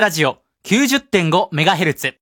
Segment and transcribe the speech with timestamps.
[0.00, 2.14] ラジオ 90.5MHz。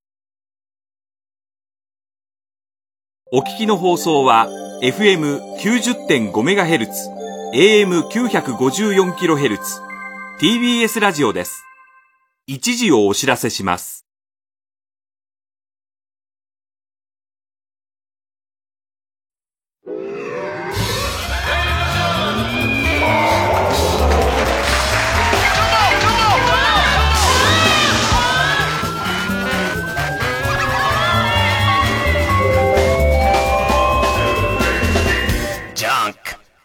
[3.30, 4.48] お聞きの放送は
[4.82, 6.88] FM90.5MHz、
[7.52, 9.58] AM954kHz、
[10.40, 11.62] TBS ラジオです。
[12.46, 14.05] 一時をお知らせします。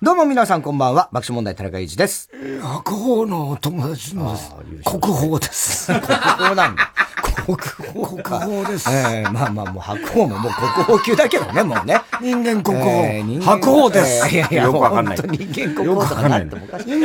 [0.03, 2.27] どうも皆さんこんばんは、爆笑問題田中裕二です。
[2.59, 4.51] 白鵬の友達のです。
[4.83, 5.93] 国宝です。
[5.93, 6.91] 国宝なんだ。
[7.45, 8.39] 国宝か。
[8.39, 12.01] 国宝ですええまあまあもう白鵬ももう国宝級だけどね、もうね。
[12.19, 16.55] 人間国宝ええ人間白鵬ですええいやいや、よくわかんない人間国宝とかない人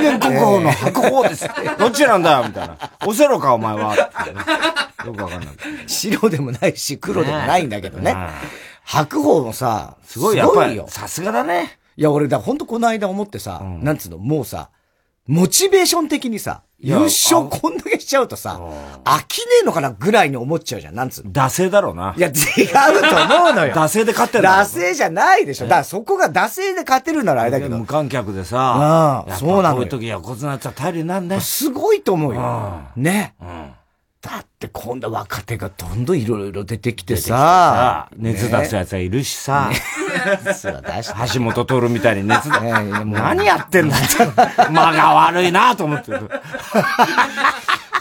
[0.02, 1.51] 間国宝の白鵬です。
[1.78, 2.78] どっちなんだよみたいな。
[3.04, 3.95] オセロかお前は。
[5.04, 5.54] よくわかんない。
[5.87, 8.15] 白でもないし、黒でもないんだけどね。
[8.15, 8.28] ね
[8.84, 10.87] 白鵬もさ、すごい、よ、。
[10.88, 11.78] さすがだね。
[11.97, 14.71] いや、俺だ、ほんとこの間思ってさ、なんつうの、もうさ、
[15.27, 18.61] モチベーション的にさ、優勝こんだけしちゃうとさ、
[19.05, 21.33] 飽きねえのかなぐらいに思っちゃうじゃん、なんつうの。
[21.33, 22.15] 惰性だろうな。
[22.17, 23.73] いや、違うと思うのよ。
[23.74, 25.65] 惰性で勝ってんだろ惰性じゃないでしょ。
[25.65, 31.41] だからそこが惰性で勝てるならあれだけど無、観客であさあ、やっぱそうなのよこういう時横綱やったら頼りになんね。
[31.41, 32.93] すごいと思うよあ。
[32.95, 33.35] ね。
[33.41, 33.73] うん。
[34.27, 39.71] だって今度若手がどんどんいろいろ出てきてさ熱出すやつはいるしさ。
[41.35, 46.29] 橋本徹みたいに熱出、何やってんだって、間が悪いなと思ってる。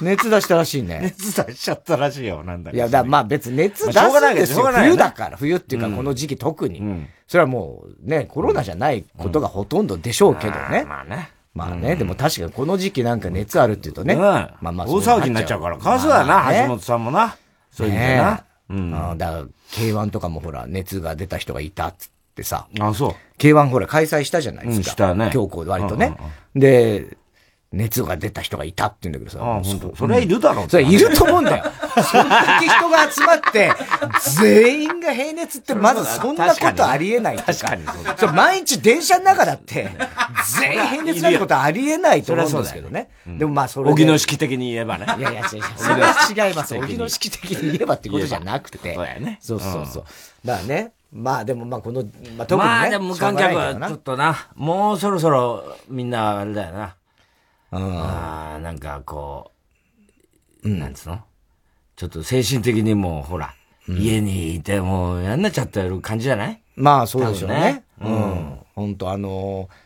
[0.01, 0.99] 熱出したらしいね。
[1.01, 4.65] 熱出しちゃったらしいよ、なんだいや、だまあ別に熱出すんですよ。
[4.65, 6.79] 冬だから、冬っていうかこの時期特に。
[6.79, 10.85] んそれはもうね、コロナじゃないことがほとんどでしょうけどね。
[10.87, 11.31] まあね。
[11.55, 14.15] まあね、でも確かにこの時期なんか熱あるっていうとね。
[14.15, 17.37] ねまあまあ大騒ぎになっちゃうから、かわいそうだよな、まあね橋本さんもな。
[17.71, 18.43] そういう意味でな。
[18.69, 18.91] うん。
[18.91, 23.15] だから、K1 とかもほら、熱が出た人がいたっつってさ、あ、そう。
[23.37, 24.79] K1 ほら開催したじゃないですか。
[24.79, 26.27] うんしたね強行で割とねうんう
[26.57, 26.59] ん。
[26.59, 27.17] で、
[27.75, 29.45] 熱が出た人がいたって言うんだけどさ。
[29.45, 29.95] あ、本当。
[29.95, 30.69] それはいるだろう。
[30.69, 31.63] それいると思うんだよ。
[32.01, 33.71] そんだけ人が集まって、
[34.37, 37.85] 全員が平熱って、まずそんなことありえない確かに。
[38.17, 39.89] それ毎日電車の中だって、
[40.59, 43.09] 全員平熱になることありえないと思うんですけどね。
[43.27, 43.91] でもまあそれで。
[43.91, 45.05] 荻野式的に言えばね。
[45.17, 45.63] いやいや、違う違う。
[45.75, 46.75] それは違います。
[46.79, 48.95] 荻野式的に言えばってことじゃなくて。
[48.95, 50.03] そうやねそうそうそう。
[50.45, 50.91] だからね。
[51.11, 52.03] まあでもまあこの、
[52.37, 52.75] まあ特にね。
[52.75, 56.95] まあでも無観客はちょっとな、もうそろそろみんなあれだよな。
[57.75, 57.97] うん。
[58.01, 59.51] ああ、なんかこ
[60.63, 61.19] う、なんつうの？
[61.95, 63.53] ちょっと精神的にもほら、
[63.87, 66.61] 家にいてもう嫌になっちゃってる感じじゃない？
[66.75, 67.83] まあそうでしょうね。
[68.01, 68.57] うん。
[68.75, 69.85] 本当あのー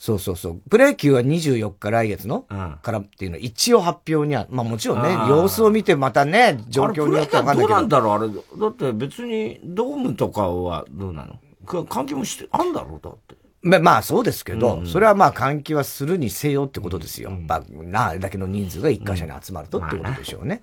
[0.00, 0.60] そうそうそう。
[0.70, 7.96] プロ野球は24日来月の、うんからっていうのは一応発表には、まあもちろんね様子を見てまたね、状況によってはわかんないけどうなんど。
[7.96, 8.28] だろうあれ、
[8.60, 11.34] だって別にドームとかはどうなの？
[11.66, 13.34] か換気もして、あんだろうだって。
[13.62, 17.30] ままあそうですけど、それはまあ換気はするにせよってことですよ。
[17.30, 20.62] まあ、なあれだけの人数が一箇所に集まるとってことでしょうね。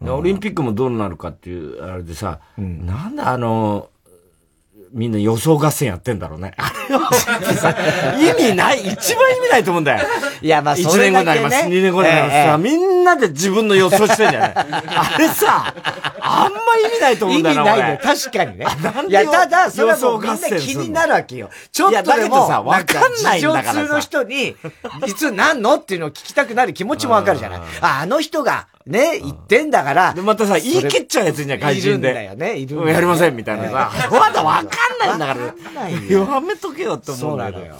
[0.00, 3.90] でオリンピックもどうなるかっていう、あれでさ、なんであの、
[4.92, 6.54] みんな予想合戦やってんだろうね。
[6.58, 7.12] あれは
[7.54, 7.76] さ、
[8.18, 10.06] 意味ない、一番意味ないと思うんだよ。
[10.40, 15.74] いやまあ1そね年後になります、2年後になりますさ、ええみんなで自分の予想してんじゃないあれさ、
[16.20, 18.00] あんま意味ないと思う意んだよな、味ないね。
[18.04, 18.16] 俺。
[18.16, 18.66] 確かにね
[19.08, 21.50] いや、ただ、それはもうみんな気になるわけよ。
[21.72, 24.56] ちょっとでも、さわかんないんだから通の人に、
[25.06, 25.74] いつ何の？
[25.74, 27.60] っていうのを聞きたくなる気持ちもわかるじゃない。
[27.80, 30.14] あ、あの人が、ね、言ってんだから。
[30.14, 32.14] で、またさ、言い切っちゃうやついんじゃん、怪いるん人で。
[32.14, 33.90] だよね、いるんだよねやりません、みたいなさ。
[34.10, 35.46] まだわかんないんだから。
[35.46, 37.76] わかんないよやめとけよって思うんだけど。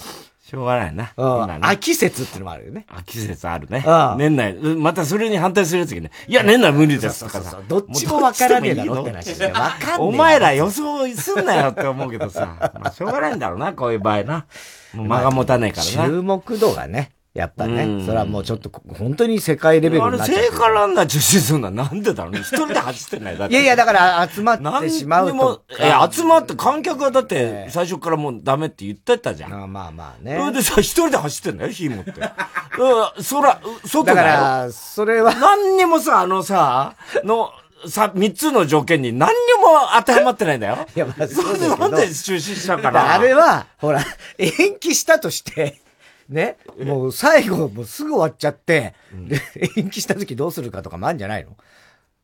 [0.48, 1.12] しょうがないな。
[1.14, 2.86] うん秋説っていうのもあるよね。
[2.88, 4.16] 秋節あるねああ。
[4.16, 7.60] 年内、うんまたそれに反対するやつがね、いや、年内無理ですとかさ。
[7.68, 9.46] どっちもわからねえだろって話で。
[9.48, 10.08] わかんねえ。
[10.08, 12.72] お前ら予想すんなよって思うけどさ。
[12.80, 14.46] まあ、しょうがないんだろうな、こういう場合な。
[14.94, 16.08] 間が持たないからな。
[16.08, 21.66] 注目度がね、やっぱうね、んそれはもうちょっと、本当に世界レベルあれ、になっちゃってる聖火ランナー中止するの？
[21.66, 22.40] は なんでだろうね。
[22.40, 23.54] 一人で走ってないだって。
[23.54, 29.52] いやいや、だから集まってしまうもと、いや、集まって観客はだって最初からもうダメって言ってたじゃん。
[29.62, 30.52] あまあまあそれね。
[30.52, 32.10] でさ、一人で走ってん だよ、火持って。
[32.10, 34.40] うん、そら、外だかだよ。
[34.66, 36.94] ら、それは、何にもさ、あのさ、
[37.24, 37.50] の、
[37.86, 40.78] さ、三つの条件に何にも当てはまってないんだよ。
[40.96, 43.14] いやまあそうですけどなんで中止したかな。
[43.14, 44.00] あれは、ほら、
[44.36, 44.50] 延
[44.80, 45.80] 期したとして、
[46.28, 49.40] ね、もう最後、もうすぐ終わっちゃって、で、
[49.76, 51.56] 延期した時どうするかとかもあるんじゃないの？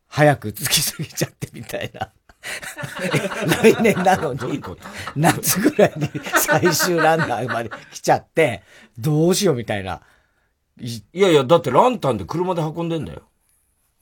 [0.07, 2.13] 早く突き過ぎちゃってみたいな。
[3.63, 4.63] 来年なのに、
[5.17, 8.63] 夏ぐらいに最終ランナーまで来ちゃって、
[8.99, 10.03] どうしようみたいな。
[10.79, 13.23] いいやいや、だってランタンで車で運んでんだよ。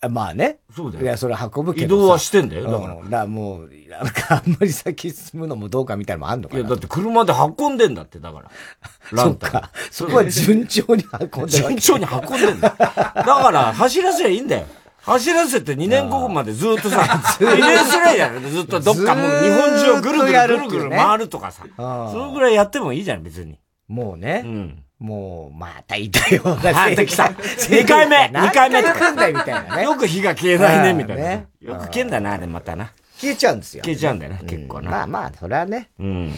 [0.08, 0.58] まあね。
[0.74, 2.02] そうだよいや、それ運ぶけどさ。
[2.02, 3.04] 移動はしてんだよだからうん。
[3.04, 6.60] だからもう、なんかあんまり先進むのもどうかみたいなのもあんのかな。
[6.60, 8.50] いや、だって車で運んでんだって、だから。
[9.12, 9.50] ランタン。
[9.50, 9.70] そっか。
[9.90, 12.74] そこは順調に運んでる順調に運んでんだよ。
[12.78, 12.94] だ
[13.24, 14.66] から、走らせりゃいいんだよ。
[15.02, 18.50] 走らせて2年後までずっとさ、2年すりゃいいじゃん。
[18.50, 21.64] ずっとどっかもう日本中をぐるぐるぐるぐる回るとかさ。
[21.76, 23.58] そのぐらいやってもいいじゃん、別に。
[23.88, 24.42] もうね。
[24.44, 24.82] うん。
[25.02, 27.24] もう、またいたようなあ、できた。
[27.34, 29.76] 2回目 !2 回目と来んだよみたいなか。
[29.76, 29.82] ね。
[29.82, 31.46] よく火が消えないね、みたいなね。
[31.60, 32.92] よく消えんだな、あれまたな。
[33.18, 33.82] 消えちゃうんですよ。
[33.84, 34.90] 消えちゃうんだよな、結構な。
[34.90, 35.90] まあまあ、それはね。
[35.98, 36.32] うん。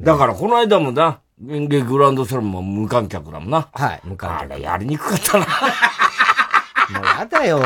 [0.00, 3.68] だから、この間もな、演芸グランドスラムも無観客だもんな。
[3.74, 4.52] はい、無観客。
[4.54, 5.46] あれ、やりにくかったな。
[6.90, 7.60] もうやだよ、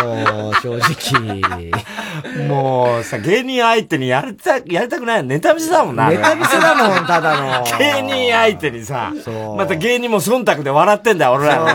[0.62, 1.70] 正直。
[2.46, 6.08] もうさ、芸人相手にやりた、やりたくないネタ見せだもんな。
[6.08, 7.64] ネタ見せだもん、ただの。
[7.78, 9.12] 芸人相手にさ
[9.56, 11.66] また芸人も忖度で笑ってんだよ、俺らも。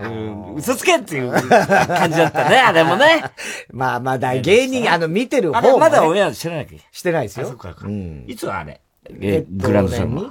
[0.00, 3.24] うん嘘つけっていう感じだったね、あれもね。
[3.72, 5.78] まあまあだ、芸人、あの、見てる方も、ね。
[5.78, 7.46] まだオンエアしてないしてないですよ。
[7.46, 8.24] あそっかうん。
[8.28, 8.80] いつはあれ？
[9.20, 10.30] えっとグランドスラムは？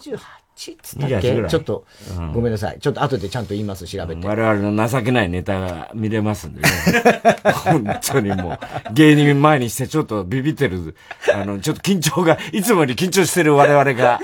[0.61, 1.85] 28っつったっ28ぐらいけちょっと、
[2.33, 2.79] ごめんなさい。
[2.79, 4.27] ちょっと後でちゃんと言います、調べて。
[4.27, 6.67] 我々の情けないネタが見れますんでね。
[7.65, 8.59] 本当にも
[8.89, 10.95] う、芸人前にしてちょっとビビってる、
[11.33, 14.19] あの、ちょっと緊張が、いつもより緊張してる我々が、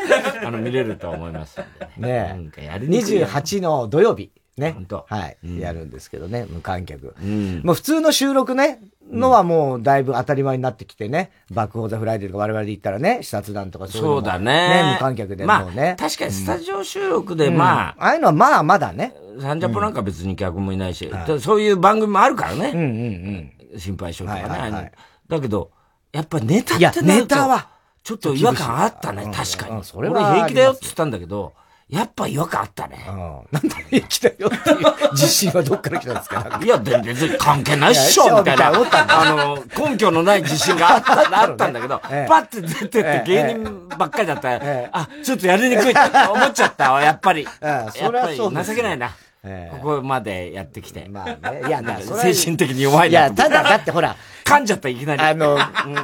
[0.46, 1.64] あの、見れると思いますん
[2.02, 2.08] でね。
[2.08, 4.32] ねなんかやりにくいよね28の土曜日。
[4.58, 4.76] ね。
[5.08, 7.16] はい、やるんですけどね、無観客。
[7.24, 8.80] んもう普通の収録ね、
[9.12, 14.94] のはもうだいぶ当たり前になってきてね、爆報ザフライデーとか我々で言ったらね、視察団とかそういうのもそうだね。
[14.94, 15.96] 無観客でまあもうね。
[16.00, 19.14] 確かにスタジオ収録で、まあ、ああいうのはまあまだね。
[19.40, 22.72] サンジャポなんか別に客もいないし、そういう番組もあるからうんうね。
[22.72, 23.80] んうん。
[23.80, 24.92] 心配性とかね、はいはい
[25.28, 25.72] だけど、
[26.14, 27.70] やっぱネタってネタは、
[28.02, 29.76] ちょっと違和感あったね、うん確かに。
[29.76, 31.54] うんそれは俺平気だよって言ったんだけど、
[31.90, 33.06] やっぱ違和感あったね。
[33.08, 33.16] うん
[33.50, 36.60] なんで来たよっていう自信はどっから来たんですか？
[36.62, 38.68] いや、全然関係ないっしょいやみたいな。
[38.68, 46.00] あの、根拠のない自信があった、あったんだけど、 ええパッて出てってええ芸人ばっかりだったら、ええあ、ちょっとやりにくいって
[46.30, 47.48] 思っちゃったわ、 やっぱり。
[47.62, 49.12] やっぱり情けないな。
[49.46, 51.08] ええここまでやってきて。
[51.10, 51.62] まあね。
[51.68, 54.14] いや、だからそれは精神的に弱いいや、なと思ってただ、だってほら、
[54.44, 55.22] 噛んじゃった、いきなり。
[55.22, 55.58] あの、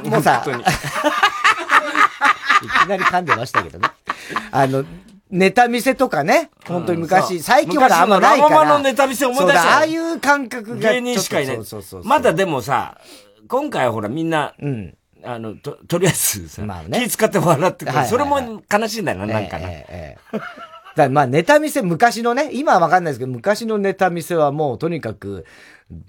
[0.04, 0.42] もうさ、
[2.62, 3.88] いきなり噛んでましたけどね。
[4.50, 4.84] あの、
[5.34, 8.50] ネタ見せとかね、本当に昔、最近ほらあんまないから。
[8.50, 10.92] 昔のラママのネタ見せ思い出しああいう感覚が。
[10.92, 12.04] 芸人しかいないそうそうそう。
[12.04, 12.98] まだでもさ、
[13.48, 14.96] 今回はほらみんな、うん。
[15.24, 17.88] あの、と、とりあえずさ、まあね気使って笑ってくる。
[17.88, 19.68] はいはいはいそれも悲しいんだよな、なんかな。
[19.68, 20.40] ええ
[20.94, 25.44] だまあネタ見せ、昔のね、今はわかんないですけど、昔のネタ見せはもうとにかく、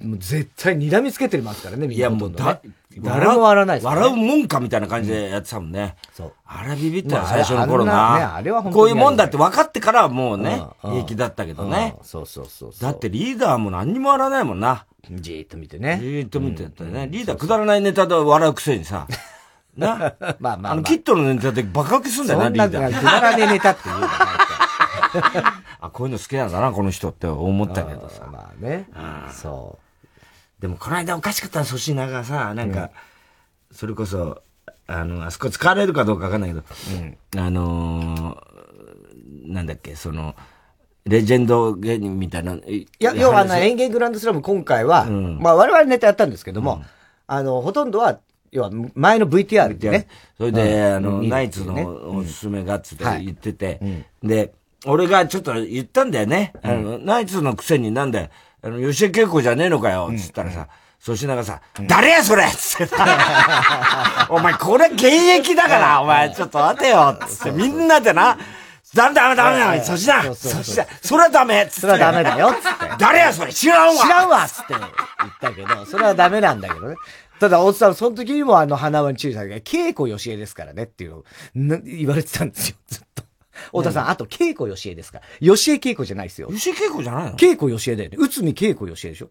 [0.04, 2.62] もう絶対睨みつけてますからね、みんいや、もうだ
[3.04, 5.96] 誰も笑わないですね笑うもんかみたいな感じでやってたもんね。
[6.14, 6.34] そう。
[6.46, 8.36] あれビビったよ、まあ最初の頃あんなねな。
[8.36, 12.06] あれは本当にこういうもんだって分かってからはもうね、うんうん平気だったけどねうん。
[12.06, 12.72] そうそうそう。
[12.80, 14.86] だってリーダーも何にも笑わないもんな。
[15.12, 16.00] じーっと見てね。
[16.02, 17.08] じーっと見てたよね。
[17.12, 19.08] リーダーくだらないネタで笑うくせにさ。
[19.78, 20.16] な？
[20.20, 23.04] まあまあまああの、キットのネタでバカ受けすんだよな、リーダー。
[23.04, 24.08] だらねえネタって言うの
[25.82, 28.24] あ、こういうの好きなんだな、この人って思ったけどさ。
[28.32, 28.88] まあね。
[29.32, 29.78] そ
[30.60, 32.92] でもこの間おかしかった粗品がさ、なんか、
[33.72, 34.42] それこそ、
[34.88, 36.64] あの、あそこ使われるかどうかわかんないけど、
[37.38, 38.56] あのー
[39.48, 40.36] なんだっけ、その、
[41.06, 42.54] レジェンド芸人みたいな。
[42.54, 46.84] いや、要はあの、演芸グランドスラム今回は、まあ我々ネタやったんですけども、
[47.28, 48.20] あの、ほとんどは、
[48.52, 50.08] 要は前の VTR でね。
[50.38, 50.96] それで、うん。
[50.96, 53.26] あの、ナイツのおすすめがっつってはい。
[53.26, 53.80] 言ってて、
[54.24, 54.54] で、
[54.86, 56.54] 俺がちょっと言ったんだよね。
[56.64, 58.30] あの、ナイツのくせになんだよ、
[58.66, 60.68] あの、吉江恵子じゃねえのかよ、つったらさ、
[61.00, 62.88] 粗品がさ、誰やそれつって。
[62.88, 67.52] さ、 お前これ現役だから、お前ちょっと待てよつって。
[67.52, 68.36] みんなでな、
[68.96, 70.22] ダメダメダメダメ、粗品。
[70.24, 70.88] 粗品。
[71.04, 71.82] それはダメつって。
[71.82, 72.96] それはダメだよ、つって。
[72.98, 74.04] 誰やそれ知らんわ。
[74.04, 74.84] 知らんわっつって言っ
[75.40, 76.96] たけど、それはダメなんだけどね。
[77.40, 81.24] ただ、大津さん、その時にもあの、花輪に注意されて、稽古よしえですからねっていう
[81.56, 83.25] の言われてたんですよ、ずっと。
[83.68, 85.26] 太田さん、あと、稽古よしえですから。
[85.40, 86.50] よしえ稽古じゃないですよ。
[86.50, 87.38] 吉江恵子じゃないの？
[87.38, 88.18] 稽古よしえだよね。
[88.20, 89.30] 内海稽古よしえでしょ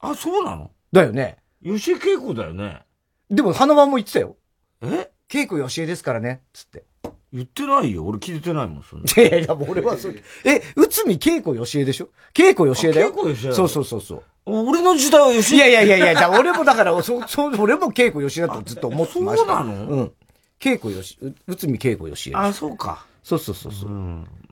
[0.00, 0.70] あ、そうなの？
[0.92, 1.38] だよね。
[1.62, 2.82] 吉江恵子だよね。
[3.30, 4.36] でも、花輪も言ってたよ。
[4.82, 5.10] え？
[5.28, 6.84] 稽古よしえですからね、つって。
[7.30, 8.06] 言ってないよ。
[8.06, 9.22] 俺聞いてないもん、そんな。
[9.22, 10.14] いやいや俺はそう。
[10.46, 12.08] え、内海稽古よしえでしょ？
[12.32, 13.08] 稽古よしえだよ。
[13.08, 14.22] あ稽古よしえそうそうそうそう。
[14.46, 19.58] 俺の時代は吉いやいやいやいや、じゃあ俺もだから、そ、そ、俺も稽古よしえだとずっと思ってました。
[19.58, 19.74] そうなの？
[19.88, 20.12] うん。
[20.58, 22.34] 稽古よし、う内海稽古よしえ。
[22.34, 23.04] あ、そうか。
[23.28, 23.90] そうそうそうそう。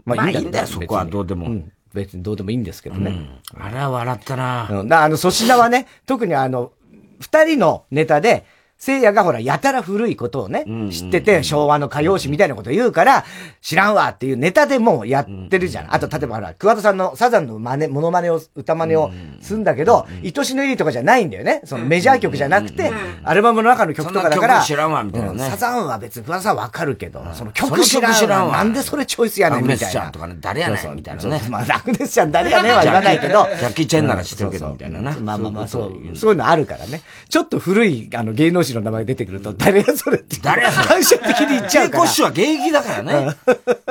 [0.04, 1.72] まあいいんだよけどそこはどうでも別にん。
[1.94, 3.40] 別にどうでもいいんですけどね。
[3.58, 4.68] あれは笑ったな。
[4.70, 4.88] うん。
[4.88, 6.72] だあの、粗品はね、特にあの、
[7.20, 8.44] 二人のネタで、
[8.78, 13.24] 聖夜がほら、やたら古いことをね、ん知ってて、昭和の歌謡詞みたいなこと言うから、
[13.62, 15.94] 知らんわっていうネタでもうやってるじゃん。
[15.94, 21.62] あと、例えばほら、桑田さんのサザンの真似、モノマネを、歌真似をするんだけど、愛しの入りとかじゃないんだよね。
[21.64, 22.92] そのメジャー曲じゃなくて、
[23.24, 25.44] アルバムの中の曲とかだから、知らんわみたいなね。
[25.44, 28.56] うんサザンは別に桑田さんわかるけど、その曲知らんわ。
[28.58, 29.86] なんでそれチョイスやねんみたいな。
[29.86, 31.42] アグネスちゃんとかね誰やねんみたいなね。
[31.48, 33.44] まあ、アグネスちゃん誰やねんは言わないけど。
[33.44, 35.16] ジャッキーチェンなら知ってるけどうんみたいなな。
[35.18, 36.16] まあまあまあ、そう。
[36.16, 37.02] そういうのあるからね。
[37.28, 40.36] ちょっと古い、あの、芸能人の名前出てくると、 誰やそれって。
[40.42, 42.12] 誰やそれ反射的に言っちゃうから稽古。
[42.12, 43.36] 師は現役だからね。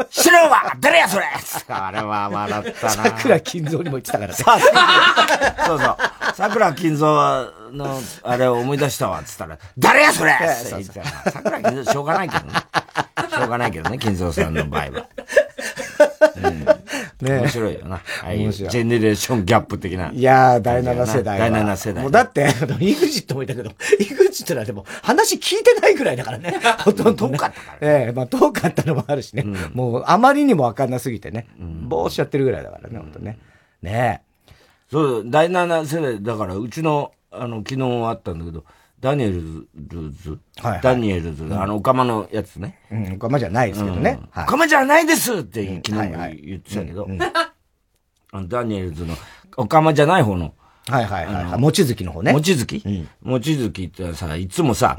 [0.10, 1.26] 知らんわ誰やそれ
[1.68, 2.92] あれは笑ったな。
[2.92, 4.36] 桜金蔵にも言ってたからね。
[5.66, 5.98] そうそう。
[6.36, 12.54] 桜金蔵の、あれを思い出したわ、つったら、誰やそれって言ってた桜金蔵しょうがないけどね。
[13.30, 15.08] しょうがないけどね、金蔵さんの場合は。
[16.42, 16.66] 面
[17.22, 17.96] ね白いよな。
[17.96, 20.12] ああいうジェネレーションギャップ的な。
[20.12, 21.50] いやー、第7世代は。
[21.50, 26.60] 第七世代もうだって、あの、イグジットもいたけど、 イグジットはでも、話聞いてないぐらいだからね。
[26.80, 27.38] ほとんど、ね。
[27.38, 29.46] 遠かったから ええまあ遠かったのもあるしね。
[29.74, 31.48] もう、あまりにもわかんなすぎてね。
[31.60, 33.38] ぼーしちゃってるぐらいだからね、ほんとね。
[33.82, 34.22] ね
[34.92, 38.66] そう、第7世代、だから、うちの、あの、昨日あったんだけど、
[39.00, 40.82] ダニエルズ、はいはい。
[40.82, 42.80] ダニエルズ、あの、オカマのやつね。
[42.92, 42.96] え。
[42.96, 44.20] うん、これまじゃないですけどね。
[44.32, 44.44] はい。
[44.46, 46.10] オカマじゃないですって昨日
[46.42, 47.08] 言ってたけど、
[48.32, 49.16] あのダニエルズの、
[49.58, 50.54] オカマじゃない方の、
[50.88, 51.60] はいはいはいはい。
[51.60, 52.32] 望月の方ね。
[52.34, 52.84] もちづき
[53.22, 54.98] もちづきってさ、いつもさ、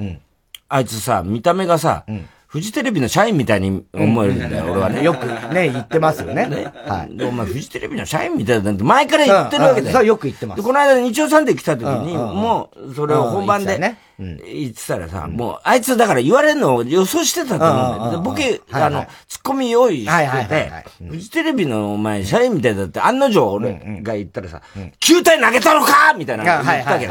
[0.68, 2.04] あいつさ、見た目がさ、
[2.46, 5.02] フジテレビの社員みたいに思えるんだよ、俺はね。
[5.02, 6.44] よくね、言ってますよね。
[6.86, 7.16] はい。
[7.16, 9.82] でお前、フジテレビの社員みたいだって前から言ってるわけだよ。
[9.82, 18.10] うんうんそうよく言ってますで、この間日曜サンデー来た時に、もう、それを本番でね言ってたらさ、もう、あいつだから言われるのを予想してたと思うんだよ。
[18.12, 18.74] でボケ、うんうんうん。
[18.74, 24.62] はいあのはい、ツッコミ用意してはいはいはいてはい、フジテレビのお前、社員みたいだって、案の定俺が言ったらさ、
[25.00, 26.14] 球体投げたのか？
[26.16, 27.06] みたいなの言ったけ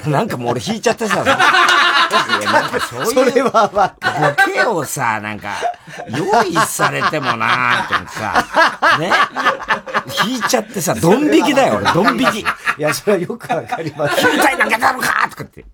[0.00, 5.54] ど、なんかもう俺引いちゃってさ、いやなんかそういうそれはまあ、ボケをさ、なんか、
[6.08, 9.12] 用意されてもなーって思ってさ、 ね。
[10.26, 12.40] 引いちゃってさ、ドン引きだよ、俺、ドン引き。
[12.40, 12.44] い
[12.78, 14.16] や、それはよくわかります。
[14.20, 15.28] 球体投げたのか？
[15.30, 15.64] とかって。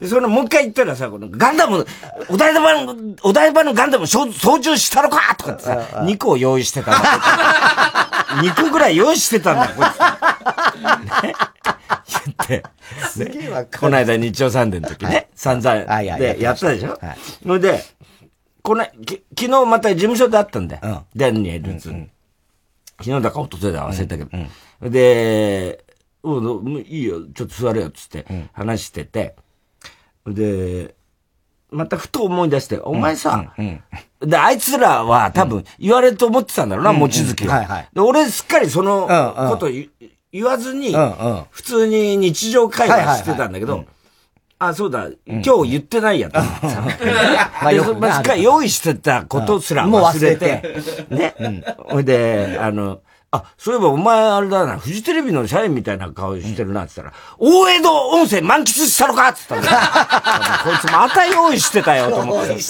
[0.00, 1.86] で、それもう一回言ったらさ、このガンダム、
[2.28, 7.08] お台場の、お台場のガンダム操操縦したのかとかってさ、2個用意してたんだ。
[8.42, 11.22] 2個ぐらい用意してたんだ、こいつ。
[11.24, 11.34] ね。
[12.26, 12.62] 言って。
[13.08, 15.84] すげえわかこの間日曜サンデーの時ね、散々
[16.18, 16.98] でやったでしょ？
[17.00, 17.84] はいそれで、
[18.62, 20.80] この、き昨日また事務所で会ったんだよ。
[20.82, 21.90] うんダニエルズ。
[22.98, 24.90] 昨日だか一昨日だか忘れたけど。
[24.90, 25.84] で、
[26.22, 29.36] うん、いいよ、ちょっと座れよ、つって話してて。
[30.26, 30.94] で、
[31.70, 33.52] またふと思い出して、お前さ、
[34.20, 37.56] で、あいつらは多分言われると思ってたんだろうな、望月は。
[37.56, 37.88] はいはい。
[37.92, 39.50] で、俺すっかりそのうんうん。
[39.50, 39.88] こと言
[40.32, 41.06] 言わずにうんう
[41.40, 43.84] ん、普通に日常会話してたんだけど、
[44.60, 46.38] あ、そうだ、今日言ってないやと。
[46.38, 46.82] 思ってさ。
[47.62, 50.62] まあでよくねそまあすっかり用意してたことすら忘れて、
[51.08, 51.64] ね。
[51.78, 53.00] ほいで、あの、
[53.32, 59.78] あ、そういえばお前あれだな、フジテレビの社員みたいな顔してるなって言ったら、大江戸温泉満喫したのかって言ったんだよ。
[60.64, 62.54] こいつまた用意してたよと思って。
[62.54, 62.60] こい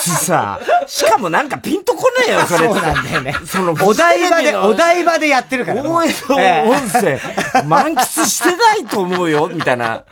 [0.00, 2.66] つさ、しかもなんかピンとこねえよ、それ。
[2.66, 3.36] そうなんだよね。
[3.46, 5.82] そのお台場で、お台場でやってるから。
[5.84, 7.20] 大江戸温泉、
[7.66, 10.02] 満喫してないと思うよ、みたいな。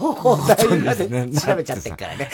[0.00, 2.30] お台場で調べちゃってるからね。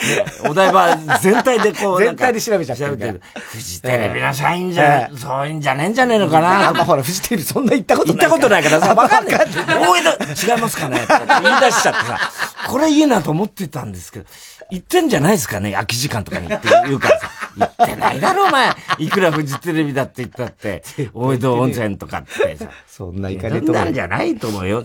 [0.47, 3.21] お台場全体でこう、全体で調べちゃってる。
[3.33, 6.73] フジテレビの社員じゃ、ええそういうんじゃねえんじゃねえのかな。
[6.85, 8.17] ほら、フジテレビそんな行ったことない。
[8.17, 9.35] 行ったことないからさ、わかんない。
[9.37, 12.19] 大江戸、違いますかねとか言い出しちゃってさ、
[12.67, 14.25] これいいなと思ってたんですけど、
[14.71, 18.71] 行ってんじゃないですかね空き時間とかにって言うからさ、行ってないだろお前。
[18.99, 20.83] いくらフジテレビだって言ったって、
[21.13, 22.69] 大江戸温泉とかってさ。
[22.87, 23.85] そんな行かねえと思う。
[23.85, 24.83] なんじゃないと思うよ。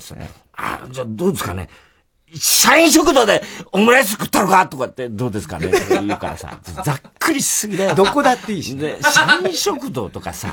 [0.57, 1.69] あ、じゃあどうですかね。
[2.39, 5.69] 社員食堂でオムライス食ったのかとかってどうですかね？
[5.69, 7.95] とか言うからさ、ざっくりしすぎだよ。
[7.95, 8.77] どこだっていいし。
[8.77, 10.53] で、社員食堂とかさ、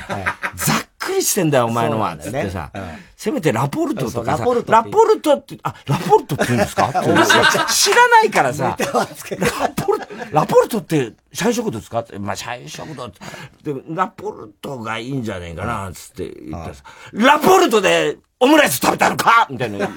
[0.56, 2.16] ざっくりしてんだよ、お前のは。
[2.16, 2.24] ね。
[2.28, 2.70] ってさ。
[2.74, 2.82] うん、
[3.18, 6.90] せめてラポルトとかさ、ラポルトってラポルトって、あ、ラポルトって言うんですか？
[6.90, 7.00] っ て
[7.74, 12.00] 知らないからさ、ラポルト、ラポルトって社員食堂ですか？
[12.00, 13.20] って、まあ、社員食堂って、
[13.64, 16.84] でもラポルトがいいんじゃねえかな、つって言ったらさ、
[17.14, 19.48] ラポルトでオムライス食べたのか？
[19.50, 19.88] みたいな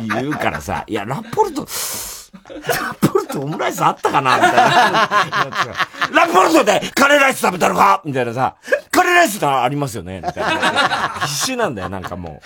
[0.00, 4.36] 言うからさ、いや、ラポルト、ラポルトオムライスあったかな？
[4.36, 6.26] みたいな。
[6.26, 8.00] ラポルトでカレーライス食べたのか？
[8.04, 8.56] みたいなさ、
[8.90, 10.22] カレーライスってありますよね？
[10.24, 11.10] みたいな。
[11.20, 12.40] 必死なんだよ、なんかも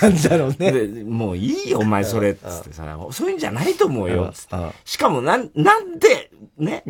[0.00, 0.56] なんだろうう。
[0.62, 0.70] ね。
[0.72, 2.34] でもういいよ、お前それ。
[2.34, 4.30] つってさ、そういうんじゃないと思うよ。
[4.32, 6.84] つってうんうんしかもなん、なんで、ね、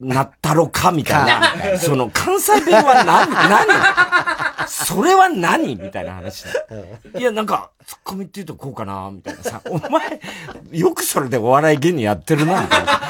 [0.00, 1.26] なったろかみたい
[1.72, 1.78] な。
[1.78, 3.30] その、関西弁は何、
[4.64, 4.68] 何？
[4.68, 5.76] それは何？
[5.76, 6.50] みたいな話だ。
[7.18, 9.60] いや、なんか、ツッコミって言うとこうかなみたいなさ。
[9.66, 10.20] お前、
[10.72, 13.00] よくそれでお笑い芸人やってるな、みたいな。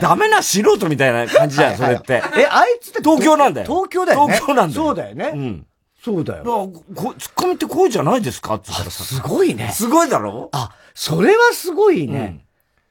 [0.00, 2.22] ダメな素人みたいな感じじゃん、それって。
[2.36, 3.66] え、あいつって東京なんだよ。
[3.66, 4.34] 東京だよね。
[4.34, 4.84] 東京なんだよ。
[4.84, 5.32] そうだよね。
[5.34, 5.66] うん。
[6.04, 6.70] そうだよ。
[6.94, 8.54] こツッコミってこうじゃないですか？
[8.56, 9.04] って言ったらさ。
[9.04, 9.70] すごいね。
[9.72, 10.50] すごいだろ？
[10.52, 12.44] あ、それはすごいね。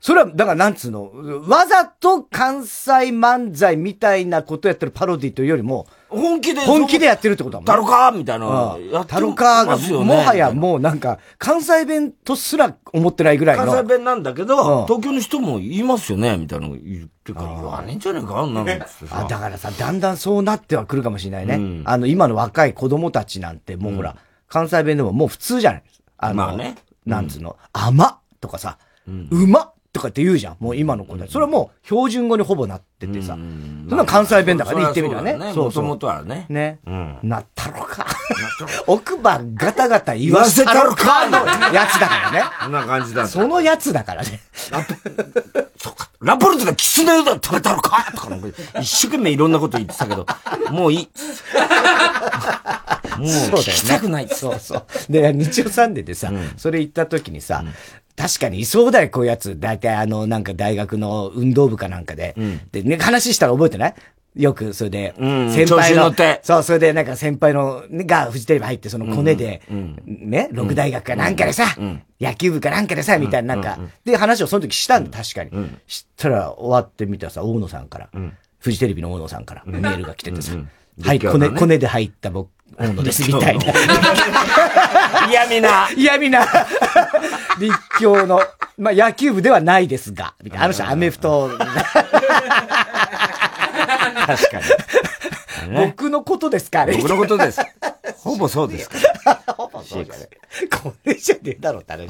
[0.03, 1.13] それは、だからなんつうの、
[1.47, 6.59] わざと関西漫才みたいなことやってるパロディというよりも、本気で。
[6.59, 8.75] 本気でやってるってことだもんタロカーみたいな
[9.07, 13.63] タロカーが、もはやもうなんか、関西弁とすら思ってないぐらいの。
[13.63, 18.69] 関西弁なんだけど、うん東京の人も言いますよね、みたいなの言ってるから、言わねえんじゃねえか、あんなの。
[18.69, 19.25] あ、さ。
[19.29, 21.55] だからさ、だんだんそうなってはくるかもしれないね。
[21.55, 24.17] うんあの、今の若い子供たちなんて、もうほら、
[24.49, 25.83] 関西弁でももう普通じゃない
[26.17, 30.57] あの、まあねなんつうの、甘とかさ、うまとかって言うじゃん。
[30.59, 31.31] もう今の子たち。
[31.31, 33.35] それはもう標準語にほぼなっててさ。
[33.35, 35.37] んそんな関西弁だからね、言ってみればね。
[35.53, 35.83] そうそう。
[35.83, 36.47] もともとはね。
[36.49, 36.79] ね。
[36.89, 38.07] んなったろか。
[38.87, 41.37] 奥歯ガタガタ言わせたろかの
[41.73, 42.43] やつだからね。
[42.63, 43.27] こんな感じだ。
[43.27, 44.39] そのやつだからね。
[45.77, 46.09] そうか。
[46.21, 48.29] ラポルトでキツネうどん食べたのかとか、
[48.79, 50.25] 一生懸命いろんなこと言ってたけど、
[50.71, 51.09] もういい。
[53.19, 54.29] もう聞きたくない。
[54.29, 54.85] そうそう。
[55.09, 57.63] で、日曜サンデーでさ、それ言った時にさ、
[58.15, 59.59] 確かにいそうだよ、こういうやつ。
[59.59, 62.35] 大体あの、なんか大学の運動部かなんかで。
[62.71, 63.93] で、ね、話したら覚えてない？
[64.35, 65.51] よく、それで、うん。
[65.51, 69.61] 先輩のそう、それでなんか先輩の、ねがフジテレビ入って、そのコネで、
[70.07, 71.75] ね、六大学かなんかでさ、
[72.19, 75.51] 野球部かなんかでさ、みたいななんか、で話をその時したんだ、確かに。
[75.85, 78.09] したら終わってみたらさ、大野さんから、
[78.57, 80.53] フジテレビの大野さんからメールが来ててさ、
[81.03, 83.65] はい、コネ、コネで入った僕、大野です、みたいな。
[85.29, 85.89] 嫌味な。
[85.95, 86.43] 嫌味な、
[87.59, 88.41] 立教の、
[88.77, 90.65] まあ野球部ではないですが、みたいな。
[90.65, 91.49] あの人アメフト、
[94.25, 94.63] 確かに。
[95.71, 96.97] ね 僕のことですかあれ。
[96.97, 97.61] 僕のことです。
[98.17, 99.35] ほぼそうですから。
[100.77, 102.09] これじゃねえだろって話。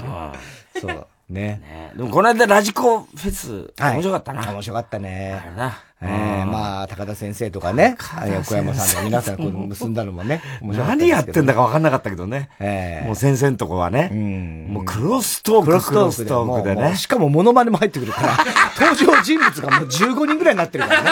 [0.80, 1.08] そう。
[1.30, 1.62] ね。
[1.62, 4.52] ねでもこの間ラジコフェス、はい面白かったな。
[4.52, 5.50] 面白かったねあ。
[5.50, 5.78] れな。
[6.06, 7.96] ええまあ、高田先生とかね、
[8.36, 12.50] 横山さんとか皆さんこう結んだのもね、 何やってんだだか分かんなかったけどね。
[12.60, 14.08] ええもう先生のとこはね。
[14.10, 16.96] んもうクロストーク、クロストークでもうクロストークでね。
[16.98, 18.38] しかもモノマネも入ってくるから、
[18.80, 21.10] 登場人物がもう15人ぐらいになってるからね。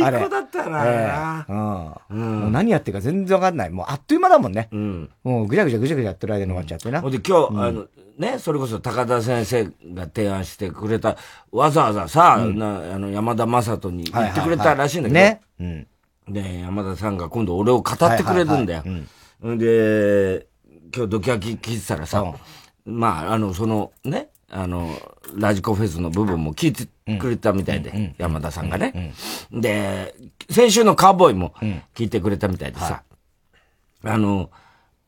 [0.00, 1.12] 最高だったなえ
[1.48, 2.40] えうん。
[2.40, 3.70] もう何やってるか全然わかんない。
[3.70, 4.68] もうあっという間だもんね。
[4.72, 5.10] うん。
[5.24, 7.08] もうぐちゃぐちゃぐちゃぐちゃやってる間に終わっちゃってなほ。
[7.08, 7.84] んで今日、あの、
[8.18, 11.16] ね、それこそ高田先生が提案してくれた、
[11.50, 15.40] わざわざさ、なあの、山田正人に言ってくれたらしいんだけど、ね。
[15.60, 15.86] うん。
[16.28, 18.82] で、山田さんが今度俺を語ってくれるんだよ。
[19.54, 19.58] ん。
[19.58, 20.46] で、
[20.94, 22.34] 今日ドキャキ聞いてたらさ、
[22.84, 24.90] まあ、あの、その、ね、あの、
[25.34, 26.86] ラジコフェスの部分も聞いて
[27.18, 29.14] くれたみたいで、山田さんがね。
[29.50, 30.14] で、
[30.50, 31.54] 先週のカーボーイも
[31.94, 33.02] 聞いてくれたみたいでさ、
[34.04, 34.50] あの、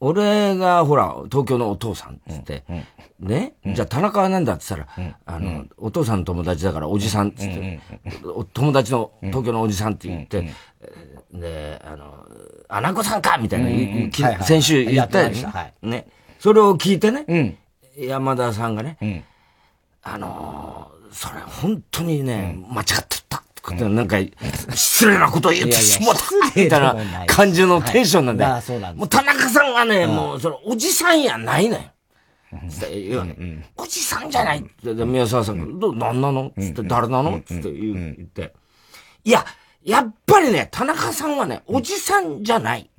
[0.06, 2.64] 俺がほら、東京のお父さんっつって、
[3.18, 7.80] ね、じゃあ田中はなんだって言ったら、あの、お父さんの友達だからおじさんっつって、
[8.24, 10.50] お友達の東京のおじさんって言って、
[11.32, 12.26] で、あの、
[12.68, 14.44] アナゴさんかみたいな、きはいはい。
[14.44, 15.20] 先週言った。
[15.22, 15.90] よやってましたはね。
[15.90, 16.06] ね。
[16.38, 17.56] それを聞いてね、うん。
[17.96, 19.24] 山田さんがね、ん。
[20.02, 23.43] あのーそれ本当にね、間違ってた。
[23.72, 24.18] なんか、
[24.74, 26.22] 失礼なことを言ってしまった。
[26.60, 28.50] みたいな感じのテンションなんだよ。
[28.50, 28.58] はい。
[28.58, 31.82] あそうなんもう田中さんはね、もう、その、おじさんやないのよ。
[32.68, 37.40] つって言うわね、おじさんじゃないって、で宮沢さんが、ど、なんなのつって、誰なの？
[37.40, 38.54] つって言って。
[39.24, 39.44] いや、
[39.82, 42.90] やっぱりね、田中さんはね、おじさんじゃない。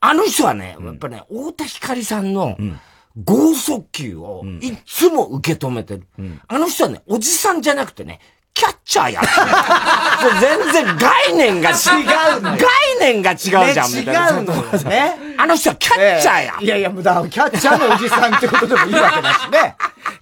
[0.00, 2.56] あの人はね、やっぱね、太田光さんの、
[3.24, 6.06] 剛速球をいっつも受け止めてる。
[6.48, 8.20] あの人はね、おじさんじゃなくてね、
[8.56, 9.28] キャッチャーやって
[10.24, 10.40] る
[10.72, 11.76] 全然概念が違う。
[12.42, 12.58] 概
[13.00, 14.30] 念が違うじゃん、みたいな。
[14.30, 15.14] 違うのよね。
[15.36, 16.54] あの人はキャッチャーや。
[16.58, 19.76] いやいや、もうだからキャッチャーのおじさんってことでもいいわけだしね。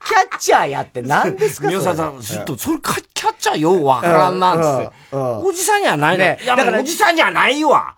[0.04, 2.18] キャッチャーやって何ですか宮沢さん。
[2.18, 4.64] ん、ちょっと、それキャッチャーようわからんな、つって。
[5.12, 6.38] うんうんおじさんじゃないねね。
[6.42, 7.96] いや、だからおじさんじゃないわ。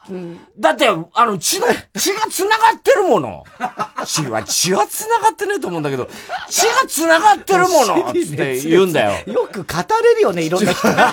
[0.58, 3.44] だって、あの、血の、血が繋がってるもの。
[4.04, 6.08] 血は、血は繋がってねえと思うんだけど、
[6.50, 9.32] 血が繋がってるもの、つって言うんだよ。
[9.32, 11.12] よく語れるよね、いろんな人が。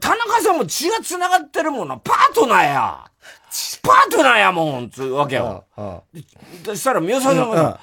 [0.00, 2.98] 田中さんも血が繋がってるもの、パートナーや。
[3.82, 5.64] パートナーやもん、つうわけよ。
[6.64, 7.80] そしたら宮沢さんが、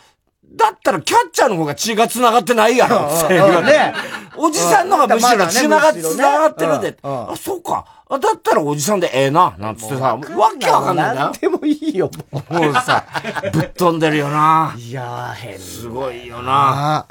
[0.55, 3.93] だったらキャッチャーの方が血が繋がってないやろ、って言われてね
[4.35, 6.97] おじさんの方がむしろ血が繋がってるで。
[7.01, 7.85] あ、そうか。
[8.09, 10.19] あだったらおじさんでええな、なんつってさ、わ
[10.59, 11.33] けわかんないんだよ何。
[11.33, 12.53] でもいいよ、もう。
[12.53, 13.03] もうさ、
[13.51, 14.75] ぶっ飛んでるよな。
[14.77, 17.07] いやー、変すごいよな。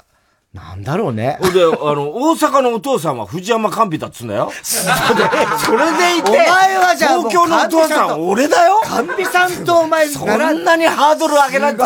[0.55, 1.39] あなんだろうね。
[1.41, 4.53] で、あの、大阪のお父さんは藤山甘美だっつうんだよ。
[4.63, 11.83] それでいて、お前はじゃあ東京のお父さん俺だよ甘美さんとお前、そんなにハードル上げられて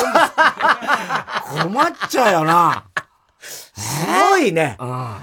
[1.62, 2.85] 困っちゃうよな。
[3.76, 4.76] すごいね。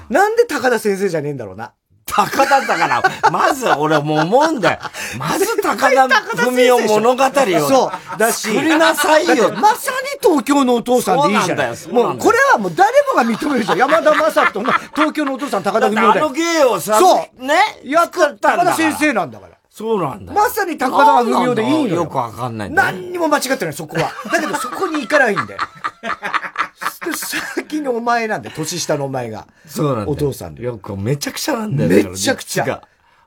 [0.09, 1.73] なんで高田先生じゃねえんだろうな。
[2.05, 4.79] 高田だから、まず俺もう思うんだよ。
[5.17, 7.29] まず高田文夫物語を。
[7.67, 8.19] そう。
[8.19, 8.47] だし。
[8.47, 9.53] 作りなさいよ。
[9.53, 11.67] まさに東京のお父さんでいいじゃない。
[11.91, 13.77] もう、これはもう誰もが認めるじゃん。
[13.77, 16.19] 山田正人の東京のお父さん高田文夫で。
[16.19, 17.45] あの芸をさ、そう。
[17.45, 17.55] ね。
[17.83, 19.53] やった高田先生なんだから。
[19.69, 20.33] そうなんだ。
[20.33, 21.95] まさに高田文夫でいいのよ。
[21.95, 22.69] よくわかんない。
[22.69, 24.11] 何にも間違ってない、そこは。
[24.31, 25.59] だけどそこに行かないんだよ。
[27.15, 29.47] 先のお前なんだよ、年下のお前が。
[29.65, 30.63] そうなんだお父さんで。
[30.63, 31.89] よくめちゃくちゃなんだよ。
[31.89, 32.81] めちゃくちゃ。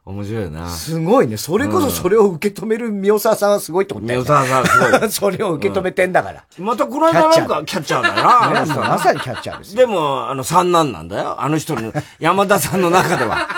[0.06, 0.68] 面白いよな。
[0.68, 1.36] すごいね。
[1.36, 4.28] それこそそれを受け止める宮沢さんはすごいってことだよ、ね。
[4.28, 5.10] 宮沢さんすごい。
[5.10, 6.44] それを受け止めてんだから。
[6.58, 8.66] またこの間なんかキャッチャーだよな。
[8.66, 11.42] まさにキャッチャーですでも、あの、三男なんだよ。
[11.42, 13.48] あの人の、山田さんの中では。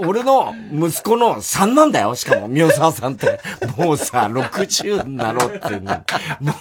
[0.00, 2.14] 俺の息子の三男だよ。
[2.14, 3.40] しかも、宮沢さんって。
[3.76, 6.02] もうさ、60になろうっていうの。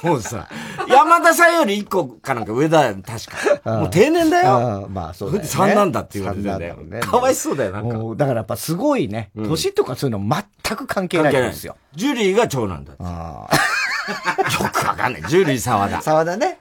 [0.03, 0.47] もうさ、
[0.87, 2.95] 山田さんより一個かなんか上だよ。
[3.05, 3.77] 確か。
[3.79, 4.87] もう定年だよ。
[4.89, 5.47] まあそうだよ、ね。
[5.47, 6.75] 三男だって言われてんだよ。
[6.77, 7.97] ね、かわいそうだよ、なんか。
[8.15, 9.31] だからやっぱすごいね。
[9.35, 11.75] 年とかそういうの全く関係ないんですよ。
[11.95, 15.23] ジュリーが長男だ よくわかんない。
[15.27, 16.01] ジュリー沢田。
[16.01, 16.59] 沢田ね。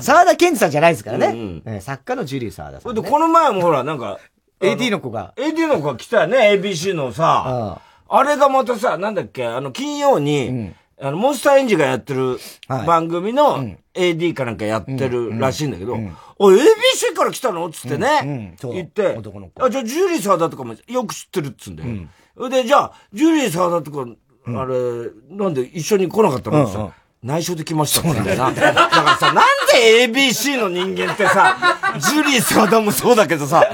[0.00, 1.80] 沢田健二さんじゃないですからね。
[1.80, 2.94] 作家のジュリー沢田さん。
[2.94, 4.18] で、この前もほら、なんか、
[4.60, 5.34] AD の子が。
[5.36, 7.80] AD の子が来たよね、ABC のさ。
[8.08, 15.96] あれがまたさ、なんだっけ、あの、金曜に、あの、モンスターエンジがやってる番組の AD かなんかやってるらしいんだけど、
[16.38, 17.70] お、ABC から来たの？
[17.70, 19.16] つってね、言って、
[19.60, 22.48] あ、じゃあジュリー沢田とかもよく知ってるっつうんだよ。
[22.48, 24.10] で、じゃあ、ジュリー沢田とか、
[24.46, 26.64] あれ、なんで一緒に来なかったの？
[26.64, 26.90] ってさ、
[27.22, 28.52] 内緒で来ましたってんだよな。
[28.52, 31.56] だからさ、なんで ABC の人間ってさ、
[31.98, 33.64] ジュリー沢田もそうだけどさ、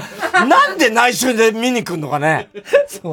[0.49, 2.49] なんで内緒で見に来んのかね。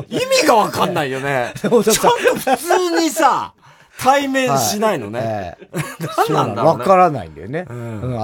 [0.09, 1.53] 意味がわかんないよね。
[1.61, 3.53] ちゃんと普通にさ、
[4.01, 5.57] 対面しないのね。
[6.31, 7.67] 何なんだろう、わからないんだよね。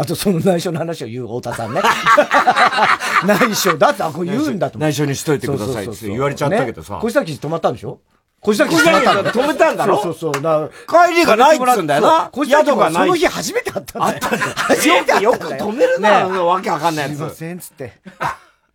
[0.00, 1.82] あとその内緒の話を言う太田さんね。
[3.26, 6.98] 内緒だって、あ、これ言うんだと内緒にしといてくださいって言われちゃったけどさ。
[7.02, 8.00] 小崎止まったんでしょ？
[8.40, 9.32] 小崎止まったんだ。
[9.32, 10.00] 止めたんだろ？
[10.00, 10.72] そうそうそう。
[10.86, 12.30] 帰りがないっつうんだよな。
[12.32, 12.92] 宿がない。
[12.92, 14.14] その日初めて会ったんだよ。
[14.14, 14.52] あったんだよ。
[14.54, 17.18] 初めてよく止めるな、わけわかんないやつ。
[17.18, 17.92] すいません、つって。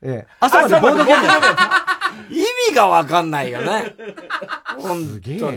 [0.01, 0.27] ええ。
[0.41, 1.27] 朝までボードゲーム。
[2.29, 3.95] 意味がわかんないよね。
[4.79, 5.51] すげえな。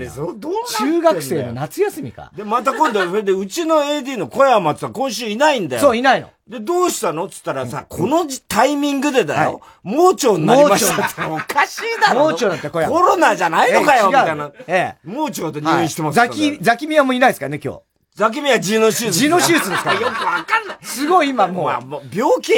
[0.78, 2.30] 中学生の夏休みか。
[2.36, 5.82] で、また今度、それで、うちの AD の小山ってさ、今週いないんだよ。
[5.82, 6.30] そう、いないの。
[6.48, 7.24] で、どうしたの？
[7.24, 9.60] っつったらさ、このタイミングでだよ。
[9.82, 11.22] 盲腸になりましたって。
[11.22, 12.20] おかしいだろ。
[12.20, 12.94] 盲腸だって小山。
[12.94, 14.50] コロナじゃないのかよ、みたいな。
[14.68, 14.96] ええ。
[15.04, 17.80] 盲腸で入院してますザキ、ザキミヤもいないですからね、今日。
[18.16, 19.26] ザキミヤ痔の手術。
[19.26, 19.92] 痔の手術ですか？
[19.92, 20.00] ら。
[20.00, 20.78] よくわかんない。
[20.80, 21.70] すごい今もう。
[22.16, 22.54] 病気、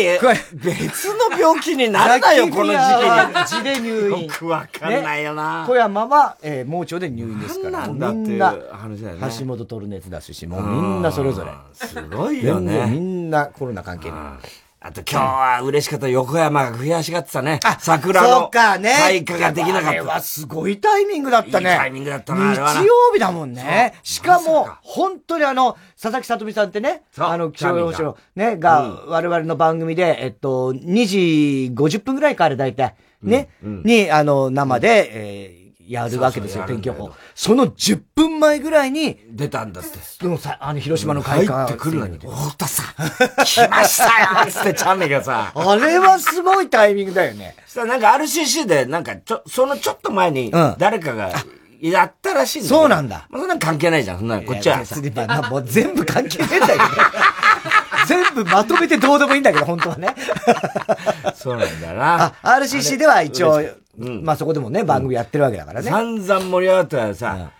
[0.55, 3.61] 別の病気になるなよ、この時期に。
[3.61, 4.27] 痔で入院。
[4.27, 5.65] よくわかんないよな。
[5.67, 7.89] 小山は、え盲腸で入院ですから。
[7.89, 11.51] みんな、話だよ橋本トル熱出すし、もうみんなそれぞれ。
[11.75, 12.87] すごいよね。
[12.89, 14.68] みんなコロナ関係ない。
[14.89, 17.61] あと今日は嬉しかった横山が悔しがってたね。
[17.79, 19.89] 桜の開花ができなかった。
[19.91, 21.77] あれはすごいタイミングだったね。
[21.77, 23.93] タイミングだったな、日曜日だもんね。
[24.03, 35.58] しかも、本当にあの、佐々木さとみさんってね、あの、気象予報士のね、が、我々の番組で、えっと、2時50分ぐらいからだいたい、ね、に、あの、生で、え
[35.89, 37.11] やるわけですよ、天気予報。
[37.35, 39.91] その10分前ぐらいに、出たんだって。
[40.21, 41.65] でもさ、あの、広島の開花。
[41.65, 42.87] 入ってくるのに、太田さん、
[43.45, 45.53] 来ましたよつってチャンネルがさ。
[45.55, 47.57] あれはすごいタイミングだよね。
[47.65, 51.33] そしたらなんか RCC で、なんか、ちょ、そのちょっと前に、誰かが、
[51.81, 53.27] やったらしいんだそうなんだ。
[53.31, 54.79] まあ、そんな関係ないじゃん、そんなこっちは。
[54.79, 56.81] 別に、まあ、もう全部関係ねえんだけど。
[58.07, 60.15] 全部まとめてどうでもいいんだけど、本当はね。
[61.35, 62.35] そうなんだな。
[62.43, 65.91] あ、RCC では一応、うん、まあそこでもね、番組やってるわけだからね。
[65.91, 67.51] 散々盛り上がったらさ、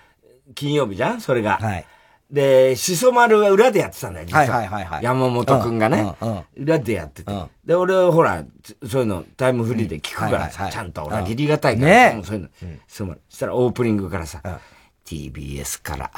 [0.55, 1.21] 金曜日じゃん？
[1.21, 1.59] それが。
[1.61, 1.85] はい。
[2.31, 4.41] で、しそ丸は裏でやってたんだよ、実は。
[4.41, 5.03] はいはいはい、はい。
[5.03, 6.15] 山本くんがね、
[6.57, 7.33] 裏でやってて。
[7.65, 8.45] で、俺、ほら、
[8.87, 11.89] そういうの、タイムフリーで聞くからさ、ちゃんと俺は義理がたいから。
[12.15, 12.49] ねそういうの。
[12.87, 14.43] そしたらオープニングからさ、
[15.07, 16.11] TBS から、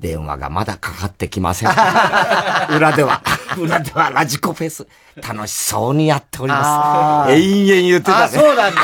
[0.00, 1.68] 電話がまだかかってきません。
[2.76, 3.22] 裏では、
[3.56, 7.32] 裏ではラジコフェス、楽しそうにやっております。
[7.32, 8.24] 延々言ってたね。
[8.24, 8.80] あ、そうなんだ。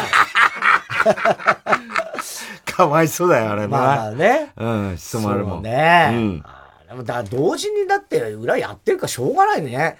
[2.64, 4.52] かわいそうだよ、あれまあね。
[4.56, 5.60] うん、しそ丸も。
[5.60, 6.10] ね。
[6.12, 6.44] うん。
[6.88, 9.98] でもだ同時にだって裏やってるかしょうがないね。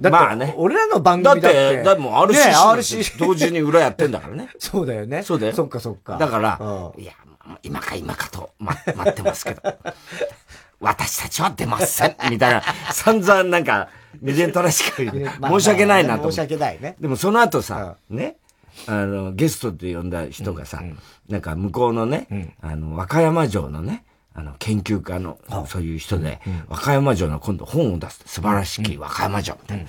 [0.00, 1.40] だって、まあね、俺らの番組だって。
[1.42, 4.48] だって、だってもう RCC、ね、RCC 同時に裏やってんだからね。
[4.58, 5.22] そうだよね。
[5.22, 5.52] そうだよ。
[5.52, 6.16] そっかそっか。
[6.16, 6.58] だから、
[6.96, 7.12] いや、
[7.62, 9.62] 今か今かと、ま、待ってますけど。
[10.80, 13.88] 私たちは出ませんみたいな、散々なんか、
[14.20, 16.30] 未練たらしく申し訳ないなと。
[16.30, 16.96] 申し訳ないね。
[16.98, 18.36] でもその後さ、ね、
[18.86, 20.82] あの、ゲストで呼んだ人がさ、
[21.28, 22.26] なんか向こうのね、
[22.60, 28.22] あの、和歌山城のね、あの、研究家の、そういう人で、和歌山城の今度本を出す。
[28.26, 29.84] 素晴らしき和歌山城みたいな、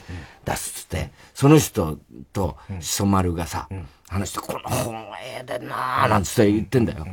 [0.46, 2.00] 出すっつって、その人
[2.34, 3.68] と、しそ丸がさ、
[4.10, 7.06] 話して、この本はええでんなーなんつって言ってんだよ。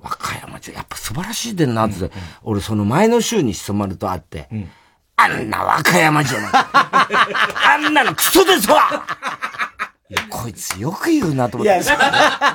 [0.00, 2.04] 和歌山城、やっぱ素晴らしいでんなーって。
[2.04, 4.48] って、俺その前の週にしそ丸と会って、
[5.16, 8.90] あんな和歌山城の、 あんなのクソですわ
[10.28, 11.82] こいつよく言うなと思って。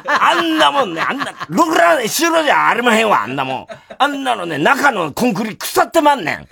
[0.07, 3.67] あんなもんね、あんな、ろくら、後ろじゃありまへんわ、あんなもん。
[3.97, 6.47] あんなのね、中のコンクリ腐ってまんねん。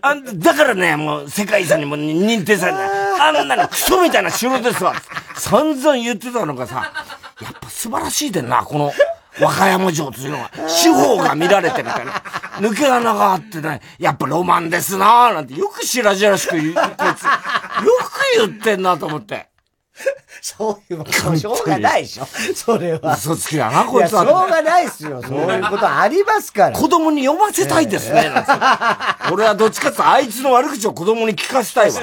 [0.00, 2.88] あんだからね、もう世界遺産にも認定されない。
[3.20, 4.94] あんなのクソみたいな城ですわ。
[5.36, 6.92] 散々言ってたのがさ、
[7.40, 8.92] やっぱ素晴らしいでんな、この。
[9.40, 12.12] 和歌山城というのは、四方が見られてみたいな。
[12.58, 17.22] 抜け穴があってね、やっぱロマンですなぁ、なんてよく白々しく言う、こいつ。
[17.24, 17.30] よ
[18.36, 19.48] く言ってんなと思って。
[20.40, 22.26] そういう、もうしょうがないでしょ。
[22.54, 23.14] それは。
[23.14, 24.24] 嘘つきだな、こいつは。
[24.24, 25.22] しょうがないっすよ。
[25.22, 26.76] そういうことありますから。
[26.76, 28.30] 子供に読ませたいですね。
[29.30, 32.00] 俺はどっちかってあいつの悪口を子供に聞かせたいわ。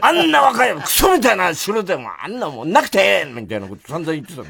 [0.00, 4.46] あんな若い、クソみたいな城でもあんなもんなくてみたいなこと散々言ってたの。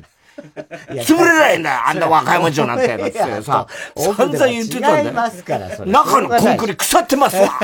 [1.05, 2.95] 潰れないんだよ、あんな和歌山城なんて。
[2.95, 3.67] ってさ、
[3.97, 5.87] 散々言ってたんだよ。
[5.87, 7.61] 中のコンクリ腐ってますわ。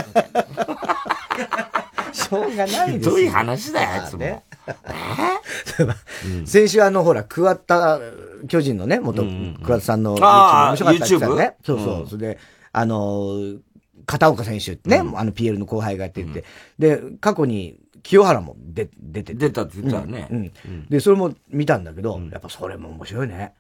[2.13, 3.11] しょうがないですよ。
[3.11, 4.43] どういう話だよ、あいつも。
[4.69, 8.01] ね 先週あの、ほら、桑田、
[8.49, 9.25] 巨人のね、元、
[9.63, 11.57] 桑田さんの面白かったって言ってたね。
[11.65, 11.79] そう。
[11.79, 12.07] そう。
[12.09, 12.39] それで、
[12.73, 13.59] あの、
[14.07, 16.45] 片岡選手ってね、あの PL の後輩がやってて、
[16.79, 19.39] で、過去に清原も出出てて。
[19.39, 20.29] 出たって言ってたね。
[20.31, 20.87] うん。
[20.89, 23.53] で、それも見たんだけど、やっぱそれも面白いね。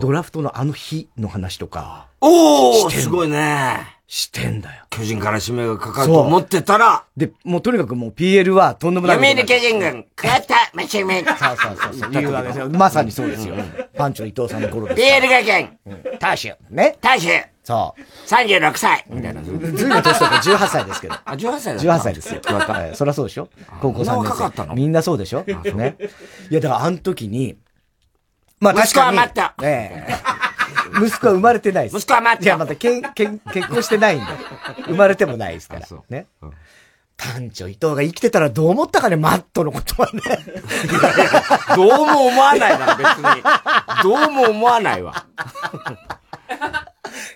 [0.00, 3.98] ドラフトのあの日の話とか、おーすごいね。
[4.06, 4.84] してんだよ。
[4.90, 9.16] 巨人から指名がかかると思ってたら、で、もうとにかくもう PL はとんでもない。
[9.16, 11.24] 読売巨人軍、桑田真面目。
[11.24, 12.10] そうそうそうそう。
[12.10, 12.68] 言うわけですよ。
[12.68, 13.56] まさにそうですよ。
[13.96, 15.00] パンチョ伊藤さんの頃です。
[15.02, 15.78] PL 学園、
[16.20, 16.54] 大衆。
[16.70, 16.96] ね。
[17.00, 17.28] 大衆、
[17.64, 18.00] そう。
[18.28, 19.04] 36歳。
[19.08, 19.42] みたいな。
[19.42, 21.14] ずいぶん年取って18歳ですけど。
[21.14, 22.40] あ、18歳だ18歳ですよ。
[22.44, 23.48] はいそりゃそうでしょ
[23.80, 24.68] 高校3そんな年若かったの？
[24.68, 24.74] 生。
[24.74, 25.96] みんなそうでしょね。
[26.50, 27.56] いや、だからあの時に、
[28.60, 29.16] まあ息子は確かに。
[29.16, 30.14] 待ったええ。
[31.04, 31.96] 息子は生まれてないです。
[31.96, 34.26] 息子は待ったいや、またけん、 けん、結婚してないんで。
[34.86, 36.04] 生まれてもないですからあそう。
[36.08, 36.26] ね。
[37.16, 40.20] パンチョ伊藤が生きてたらどう思ったかね、マットのことはね。
[41.76, 43.42] どうも思わないな、別に。
[44.02, 45.26] どうも思わないわ。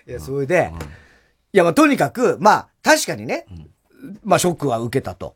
[0.07, 0.73] いや、それで、
[1.53, 3.45] いや、まあ、とにかく、まあ、確かにね、
[4.23, 5.35] まあ、ショックは受けたと。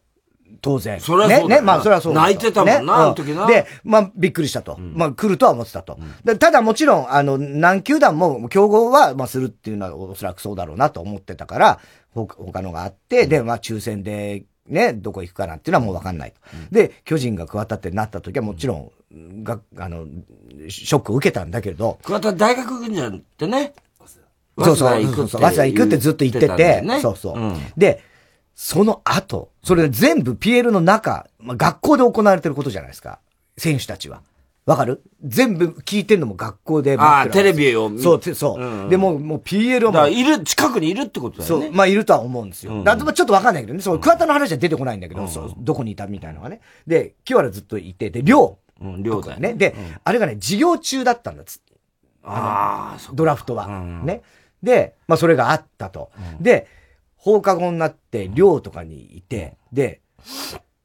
[0.64, 1.00] 当然。
[1.02, 3.46] そりゃそうね、ね、まあ、それはそう泣いてたもんなねあの時な。
[3.46, 4.80] で、まあ、びっくりしたと。
[4.80, 6.00] まあ、来るとは思ってたと。
[6.24, 11.80] でただ、もちろん、あの、何球団も、競合は、まあ、するっていうのは、おそらくそうだろうなと思ってたから、
[12.12, 16.40] ほ他のがあって、で、まあ、抽選で、ね、どこ行くかなっていうのはもうわかんないと。
[16.72, 20.08] で、巨人が桑田ってなった時はもちろん、が、あの、
[20.70, 23.74] ショックを受けたんだけど、桑田大学軍じゃってね。
[24.58, 27.58] そうそう、早稲田行くってずっと言ってて、そうそう、うん。
[27.76, 28.04] で、
[28.56, 33.20] その後、それ全部 PL の中、まあ、学校で行われてることじゃないですか。
[33.58, 34.22] 選手たちは。
[34.66, 35.02] わかる？
[35.22, 36.96] 全部聞いてんのも学校で。
[36.98, 38.62] ああ、テレビを見そう、てそう。
[38.64, 41.76] うんでも、もう PL はもう、いる、近くにいるってことだそう、よね。
[41.76, 42.74] まあ、いるとは思うんですよ。
[42.74, 43.82] うんちょっとわかんないけどね。
[43.82, 46.62] そう、桑田の話は出てこないんだけど、そうどこにいたみたいなのがね。
[46.88, 49.54] で、清原ずっといて、で、寮うん、寮だよとかね。
[49.54, 51.60] で、あれがね、授業中だったんだっつ
[52.24, 53.66] ああ、そっかドラフトは。
[53.66, 54.22] うんね。
[54.62, 56.10] で、まあそれがあったと。
[56.40, 56.68] で、
[57.24, 60.02] 放課後になって寮とかにいて、で、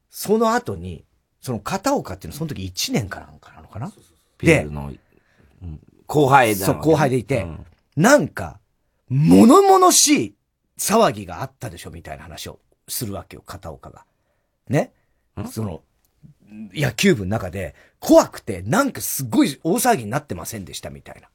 [0.09, 1.03] その後に、
[1.41, 3.61] その片岡っていうのはその時1年かなんかな？
[3.61, 3.91] のかな
[4.37, 4.65] で
[6.07, 6.65] 後輩だ。
[6.65, 7.65] そう、後輩でいて、うん
[7.97, 8.61] なんか、
[9.09, 10.35] 物々しい
[10.77, 14.05] 騒ぎがあったでしょみたいな話をするわけよ、片岡が。
[14.69, 14.93] ね？
[15.51, 15.81] その、
[16.73, 21.27] 野球部の中で、怖くて、なんかすごい大騒ぎになってませんでしたみたいな。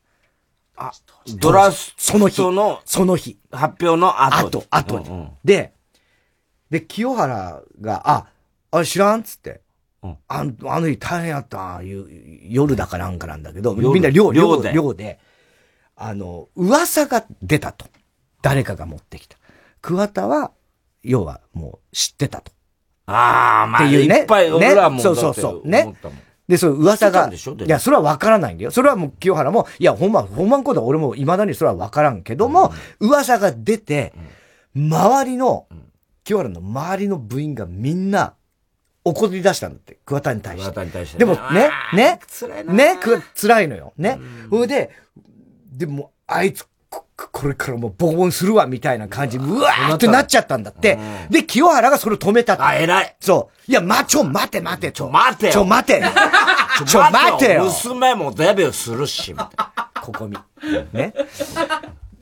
[0.76, 0.92] あ、
[1.37, 3.38] ドラフその日トのその日。
[3.50, 4.58] 発表の後。
[4.58, 5.08] 後、後に。
[5.08, 5.72] うんうんで、
[6.70, 8.26] で、清原が、あ、
[8.70, 9.60] あれ知らんっつって。
[10.02, 12.06] うんあんあの日大変やった、いう
[12.50, 15.18] 夜だかなんかなんだけど、夜みんな寮、寮寮で寮で、
[15.96, 17.87] あの、噂が出たと。
[18.42, 19.38] 誰かが持ってきた。
[19.80, 20.52] 桑田は、
[21.02, 22.52] 要はもう知ってたと。
[23.06, 25.94] ああ、まあ、っていうねいっぱい俺らも、ねそうそうそうね
[26.48, 28.70] で、そう、噂が、いや、それは分からないんだよ。
[28.70, 34.12] それはもう清原も、いや、ほんま、ほんまんことは俺も未だにそれは分からんけども、噂が出て、
[34.76, 35.66] 周りの、
[36.22, 38.35] 清原の周りの部員がみんな
[39.04, 40.64] 怒り出したんだって、桑田に対して。
[40.64, 43.92] 桑田に対してでもね、ね、辛いなね、く、辛いのよ。
[43.96, 44.18] ね。
[44.50, 44.90] それで、
[45.72, 46.66] でも、あいつ、
[47.16, 50.98] ここれからもうボコボコにするわ、みたいな感じ、うわーってなっちゃったんだって。
[51.31, 52.57] で、清原がそれを止めた。
[52.64, 53.16] あ、偉い。
[53.20, 53.70] そう。
[53.70, 56.03] いや、ま、ちょ、待て待て、ちょ、待てよちょ、待て。
[56.87, 57.64] ちょ、待てよ。
[57.64, 59.90] 娘もデビューするし、みたいな。
[60.03, 60.37] ここみ。
[60.92, 61.14] ね。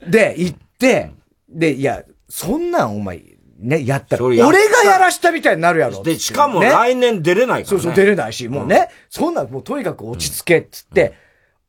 [0.07, 1.11] で、行って、
[1.49, 3.21] で、いや、そんなんお前、
[3.59, 4.45] ね、やったら、俺が
[4.83, 6.03] やらしたみたいになるやろ。
[6.03, 7.65] で、しかもね来年出れないから、ね。
[7.65, 11.13] そうそう、出れないし、もうね、そんなんもうとにかく落ち着けっつって、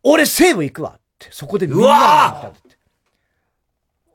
[0.03, 2.64] 俺西武行くわって、そこでみんなが言った。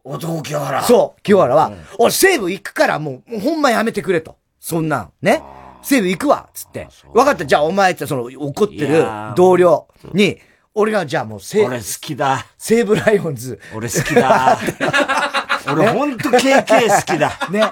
[0.10, 0.82] 男清原。
[0.84, 4.38] そう、清原は、俺西武行くからもう、もうほんまやめてくれと。
[4.60, 5.41] そんなん、ね？
[5.82, 6.88] 西武行くわっつって。
[7.13, 10.38] 分かった、じゃあお前ってその怒っている同僚に、
[10.76, 12.45] 俺がじゃあもう西俺好きだ。
[12.58, 14.58] 西武ライオンズ、俺好きだ。
[15.72, 17.32] 俺ほんと KK 好きだ。
[17.50, 17.63] ね？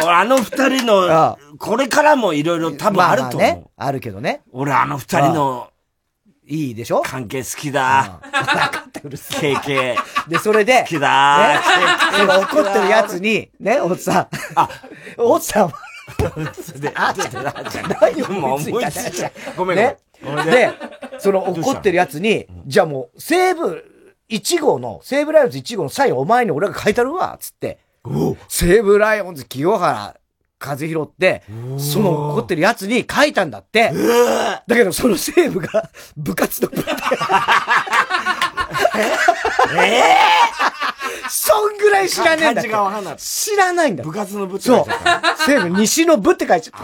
[0.00, 0.82] 俺あの二人
[1.12, 3.40] あの、これからもいろいろ多分あると思う。
[3.40, 4.42] まあね、あるけどね。
[4.52, 5.70] 俺あの二人の
[6.46, 7.02] いいでしょ？
[7.04, 8.20] 関係好きだ。
[8.98, 9.54] ってうるさい。
[9.54, 9.96] KK。
[10.28, 11.60] で、それで、好きだね、
[12.18, 14.28] その怒ってるやつに、ね、おっさん。
[14.54, 14.68] あ、
[15.16, 15.72] おっさんは、
[16.78, 17.38] で、あ、ちょっと、
[18.00, 19.30] 何を思いついた。
[19.56, 19.96] ごめんね。
[20.44, 20.72] で、
[21.18, 23.84] その怒ってるやつに、じゃあもう、西武
[24.28, 27.78] 1号の、西武ライオンズ1号のサインお前に俺が書いたるわ、つって。
[28.48, 30.16] 西武ライオンズ清原
[30.60, 31.42] 和弘って、
[31.78, 33.92] その怒ってるやつに書いたんだって。
[34.66, 36.84] だけど、その西武が 部活の部で。
[39.78, 40.16] ええ
[41.30, 42.62] そんぐらい知らねえんだ
[43.16, 45.36] 知らないんだ部活の部ってそう書いちゃった。。
[45.44, 46.80] 西武西の部って書いちゃっ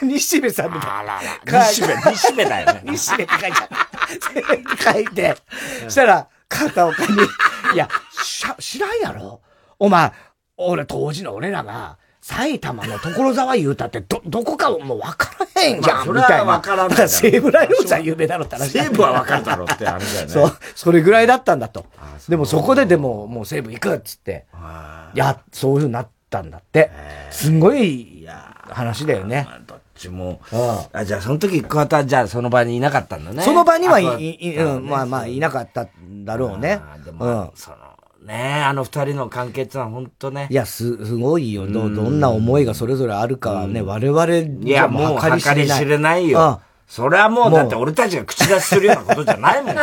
[0.00, 0.04] た。
[0.04, 0.98] 西部さんみたいな。
[0.98, 1.64] あらら。
[1.64, 2.82] 西部、西部だよね。
[2.86, 3.68] 西部って書いちゃっ
[4.78, 4.92] た。
[4.92, 5.36] 書いて、
[5.88, 7.14] したら、片岡に、
[7.74, 7.88] いや、
[8.22, 9.40] しゃ、知らんやろ
[9.78, 10.12] お前、
[10.56, 16.52] 俺、当時の俺らが、埼玉の所沢言うたって、ど、どこかもう分からへんじゃん、まあそれはみたいな。
[16.56, 18.72] 分からんだから西武ライオンズは有名だろって話。
[18.76, 20.32] 西部はわかるだろうってあれだよね。
[20.32, 21.86] そう、それぐらいだったんだと。
[22.28, 24.44] でもそこででも、もう西武行くっつって、
[25.14, 26.90] や、そういう風になったんだって。
[27.30, 28.26] すんごい
[28.70, 29.46] 話だよね。
[29.68, 30.40] どっちも。
[30.52, 33.44] うんあ、じゃあその時桑田はじゃあその場にいなかったんだね。
[33.44, 36.80] その場にはいい、いうん、まあまあ、いなかったんだろうね。
[37.04, 37.50] でもうん、。
[37.54, 37.76] その、
[38.26, 40.48] ねあの二人の関係ってのは本当ね。
[40.50, 41.66] いや、す、すごいよ。
[41.66, 46.58] ど、どんな思いがそれぞれあるかはね、我々いや、もう計り知れないよ。
[46.60, 49.82] うんそれはもう、もうだって俺たちが口出しするようなことじゃないもんね。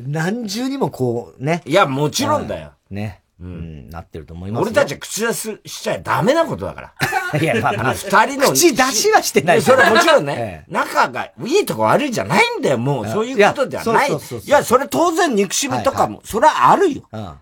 [0.06, 1.62] 何重にもこう、ね。
[1.64, 2.72] いや、もちろんだよ。
[2.90, 3.22] ね。
[3.38, 4.62] うん、なってると思いますよ。
[4.62, 6.92] 俺たちは口出ししちゃダメなことだから。
[7.38, 8.46] いや、まあまあ、 二人の。
[8.52, 13.08] 口出しはしてないやそれはもちろん えね、仲がいいとこ悪いじゃないんだよ、もう。
[13.08, 14.10] そういうことではない。
[14.10, 17.02] いやそれ当然憎しみとかも、それはあるよ。
[17.12, 17.32] うん。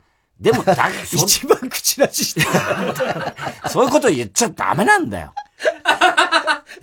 [0.40, 2.46] でも、だそ一番口出ししてる。
[3.68, 5.32] そういうこと言っちゃダメなんだよ。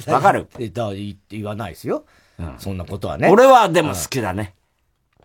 [0.07, 0.47] わかる？
[0.57, 2.05] えだ言言わないですよ。
[2.57, 3.29] そんなことはね。
[3.29, 4.53] 俺はでも好きだね。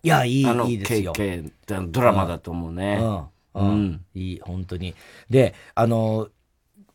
[0.03, 1.13] いや、いい、いいですよ。
[1.89, 2.99] ドラマだと思うね。
[3.01, 3.25] うん。
[3.57, 4.05] ううんん。
[4.15, 4.95] いい、本当に。
[5.31, 6.29] で、あの、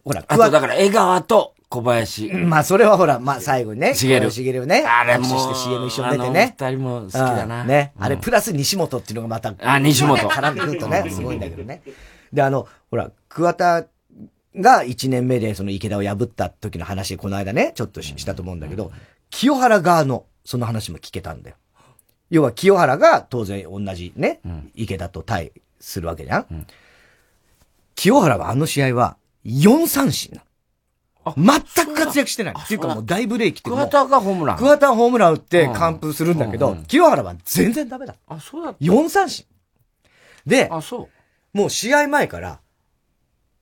[0.04, 2.32] ほら、あと、だから、江川と小林。
[2.34, 3.94] まあ、それはほら、まあ、最後にね。
[3.96, 4.84] 茂るしげるね。
[4.86, 6.56] あれもして CM 一緒に出てね。
[6.60, 7.62] 二人も好きだな。
[7.62, 7.94] うんね。
[7.98, 9.54] うんあれ、プラス西本っていうのがまた。
[9.60, 11.82] あ西本絡んでくるとね、すごいんだけどね。
[12.34, 13.86] で、あの、ほら、桑田
[14.58, 18.92] が1年目でその池田を破った時の話、この間ね、ちょっとししたと思うんだけど、
[19.30, 21.56] 清原側のその話も聞けたんだよ。
[22.30, 24.42] 要は清原が当然同じね、
[24.76, 26.68] 池田と対するわけじゃん。
[27.96, 30.46] 清原はあの試合は4三振なの。
[31.38, 32.56] 全く活躍してない。
[32.58, 34.58] っていうかもう大ブレーキって桑田がホームラン。
[34.58, 38.16] 桑田はホームラン打って完封するんだけど、清原は全然ダメだ。
[38.28, 39.46] あ、そうだっ4三振。
[40.46, 40.78] で、た。
[40.78, 41.10] あ、そ
[41.54, 41.58] う。
[41.58, 42.60] もう試合前から、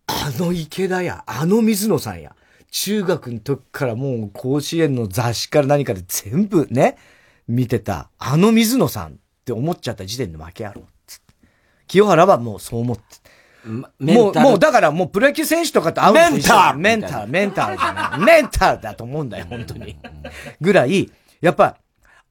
[0.08, 2.36] あの池田や、あの水野さんや、
[2.72, 6.98] 中学の時からもう甲子園の雑誌から何かで全部ね、
[7.48, 10.86] 見てた、あの水野さんって思っちゃった時点で負けやろう。
[11.90, 13.04] 清原はもうそう思って。
[14.00, 18.20] もう、もうだからもうプロ野球選手とかと会うメンタルメンタル、メンタルじゃない。
[18.20, 19.98] メンタルだと思うんだよ、本当に。
[20.62, 21.76] ぐらい、やっぱ、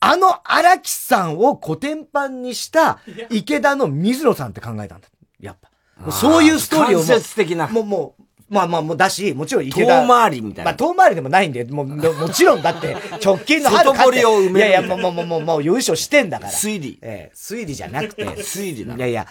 [0.00, 5.08] あの荒木さんをコテンパンにした池田の水野さんって考えたんだ。
[5.40, 6.12] やっぱ。
[6.12, 7.06] そういうストーリーをもう。
[7.06, 10.02] 間接的なもう、もう、まあまあ、もうだし、もちろん池田。
[10.02, 16.52] 遠回りみたいなまあ、遠回りでもないんで、もう、ももちろんだって、 直近の春外堀を埋めるいやいや、もう、もう、もう、もう、もう優勝してんだから。
[16.52, 16.98] 推理。
[17.02, 18.24] ええ、推理じゃなくて。
[18.24, 19.26] 推理だいやいや、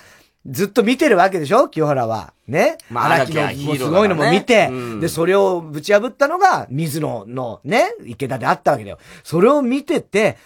[0.47, 1.67] ずっと見てるわけでしょ？
[1.67, 2.33] 清原は。
[2.47, 2.77] ね？
[2.89, 8.99] まあ荒木のすごいのも見て、うんで、それをぶち破ったのが、水野のね、池田であったわけだよ。
[9.23, 10.38] それを見てて、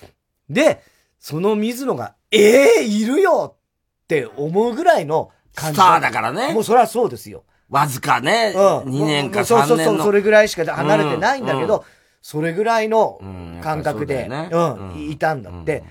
[0.50, 0.84] で、
[1.20, 3.58] その水野が、ええいるよ
[4.04, 5.80] って思うぐらいの感じ。
[5.80, 7.44] スターだからねもうそれはそうですよ。
[7.70, 8.62] わずかね、うん。
[8.94, 10.04] 2年かもうそう3そうそう、年の。
[10.04, 11.82] それぐらいしか離れてないんだけど、うん
[12.24, 15.84] それぐらいのうん感覚で、うだよねうん、うんいたんだって、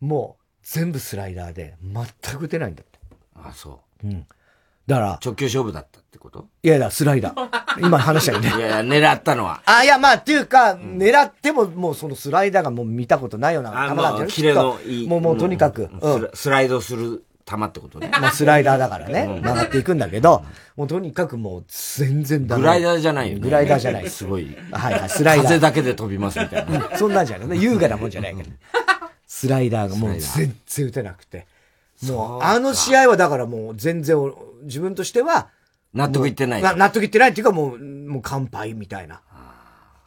[0.00, 2.04] もう、全部スライダーで、全
[2.36, 2.87] く打てないんだって。
[3.44, 4.06] あ、そう。
[4.06, 4.26] うん。
[4.86, 6.48] だから、直球勝負だったってこと？
[6.62, 7.86] いやいや、スライダー。
[7.86, 8.48] 今話したよね。
[8.48, 9.60] いやいや、狙ったのは。
[9.66, 15.06] あ、いや、まあ、っていうか、狙っても、もうそのスライダーがもう見たことないような球なんじゃないキレのいい。
[15.06, 18.10] もう、もうとにかく、うん、スライドする球ってことね。
[18.18, 20.42] まあ、スライダーだからね、曲がっていくんだけど、
[20.76, 22.62] もうとにかくもう、全然ダメ。
[22.62, 23.40] グライダーじゃないよね。
[23.40, 24.08] グライダーじゃない。
[24.08, 24.56] すごい。
[24.72, 25.46] はいはい、スライダー。
[25.48, 26.90] 風だけで飛びますみたいな。
[26.96, 27.62] そんなんじゃない。
[27.62, 28.50] 優雅なもんじゃないけど。
[29.26, 31.46] スライダーがもう全然打てなくて。
[32.04, 34.16] もう、あの試合はだからもう全然、
[34.64, 35.48] 自分としては、
[35.94, 36.62] 納得いってない。
[36.62, 39.22] 納得いってないっていうかもう、もう乾杯みたいな。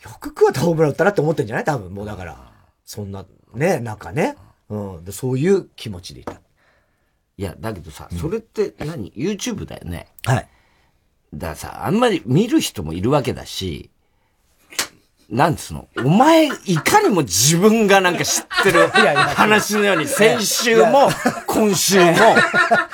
[0.03, 1.65] よく食わたホームラン打ったなって思ってんじゃない？
[1.65, 2.51] 多分もうだから。
[2.85, 4.35] そんな、ね、なんかね。
[4.69, 5.05] うん。
[5.05, 6.33] でそういう気持ちでいた。
[6.33, 10.07] いや、だけどさ、それって何 ?YouTube だよね。
[10.25, 10.49] はい。
[11.33, 13.90] だからさ、あんまり見る人もいるわけだし、
[15.31, 15.87] なんつうの？
[15.99, 18.87] お前、いかにも自分がなんか知ってる
[19.35, 21.09] 話のように、先週も、
[21.47, 22.13] 今週も、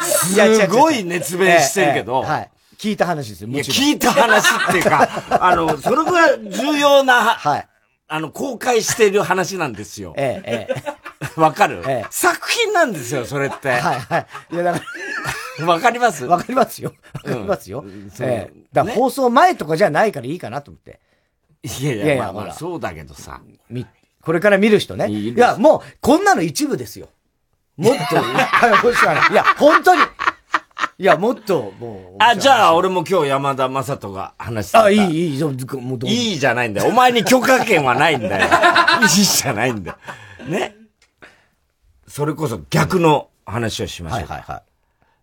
[0.02, 2.50] すごい熱弁してるけど、はい。
[2.78, 3.50] 聞いた話ですよ。
[3.50, 5.10] いや、聞いた話っていうか、
[5.42, 7.68] あの、それぐらい重要な、はい。
[8.08, 10.14] あの、公開してる話なんですよ。
[10.16, 10.84] ええ、え
[11.36, 11.42] え。
[11.42, 13.70] わかる、ええ、作品なんですよ、それって。
[13.70, 14.26] はいはい。
[14.54, 14.80] いや、だか
[15.60, 15.66] ら。
[15.66, 16.24] わかります？
[16.26, 16.94] わかりますよ。
[17.16, 17.80] わかりますよ。
[17.80, 18.54] うん、ええ。
[18.72, 21.00] だから放送前とかじゃないからいいかなと思って。
[21.64, 23.42] いやいや、いやいやまあ、まあ、そうだけどさ。
[23.70, 23.86] み、
[24.22, 25.10] これから見る人ね。
[25.10, 27.10] いや、もう、こんなの一部ですよ。
[27.78, 30.02] もっといっぱいや、本当に。
[31.00, 32.24] いや、もっと、もう。
[32.24, 34.84] あ、じゃあ、俺も今日山田正人が話してた。
[34.86, 36.90] あ、いい、いい、もういいじゃないんだよ。
[36.90, 38.48] お前に許可権はないんだよ。
[39.04, 39.98] いいじゃないんだよ。
[40.48, 40.76] ね。
[42.08, 44.20] それこそ逆の話をしましょう。
[44.22, 44.64] はいはいは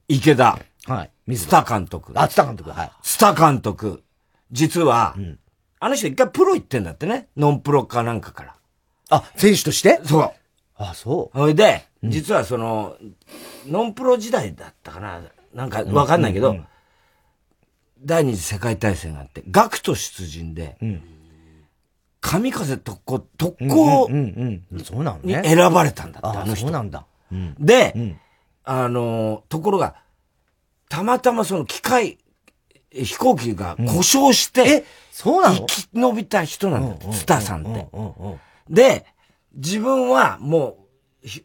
[0.09, 0.15] い。
[0.17, 0.59] 池田。
[0.87, 1.37] はい。
[1.37, 2.13] スタ監督。
[2.15, 2.71] あ、スタ監督。
[2.71, 2.93] はい。
[3.03, 4.05] スタ監督。
[4.53, 5.39] 実は、うん、
[5.85, 7.29] あの人一回プロ行ってんだってね。
[7.37, 8.57] ノンプロかなんかから。
[9.11, 10.01] あ、選手として？
[10.03, 10.33] そう。
[10.77, 11.39] あ、そう。
[11.39, 12.97] ほいで、実はその、
[13.67, 15.21] ノンプロ時代だったかな。
[15.53, 16.67] なんかわかんないけど、うんうんうん、
[18.03, 21.03] 第二次世界大戦があって、学徒出陣で、うん、
[22.23, 26.63] 神風特攻、特攻に選ばれたんだって、あの人。
[26.63, 27.05] そうなんだ。
[27.31, 28.21] うん、で、うん、
[28.65, 29.97] あの、ところが、
[30.89, 32.17] たまたまその機械、
[32.95, 35.67] 飛行機が故障して、そうなの？
[35.67, 37.87] 生き延びた人なんだスターさんって。
[38.71, 39.07] で、
[39.55, 40.79] 自分はも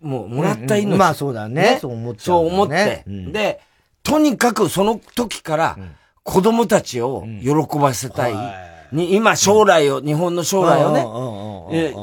[0.01, 1.61] う、もうもらった命、まあそうだね。
[1.61, 1.77] ね？
[1.81, 3.59] そう思って、ね、そう思って、うん、で、
[4.03, 5.77] とにかくその時から
[6.23, 8.69] 子供たちを喜ばせたい。
[8.91, 11.93] に今将来を、日本の将来をね、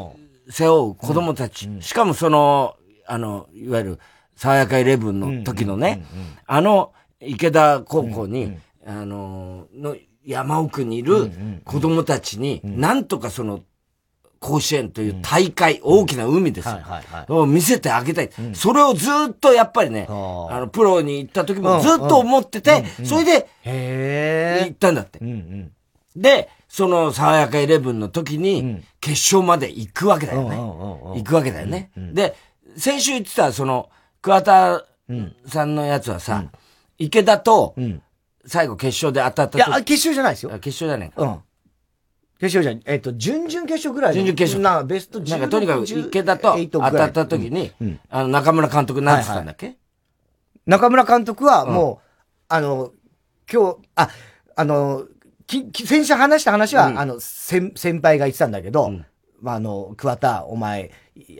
[0.49, 1.69] 背負う子供たち。
[1.81, 2.77] しかもその、
[3.09, 3.99] あの、いわゆる、
[4.37, 6.05] 爽やかイレブンの時のね、
[6.47, 8.57] あの、池田高校に、
[8.87, 11.31] あの、の山奥にいる
[11.65, 13.61] 子供たちに、なんとかその、
[14.39, 16.79] 甲子園という大会、大きな海ですよ。
[17.29, 18.31] を見せてあげたい。
[18.55, 20.13] それをずっとやっぱりね、あ
[20.61, 23.49] の、プロに行った時もずっと思ってて、それで、
[24.67, 25.19] 行ったんだって。
[26.15, 30.57] で、その、爽やかイレブンの時に、決勝まで行くわけだよね。
[30.57, 31.91] 行くわけだよね。
[31.97, 32.35] で、
[32.77, 33.89] 先週言ってた、その、
[34.23, 34.85] 桑田
[35.47, 36.45] さんのやつはさ、
[36.99, 37.75] 池田と、
[38.47, 40.51] 最後決勝で当たったいや、決勝じゃないですよ。
[40.59, 41.23] 決勝じゃないか。
[41.23, 41.43] うん。
[42.39, 42.81] 決勝じゃん。
[42.85, 44.63] えっ、と、準々決勝ぐらい準々決勝。
[44.63, 47.73] な、ベストなんかとにかく池田と当たった時に、
[48.11, 49.77] あの、中村監督なんて言ったんだっけ、
[50.67, 52.07] 中村監督はもう、
[52.49, 52.93] あの、
[53.51, 54.11] 今日、あ、
[54.55, 55.07] あの、
[55.47, 58.93] き、先週話した話は、あの、先、先輩が言ってたんだけど、
[59.41, 60.91] まあ、あの、桑田、お前、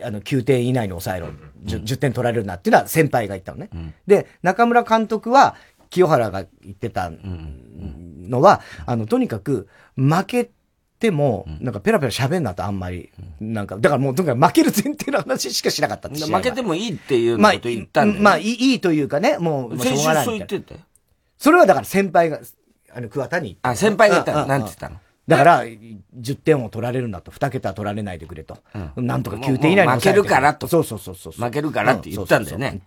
[0.03, 1.27] あの、9点以内に抑えろ。
[1.65, 3.69] 10, 10点取られるなっていうのは先輩が言ったのね。
[4.07, 5.55] で、中村監督は、
[5.89, 10.51] 清原が言ってたのは、あの、とにかく、負け
[10.99, 20.81] ても、なんかペラペラ喋んなとあんまり、なんか、だからもうとにかく負ける前提の話しかしなかったって負けてもいいっていうこと言ったんだよ、ね、まあ、まあ、いいというかね、もう、先週そう言ってたよ。
[21.37, 22.39] それはだから先輩が、
[22.93, 24.45] あの、桑田にあ、先輩が言ったの。
[24.47, 24.61] なん。
[24.61, 28.57] て言ったのだから、10点を取られるんだと、2桁取られないでくれと。
[28.95, 30.67] うん、なんとか9点以内に負けるからと。
[30.67, 31.33] そうそうそうそう。
[31.33, 32.81] 負けるからって言ったんだよね。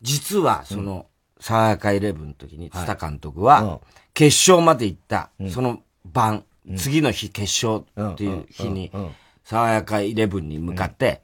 [0.00, 1.06] 実は、その、
[1.40, 3.80] 爽やかイレブンの時に、津田監督は、
[4.14, 6.44] 決勝まで行った、その晩、
[6.76, 7.82] 次の日決勝
[8.12, 8.92] っていう日に、
[9.44, 11.20] 爽やかイレブンに向かって、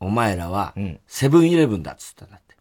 [0.00, 0.74] お前らは、
[1.06, 2.54] セブンイレブンだっつったんだって。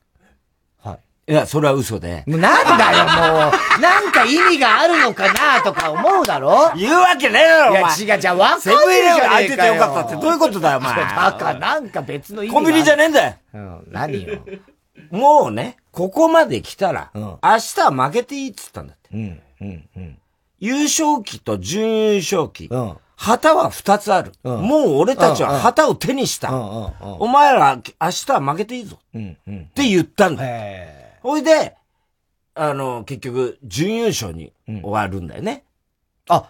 [0.83, 0.93] は
[1.27, 1.31] い。
[1.31, 2.23] いや、それは嘘で。
[2.27, 3.51] なんだよ、もう。
[3.81, 6.71] なんか意味があるのかなとか思うだろ？
[6.75, 7.95] 言うわけねえだろ、お前。
[8.03, 10.95] いや、違う、じゃあ分かんセブンイレブン空いててよかったってどういうことだよ、お前。
[11.01, 13.33] だから、なんか別の意味コンビニじゃねえんだよ。
[13.53, 14.39] うん、何よ。
[15.09, 19.09] もうね、ここまで来たら、明日は負けていいっつったんだって。
[19.13, 20.17] うん、うん、うん。
[20.59, 24.31] 優勝期と準優勝期、うん、旗は二つある。
[24.43, 26.51] うんもう俺たちは旗を手にした。
[26.51, 28.99] うんうんうんお前ら明日は負けていいぞ。
[29.13, 29.59] うんうん。
[29.61, 30.43] って言ったんだ
[31.21, 31.75] ほいで、
[32.53, 35.63] あの、結局、準優勝に終わるんだよね。
[36.27, 36.49] ーあ、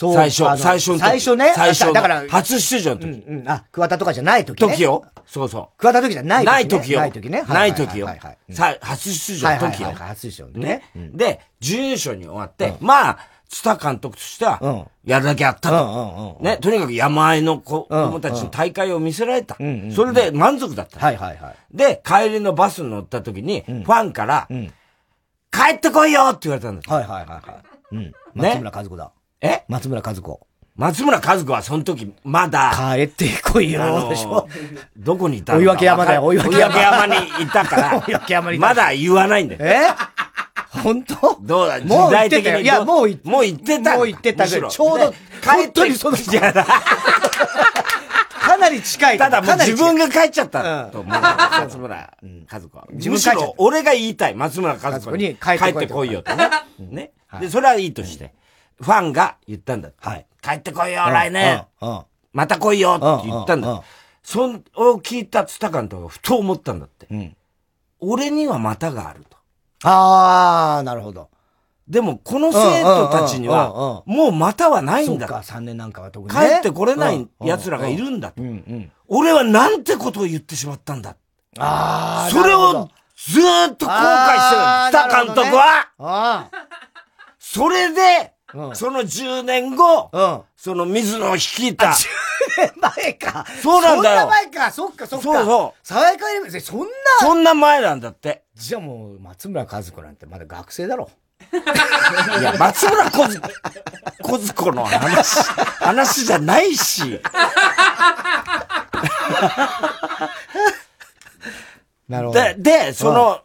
[0.00, 1.52] そう最初最初の時最初ね？
[1.54, 3.28] 最初のだから、初出場のうん時。
[3.28, 3.48] うん。
[3.48, 4.72] あ、桑田とかじゃない時ね。
[4.72, 5.04] 時よ。
[5.26, 6.42] そうそ桑田時じゃなう。
[6.42, 6.52] い時ね。
[6.52, 7.00] ない時よ。
[7.00, 7.42] ない時ね。
[7.42, 8.78] ない時よはいはいはいはい。
[8.78, 10.08] さ初出場の時よはいはいはい。
[10.08, 10.82] 初出場のね。
[11.12, 13.18] で、準優勝に終わって、まあ、
[13.50, 15.84] 津田監督としてはうん、やるだけやったうんと。
[15.84, 16.44] うんうん。
[16.44, 19.56] ね、とにかく山あいの子うん供たちの大会を見せられた。
[19.94, 20.98] それで満足だった。
[20.98, 21.76] はいはいはい。
[21.76, 24.72] で、帰りのバスに乗った時に、ファンから、ん
[25.52, 26.94] 帰ってこいよって言われたんだ。
[26.94, 27.60] はいはいはいは
[27.92, 27.96] い。
[27.96, 28.12] うん。
[28.34, 29.10] 松村和子だ。
[29.40, 29.64] え？
[29.68, 30.40] 松村和子。
[30.76, 34.48] 松村和子はその時、まだ、帰ってこいあよ、のでしょ。
[34.96, 39.60] どこにいたの追分山だよ追追分山分山にいたから、 追分山にまだ言わないんだよ。
[39.62, 39.88] え？
[40.82, 41.36] 本当？
[41.42, 42.62] どうだ、時代的に。
[42.62, 43.96] いや、もう言ってもう言ってた。
[43.96, 44.60] もう言ってたぐらい。
[44.62, 46.64] むしちょうど、ね本当にその、 いやか
[48.56, 49.18] なり近い。
[49.18, 51.20] ただもう自分が、が帰っちゃったと思う。
[51.20, 52.10] 松村
[52.50, 52.86] 和子は。
[52.90, 54.34] むしろ俺が言いたい。
[54.34, 56.50] 松村和子にに帰っ帰ってこいてこいよとね。
[56.78, 57.12] ね。
[57.40, 58.34] で、それはいいとして。
[58.80, 59.90] ファンが言ったんだ。
[59.98, 60.26] はい。
[60.42, 61.64] 帰ってこいよ、来年。
[61.80, 61.90] うん。
[61.90, 62.00] うん
[62.32, 63.84] また来いよって言ったんうんうんうんだ。
[64.22, 67.12] そんを聞いた津田監督がふと思ったんだって。
[67.12, 67.36] ん
[67.98, 69.36] 俺には股があると。
[69.82, 71.28] あー、なるほど。
[71.88, 75.42] でも、この生徒たちには、もう股はないそっか、んだ。
[75.42, 76.40] 3年なんかは特にね。
[76.40, 78.48] 帰ってこれない奴らがいるんだとうん。
[78.48, 78.92] うん。
[79.08, 81.16] 俺はなんてことを言ってしまったんだ。
[81.58, 84.62] あー、それをずーっと後悔してる。
[84.62, 86.48] あー津田監督は、あ
[87.40, 88.39] それで、うん
[88.74, 90.34] その10年後、あ。
[90.34, 90.42] うん。
[90.56, 91.94] その水野を率いた、
[92.96, 93.46] 前か。
[93.62, 94.70] そうなんだよそんな前か。
[94.70, 95.24] そっかそっか。
[95.24, 96.86] そうそう爽やかエレメンツそんな。
[97.20, 98.44] そんな前なんだって。
[98.54, 101.10] じゃあもう、松村和子なんてまだ学生だろ。
[102.40, 103.40] いや、松村小津、
[104.22, 105.40] 小津子の話、
[105.80, 107.20] 話じゃないし。
[112.08, 112.40] なるほど。
[112.40, 113.40] で、で、その、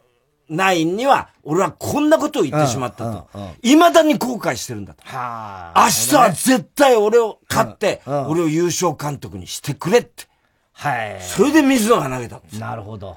[0.48, 3.28] ナインには、俺はこんなことを言ってしまったと。
[3.62, 5.02] 未だに後悔してるんだと。
[5.04, 5.84] はあ。
[5.84, 10.24] 明日は絶対俺を勝って、俺を優勝監督にしてくれって。
[10.72, 11.22] はい。
[11.22, 12.60] それで水野が投げたんですよ。
[12.66, 13.16] なるほど。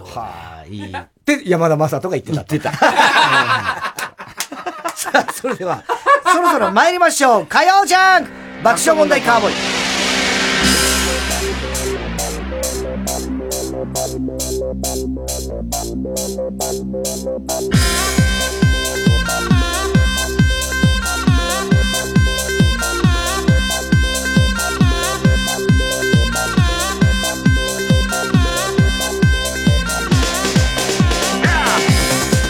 [0.00, 0.92] はあ、いい。
[1.24, 2.44] で、山田正人が言ってた。
[2.44, 2.72] 言ってた。
[4.94, 5.82] さあ、それでは、
[6.32, 7.46] そろそろ参りましょう。
[7.46, 8.30] 火曜ジャンク
[8.62, 9.83] 爆笑問題カーボーイ。
[15.76, 16.04] I'm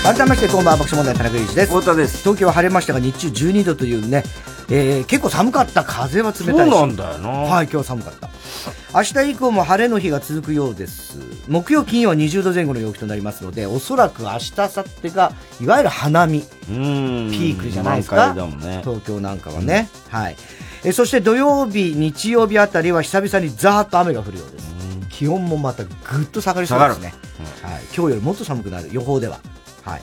[0.04, 1.68] 改めまして、こんばんは、爆笑問題田中裕二です。
[1.68, 2.18] 太田です。
[2.18, 4.22] 東京は晴れましたが、日中12度というね、
[4.68, 5.82] えー、結構寒かった。
[5.82, 6.50] 風は冷たいし。
[6.50, 8.28] そうなんだよなはい、今日寒かった。
[8.94, 11.18] 明日以降も晴れの日が続くようです。
[11.48, 15.32] 木曜、金曜は20度前後の陽気となりますので、おそらく明日、明後日が、
[15.62, 17.30] いわゆる花見、うん。
[17.32, 18.34] ピークじゃないですか。
[18.34, 18.82] ね。
[18.84, 19.88] 東京なんかはね。
[20.10, 20.36] はい。
[20.84, 24.74] えそして土曜日、日曜日あたりは久々にザーッと雨が降るようです。
[25.08, 25.90] 気温もまたぐ
[26.24, 27.14] っと下がりそうですね。
[27.62, 27.82] はい。
[27.84, 29.40] 今日よりもっと寒くなる予報では。
[29.84, 30.02] はい。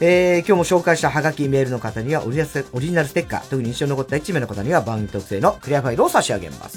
[0.00, 6.76] えー、今日も紹介したハガキメールの方にはオリジナルスオリジナルステッカー、特に印象に残った1名の方には番組特製のクリアファイルを差し上げます。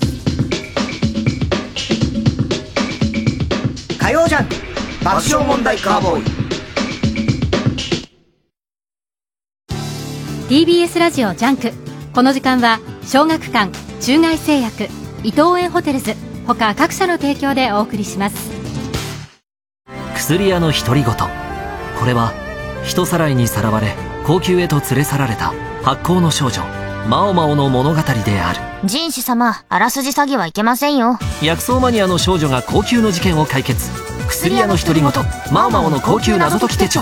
[4.12, 4.56] 火曜ジャンク
[5.06, 6.24] 爆笑問題カーボーイ
[10.50, 11.72] TBS ラジオジャンク
[12.14, 13.72] この時間は小学館
[14.02, 14.90] 中外製薬
[15.24, 16.16] 伊藤園ホテルズ
[16.46, 18.52] 他各社の提供でお送りします
[20.16, 21.51] 薬屋の独り言
[22.02, 22.34] これは
[22.84, 23.96] 人さらいにさらわれ
[24.26, 26.64] 高級へと連れ去られた発行の少女
[27.08, 28.88] マオマオの物語である。
[28.88, 31.20] 人士様、あらすじ詐欺はいけませんよ。
[31.44, 33.90] 薬草マニアの少女が高級の事件を解決。
[34.28, 35.12] 薬屋の独り言
[35.52, 37.02] マオマオの高級謎解き手帳。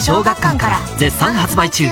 [0.00, 1.86] 小学館から絶賛発売中。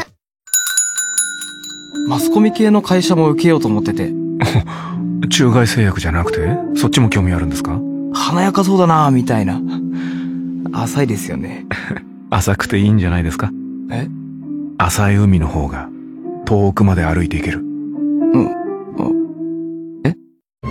[2.09, 4.13] マスコミ系の会社も受けようと思ってて、
[5.29, 6.79] 中外製薬じゃなくて？
[6.79, 7.81] そっちも興味あるんですか？
[8.13, 9.61] 華やかそうだなみたいな。
[10.73, 11.67] 浅いですよね。
[12.31, 13.51] 浅くていいんじゃないですか？
[13.91, 14.09] え？
[14.79, 15.89] 浅い海の方が
[16.45, 17.65] 遠くまで歩いていける。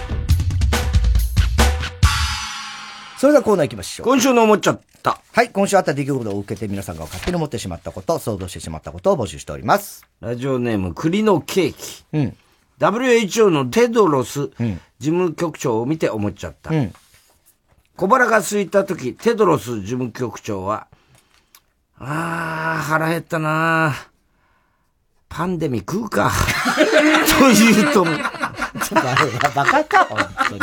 [3.18, 4.06] それではコーナー行きましょう。
[4.06, 5.20] 今週の思っちゃった。
[5.32, 10.06] はい、今週あった出来事を受けて皆さんが勝手に思ってしまったこと、想像してしまったことを募集しております。
[10.20, 12.04] ラジオネーム、栗のケーキ。
[12.14, 12.36] うん。
[12.80, 16.74] WHO のテドロス事務局長を見て思っちゃった。
[16.74, 16.92] うん。
[17.96, 20.88] 小腹が空いた時、テドロス事務局長は、
[21.98, 23.94] あー、腹減ったな
[25.28, 26.32] パンデミ食うか。
[27.38, 28.04] と言うと、
[28.84, 30.60] ちょっとあれ、バカか、本当に。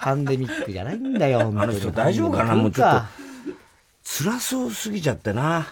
[0.00, 2.54] パンデミックじゃないんだよ、あの人大丈夫かな？
[2.54, 3.23] もうちょっと、
[4.16, 5.66] 辛そうすぎちゃってな。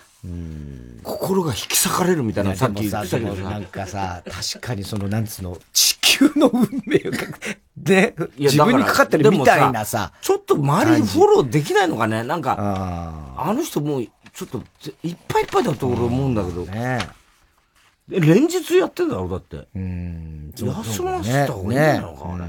[1.05, 3.64] 心が引き裂かれるみたいな、さっき言ってたけどさなん。
[3.66, 7.18] かさ、確かにその、なんつうの、地球の運命が、
[7.84, 12.57] ね、いや自分にかかってるみたいなさ、ちょっと周りにフォローできないのかねなんか、
[13.36, 14.61] あの人もう、ちょっと、
[15.05, 16.66] いっぱいいっぱいだと俺思うんだけど。
[16.72, 16.99] え
[18.09, 19.68] 連日やってんだろだって。
[20.57, 22.45] 休ませた方がいいんじゃないのか、あれ。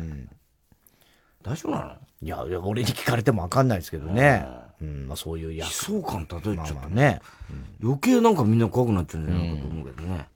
[1.43, 1.91] 大丈夫なの？
[2.21, 4.62] いや俺に聞かれてもわかんないですけどね。
[4.84, 7.21] うん、まあそういうや悲壮感例えちゃった、まあまあね。
[7.81, 10.27] 余計なんかみんな怖くなっちゃうんじゃないかと思うけどね。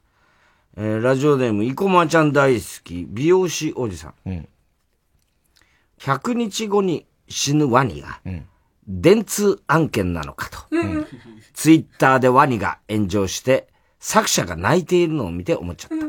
[0.77, 4.47] えーラジオネーム、生駒ちゃん大好き、美容師おじさん。
[5.99, 8.21] 100日後に死ぬワニが、
[8.87, 10.59] 電通案件なのかと。
[11.53, 13.67] ツイッターでワニが炎上して、
[13.99, 16.05] 作者が泣いているのを見て思っちゃった。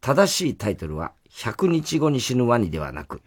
[0.00, 3.22] 正しいタイトルは、100日後に死ぬワニではなく、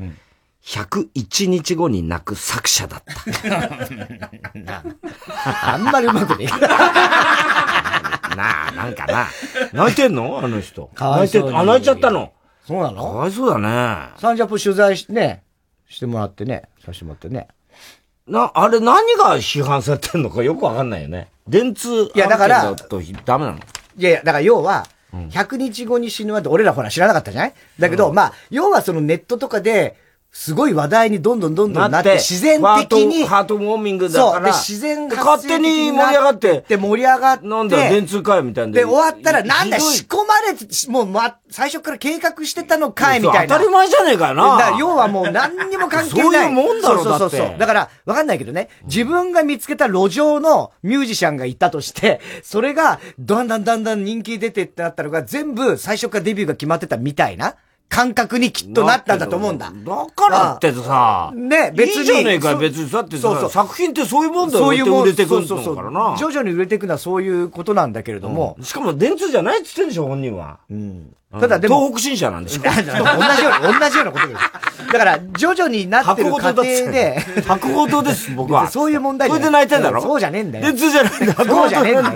[0.68, 3.14] 101日後に泣く作者だった。
[5.74, 6.48] あんまりうまくね。
[8.36, 9.28] なあ、なんかな。
[9.72, 10.40] 泣いてんの？
[10.44, 10.88] あの人。
[10.94, 12.34] かわいそうに泣いて、あ、泣いちゃったの？
[12.68, 13.02] そうなの？
[13.02, 14.10] かわいそうだね。
[14.20, 15.42] サンジャポ取材し、ね、
[15.88, 17.48] してもらってね、させてもらってね。
[18.28, 21.30] な、あれ何が批判されてんのかよくわかんないよね。
[21.48, 22.76] 電通いやだから
[23.26, 23.60] ダメなの？
[23.96, 27.54] いやいや、だから要は、100日後に死ぬまで俺らほら知らなかったじゃない？
[27.80, 30.06] だけど、まあ、要はそのネットとかで、
[30.40, 34.34] すごい話題にどんどんどんどんなって、自然的に、ハートウォーミングだそう。
[34.36, 34.54] で、から。
[34.54, 36.64] 自然勝手に盛り上がって。
[36.70, 37.48] で、盛り上がって。
[37.48, 38.74] なんだよ、電通かよ、みたいな。
[38.74, 43.56] で、終わったら、なんだ、仕込まれて、もう、ま、最初から計画してたのかい、みたいな。
[43.56, 46.24] 当たり前じゃねえかよなだ要はもう何にも関係ない。
[46.24, 57.56] そういうもんだろそうそうそうだから、わかんないけどね、自分が見つけた路上のミュージシャンがいたとして、それが、だんだんだんだん人気出てってなったのが、全部最初からデビューが決まってたみたいな
[57.90, 59.72] 感覚にきっとなったんだと思うんだ。
[59.72, 62.00] だからってさ、ね、別に。
[62.00, 62.90] いいじゃねえかよ、別に。
[62.92, 64.66] だってさそうそう作品ってそういうもんだよ。
[64.66, 66.16] そういうもん売れてくんそうそうそうのからな。
[66.18, 68.58] 徐々に売れていくのはそういうことなんだけれども。
[68.62, 70.60] しかも電通じゃないっつってんでしょ、本人は。
[70.70, 71.14] うん。
[71.40, 71.80] ただでも。
[71.88, 72.62] 東北新社なんでしょ。
[72.64, 74.94] 同じように、同じようなことです。
[74.94, 77.20] だから、徐々になってる過程で。
[77.48, 78.68] 白 ごとです、僕は。
[78.70, 80.02] そういう問題それで泣いてんだろ？
[80.02, 80.66] そうじゃねえんだよ。
[80.66, 81.34] 電通じゃないんだ。
[81.34, 82.14] そうじゃねえんだ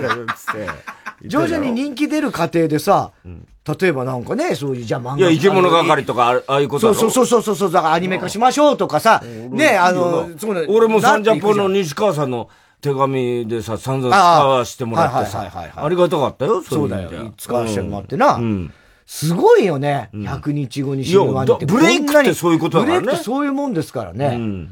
[1.24, 10.28] 徐々に人気出る過程でさ、例えばなんかね、そういう、じゃあ漫画いや、生き物係とか、あああいうことそうそうそうそうそう、だからアニメ化しましょうとかさ、ね、あの、
[10.68, 12.48] 俺もサンジャポの西川さんの
[12.80, 17.32] 手紙でさ、散々使わしてもらってさ、ありがたかったよ、そうだよ。
[17.36, 18.34] 使わせてもらってな。
[18.34, 18.72] うん
[19.04, 20.08] すごいよね。
[20.14, 21.66] 100日後に死ぬワニって。
[21.66, 24.36] ブレイクってそういうことだからねブレイクってそういうもんですからね。
[24.36, 24.70] うん。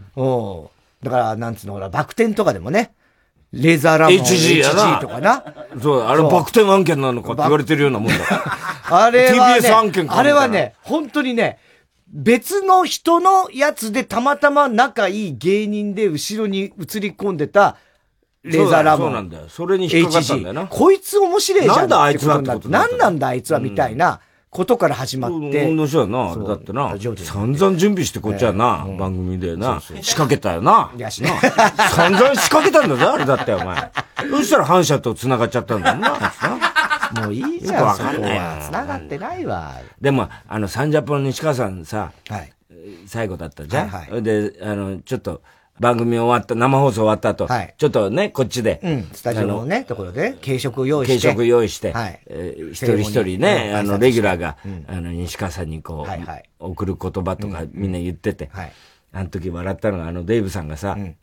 [1.03, 2.93] だから、なんつうの、ほら、バク転とかでもね、
[3.53, 5.45] レーザーラモン HG やな HG とかな。
[5.81, 8.15] そう、あれバク転案件なのかって言われてるようなもんだ。
[8.91, 11.59] あれは、ね、TBS 案件かあれはね、本当にね、
[12.09, 17.77] 別の人のやつでたまたま仲いい芸人で後ろに映り込んでた、
[18.43, 19.09] レーザーラモン。
[19.09, 19.49] そうなんだよ。
[19.49, 20.69] それに引っかかったんだよな HG。
[20.71, 21.77] こいつ面白いじゃん。
[21.77, 24.21] なんだあいつはってことになった何なんだあいつはみたいな
[24.51, 25.71] ことから始まって。
[25.71, 26.37] うん、そうやな。
[26.37, 30.91] だってな、散々準備してこっちはな、番組でな、仕掛けたよな。
[30.97, 31.31] いや、しな。
[31.91, 33.93] 散々仕掛けたんだぞ、あれだって、お前。
[34.31, 36.11] そしたら反射と繋がっちゃったんだもんな、
[37.23, 39.73] もういいじゃん、よくわかんないよ繋がってないわ。
[40.01, 42.53] でも、あの、サンジャポの西川さんさ、はい。
[43.07, 45.43] 最後だったじゃん、で、あの、ちょっと、
[45.81, 51.18] 番組終わった、生放送終わった後、ちょっとね、こっちで、うん、スタジオのね、ところで、軽食を用意して。
[51.18, 52.20] 軽食用意して、はい。
[52.26, 58.72] えー一人一人ね、あの、レギュラーが、あの、西川さんにこう、はいはい送る言葉とかみんな言ってて、はい。
[59.12, 61.16] あの時笑ったのが、あの、デイブさんがさ、で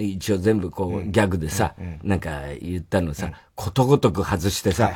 [0.00, 4.92] 一応全部こう、ギャグでさ、なんか言ったのさ、ことごとく外してさ、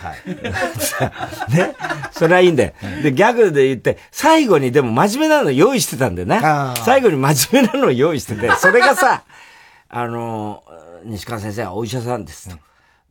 [0.79, 1.13] さ
[1.51, 1.75] ね、
[2.13, 2.73] それはいいんだよ。
[3.03, 6.75] で、ギャグで言って、最後にでも真面目なの用意してたんだよな。
[6.85, 9.23] 最後に真面目なのを用意してて、 それがさ、
[9.89, 10.63] あの、
[11.05, 12.57] 西川先生はお医者さんですと。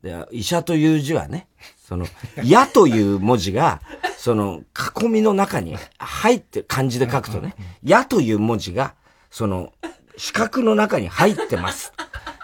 [0.03, 1.47] で、医者という字はね、
[1.87, 2.05] その、
[2.43, 3.81] 矢という文字が、
[4.17, 4.61] その、
[4.99, 8.93] 囲みの中に入って、漢字で書くとね、矢という文字が、
[9.31, 9.71] その、
[10.17, 11.93] 四角の中に入ってます。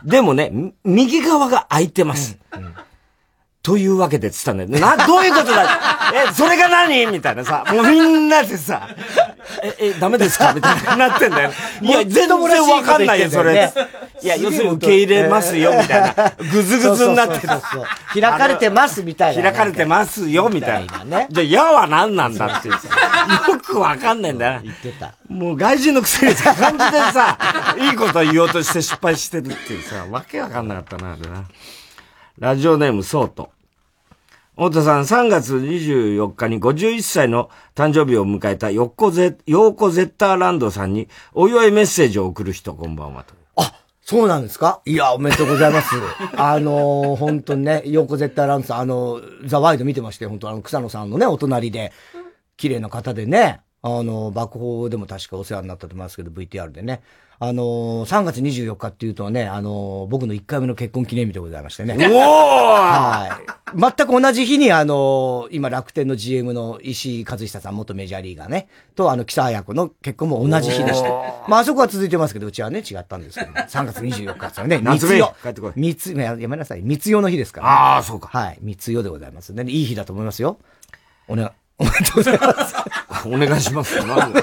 [0.04, 2.38] でもね、み右側が空いてます。
[3.62, 4.70] というわけでつったんだよ。
[4.70, 5.80] な、どういうことだ？
[6.30, 7.06] え、それが何？
[7.08, 8.90] みたいなさ、もうみんなでさ、
[9.64, 10.52] え、え、ダメですか？
[10.54, 11.52] みたいになってんだよ。
[11.82, 13.72] いや、全然わかんないよ、それ。
[14.22, 16.34] いや、要するに受け入れますよ、 みたいな。
[16.52, 17.82] ぐずぐずになってそうそうそ
[18.18, 19.44] う開かれてます、みたいな。
[19.44, 21.06] 開かれてますよ、みたいな。
[21.06, 21.28] ね。
[21.30, 22.80] じゃあ、矢は何なんだっていうさ。
[23.74, 24.62] よくわかんないんだよな。
[24.62, 25.16] 言ってた。
[25.28, 27.38] もう外人のくせにさ、感じでさ、
[27.80, 31.46] いいこと言おうとして失敗してるっていうさ、わけわかんなかったな、あれな。
[32.40, 33.52] ラジオネーム、ソート。
[34.56, 43.34] 太田さん、3月24日に51歳の誕生日を迎えたヨッコゼ、ヨーコゼッターランドさんにお祝いメッセージを送る人、こんばんはと。
[44.06, 44.82] そうなんですか？
[44.86, 45.96] いや、おめでとうございます。
[46.36, 51.94] あのー、本当にね、横絶対ランドさん、あの、ザ・ワイド見てまして、本当あの、草野さんのね、お隣で、
[52.58, 57.02] 綺麗な方でね、あの、爆砲でも確かお世話になったと思いますけど、VTR でね。
[57.40, 61.94] あのー、3月24日っていうとね、あのー、僕の1回目の結婚記念日でございましてね。
[61.94, 63.42] おーは
[63.76, 63.94] い。
[63.98, 71.10] 全く同じ日に、あのー、今楽天の GM の石井和久さん、元メジャーリーガーね、と、あの、北彩子の結婚も同じ日でして。
[71.50, 74.80] まあ、あそこは続いてますけど、うちはね、違ったんですけど、3月24日ですよね。
[74.82, 76.82] 夏目三代帰ってこい三つ、ややめなさい。
[76.82, 78.30] 三つ代の日ですから、ああ、そうか。
[78.32, 78.60] はい。
[78.62, 79.70] 三つ代でございますね。
[79.70, 80.60] いい日だと思いますよ。
[81.28, 81.63] お願い。
[81.84, 82.76] おめでとうございます。
[83.28, 83.96] お願いします。
[84.06, 84.34] 何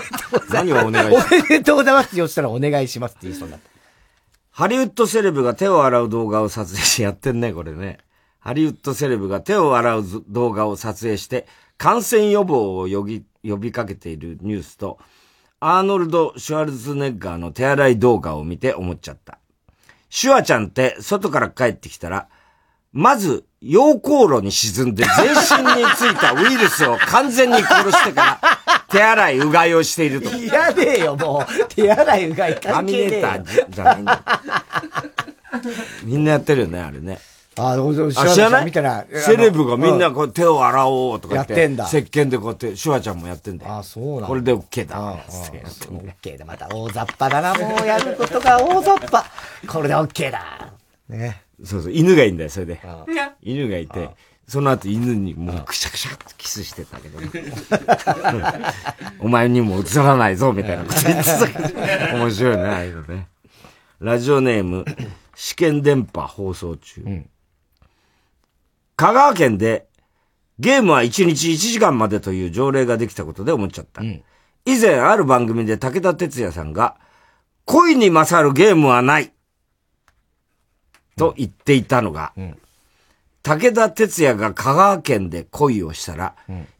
[0.51, 1.35] 何をお願いします？
[1.35, 3.71] おめでとうございますって言ったらお願いしますって言いそうになった。
[4.51, 7.99] ハリウッドセレブが手を洗う動画を撮影してやってんね、これね。
[8.41, 11.47] ハリウッドセレブが手を洗う動画を撮影して、
[11.79, 14.99] 感染予防を呼び、呼びかけているニュースと、
[15.61, 19.39] アーノルド・シュワルツェネッガーの手洗い動画を見て思っちゃった。
[20.09, 22.29] シュワちゃんって外から帰ってきたら、
[22.93, 28.41] まず、溶鉱炉に沈んで全身についたウイルスを完全に殺してから、
[28.91, 30.35] 手洗いうがいをしていると。
[30.37, 31.65] いらねえよ、もう。
[31.69, 34.21] 手洗いうがいターミ関係ねえよネーターじゃないんだよ。
[36.03, 37.19] みんなやってるよね、あれね。
[37.59, 37.77] あ、
[38.35, 38.65] 知らない？
[38.65, 39.05] 見たら。
[39.13, 41.53] セレブがみんなうこう手を洗おうとか言って。
[41.53, 43.79] やってんだ石鹸でこうやって、シュワちゃんもやってんだよ。
[43.79, 45.01] あ、そうなんだこれで OK だ。
[45.01, 46.45] オッケーだ。
[46.45, 49.25] また大雑把だな、もうやることが大雑把。
[49.69, 50.73] これでオッケーだ。
[51.09, 51.43] ね。
[51.65, 52.81] そうそう、犬がいいんだよ、それで。
[53.43, 54.11] 犬がいて、
[54.49, 57.27] その後犬にもうくしゃくしゃってキスしてたけど、うん
[59.21, 62.19] お前にも映らないぞ、みたいなこと言ってたけど。
[62.19, 63.29] 面白いね、ああいうのね。
[64.01, 64.85] ラジオネーム、
[65.35, 67.05] 試験電波放送中。
[68.97, 69.87] 香川県で、
[70.59, 74.03] ゲームは1日1時間までという条例ができたことで思っちゃった。
[74.03, 76.97] 以前ある番組で武田鉄矢さんが、
[77.67, 79.33] 恋に勝るゲームはない
[81.21, 82.33] と言っていたのが、
[83.43, 86.35] 武田鉄矢が香川県で恋をしたら、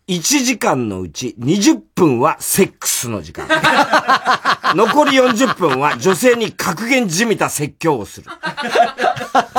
[0.09, 3.47] 1時間のうち20分はセックスの時間。
[4.75, 8.29] 残り40分は女性に格言じみた説教をする。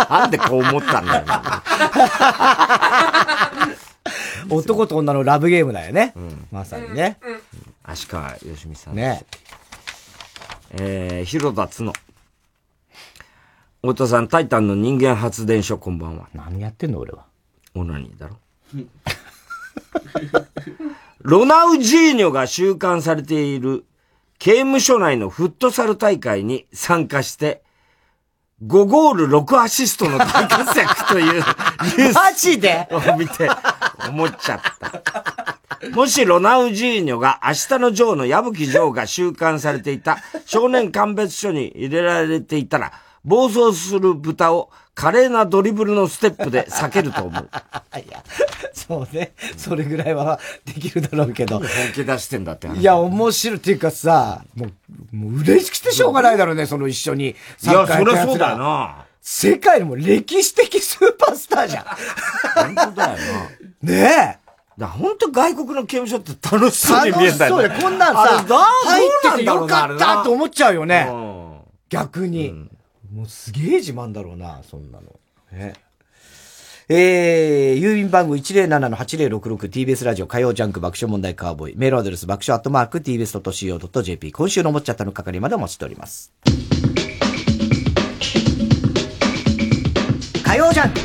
[0.10, 1.26] なんでこう思ったんだよ。
[4.50, 6.16] 男と女のラブゲームだよね。
[6.52, 7.20] まさにね。
[7.84, 8.96] 足川よしみさん。
[8.96, 9.26] ね。
[10.72, 11.94] えー、広田つの。
[13.82, 16.28] 太田さん、タイタンの人間発電所、こんばんは。
[16.36, 17.26] 何やってんの俺は。
[17.74, 18.38] オナニーだろ。
[21.22, 23.86] ロナウジーニョが収監されている
[24.38, 27.64] 刑務所内のフットサル大会に参加して、
[28.64, 32.88] 5ゴール6アシストの大活躍というニュースマジで？
[32.92, 33.50] を見て
[34.08, 35.90] 思っちゃった。
[35.96, 42.94] もしロナウジーニョが明日のジョーの矢吹ジョーが収監されていた少年鑑別所に入れられていたら、
[43.24, 47.50] 暴走する豚を華麗なドリブルのステップで避けると思う。
[47.98, 48.24] いや、
[48.74, 49.34] そうね。
[49.58, 51.60] それぐらいはできるだろうけど。
[51.60, 54.68] 本気出してんだって話いや、面白いっていうかさ、も
[55.14, 57.30] う、もう嬉しくてしょうがないだろうね、その一緒に。
[57.30, 57.36] い
[57.68, 59.06] や、そりゃそうだよな。
[59.22, 61.86] 世界のもう歴史的スーパースターじゃん。
[62.74, 63.18] 本当だよな。
[63.82, 64.42] ねえ。
[64.78, 67.64] だ本当外国の刑務所って楽しそうに見えたよ、ね。
[67.68, 68.46] 楽しそうで、こんなんさ、
[68.86, 71.08] 入っててよかったと思っちゃうよね。
[71.90, 72.72] 逆に、うん。
[73.14, 75.20] もうすげえ自慢だろうな、そんなの。
[75.52, 75.74] ね
[76.88, 81.78] えー、郵便番号 107-8066TBS ラジオ火曜ジャンク爆笑問題カーボーイ。
[81.78, 84.32] メールアドレス爆笑アットマーク TBS.CO.JP。
[84.32, 86.34] 今週のおもちゃったの係までお待ちしております。
[90.44, 91.00] 火曜ジャンク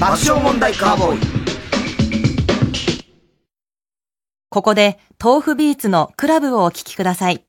[0.00, 1.18] 爆笑問題カーボーイ。
[4.48, 7.44] ここで豆腐ビーツのクラブをお聴きください。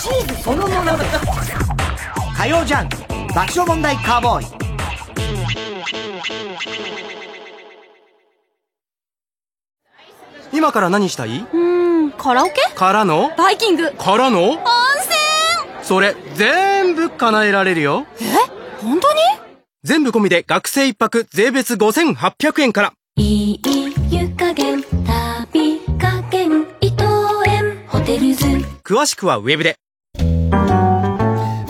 [0.00, 0.96] チーズそのものだ
[2.34, 2.96] 火曜ジャンク
[3.34, 4.46] 爆笑問題カーボーイ
[10.52, 18.24] 今から何したいうん、カラオケからのバイキングからの温泉それ全部叶えられるよえ
[18.82, 19.20] 本当に
[19.82, 23.60] 全部込みで学生一泊税別5800円からいい
[24.10, 27.04] 湯加減旅加減伊藤
[27.46, 28.46] 園ホテルズ
[28.82, 29.76] 詳しくはウェブで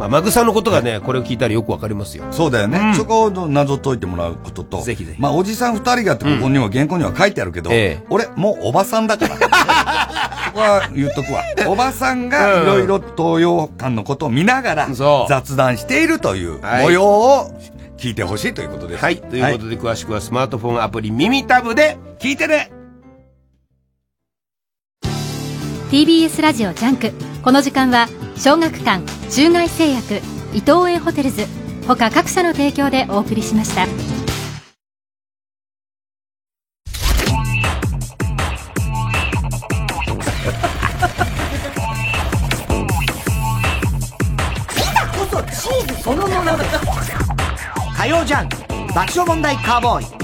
[0.00, 2.24] まあ、マグサのことがね、これを聞いたらよくわかりますよ。
[2.30, 2.94] そうだよね。
[2.96, 4.80] そこを謎解いてもらうことと。
[4.80, 5.20] ぜひぜひ。
[5.20, 7.70] まあ、おじさん二人がってここには原稿には書いてあるけど、
[8.08, 9.36] 俺、もうおばさんだから。
[9.36, 9.40] こ
[10.54, 11.42] こは言っとくわ。
[11.68, 14.88] おばさんがいろいろ東洋館のことを見ながら
[15.28, 17.52] 雑談しているというはい模様を
[17.98, 19.04] 聞いてほしいということです。
[19.04, 19.18] はい。
[19.18, 22.72] ということで、詳しくはスマートフォンアプリ耳タブで聞いてね
[25.90, 28.08] TBS ラジオジャンクこの時間は
[28.42, 30.22] 小学館中外製薬
[30.54, 31.44] 伊藤園ホテルズ
[31.86, 33.84] 他各社の提供でお送りしました。
[33.84, 33.90] こ
[45.30, 46.56] そチーズそのものだ。
[47.94, 48.48] 火曜ジャン
[48.94, 50.20] 爆笑問題カーボーイ。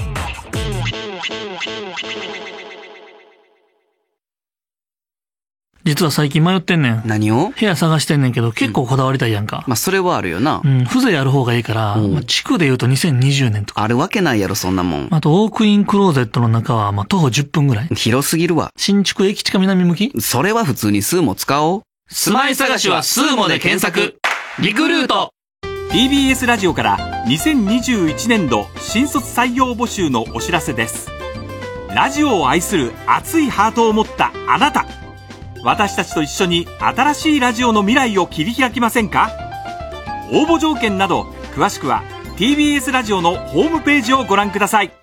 [5.87, 7.01] 実は最近迷ってんねん。
[7.05, 7.53] 何を？
[7.57, 9.63] 部屋探してんねんけど、結構こだわりたいやんか。
[9.67, 10.61] まあ、それはあるよな。
[10.63, 13.83] うん、風情ある方がいいから、うんまあ地区で言うと2020年とか。
[13.83, 15.07] あるわけないやろ、そんなもん。
[15.11, 17.87] あと、ウォークインクローゼットの中は、まあ、徒歩10分ぐらい。
[17.95, 18.71] 広すぎるわ。
[18.77, 20.11] 新築駅地下南向き？
[20.19, 21.81] それは普通にスーモ使おう。
[22.09, 24.17] 住まい探しはスーモで検索。
[24.59, 25.31] リクルート
[25.91, 31.09] TBS ラジオから2021年度新卒採用募集のお知らせです
[31.95, 34.85] ラジオを愛する熱いハートを持ったあなた
[35.67, 39.29] 私たちと一緒に新しいラジオの未来を切り開きませんか？
[40.31, 41.23] 応募条件など
[41.57, 42.03] 詳しくは
[42.37, 44.93] TBS ラジオのホームページをご覧ください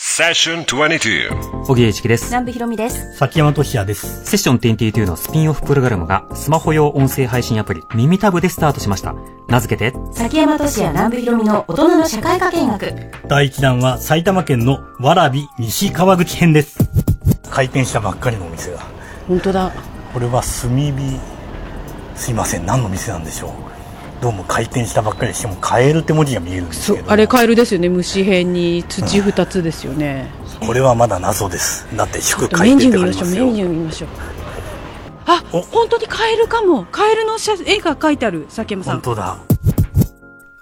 [0.00, 1.64] Session 22.
[1.66, 2.26] 小木栄一です。
[2.26, 3.14] 南部ひろみです。
[3.18, 4.24] 崎山俊也です。
[4.24, 9.14] セッション22のスピンオフプログラムがスマホ用音声配信アプリ耳タブでスタートしました。
[9.48, 12.94] 名付けて、崎山俊也南部ひろみの大人の社会科見学。
[13.28, 16.78] 第1弾は埼玉県のわび西川口編です。
[17.50, 18.93] 開店したばっかりのお店が。
[19.28, 19.72] 本当だ。
[20.12, 21.18] これは炭火、
[22.14, 23.50] すいません、何の店なんでしょう。
[24.22, 27.10] どうも開店したばっかりでしても、カエルって文字が見えるんですけど。
[27.10, 31.86] あれカエルですよね虫辺に土二つですよね、これはまだ謎です。
[31.94, 33.46] だって祝メ開店って書いてますよ。
[33.46, 34.08] メニュー見ましょう
[35.26, 39.38] あ本当にカエルかもカエルの写絵が描いてある崎山さん本当だ。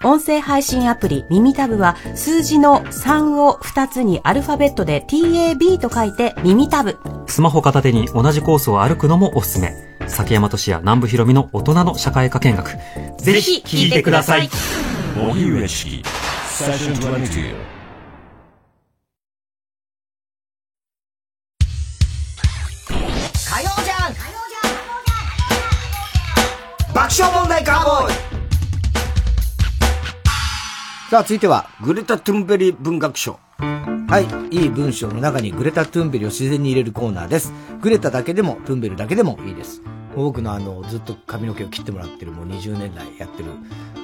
[0.04, 6.98] 音声配信アプリ耳タブは数字の3を2つにアルファベットで TAB と書いて耳タブ。
[7.26, 9.72] スマホ片手に同じコースを歩くのもおすすめ。
[10.08, 12.70] 崎山俊也南部ひろみの大人の社会科見学。
[13.18, 14.50] ぜひ聞いてください。
[15.16, 16.04] 荻上チキ
[16.48, 17.54] Session 22.
[22.88, 24.14] 火曜じゃん
[26.94, 28.31] 爆笑問題カーボーイ
[31.12, 33.38] さあ、続いては、グレタ・トゥンベリ文学賞。
[33.58, 34.18] は
[34.50, 34.56] い。
[34.56, 37.52] いい文章の中にグレタ・トゥンベリを自然に入れるコーナーです。
[37.82, 39.82] グレタだけでも、トゥンベリだけでもいいです。
[40.16, 43.50] 僕のあの、ずっと髪の毛を切ってもらってる、もう20年来やってる、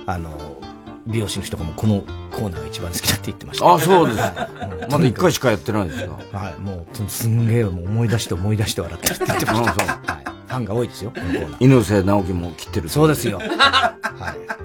[0.04, 0.60] あの、
[1.06, 3.72] 美容師の人がもうこのコーナーが一番好きだって言ってました。
[3.72, 6.38] あそうですはいまだ一回しかやってないですか？
[6.38, 6.60] はい。
[6.60, 10.12] もう、すんげえ思い出して思い出して笑ってるって言ってました。
[10.12, 10.24] はい。
[10.24, 11.64] ファンが多いですよ、このコーナー。
[11.64, 12.90] 猪瀬直樹も切ってる。
[12.90, 13.38] そうですよ。
[13.38, 13.48] はい。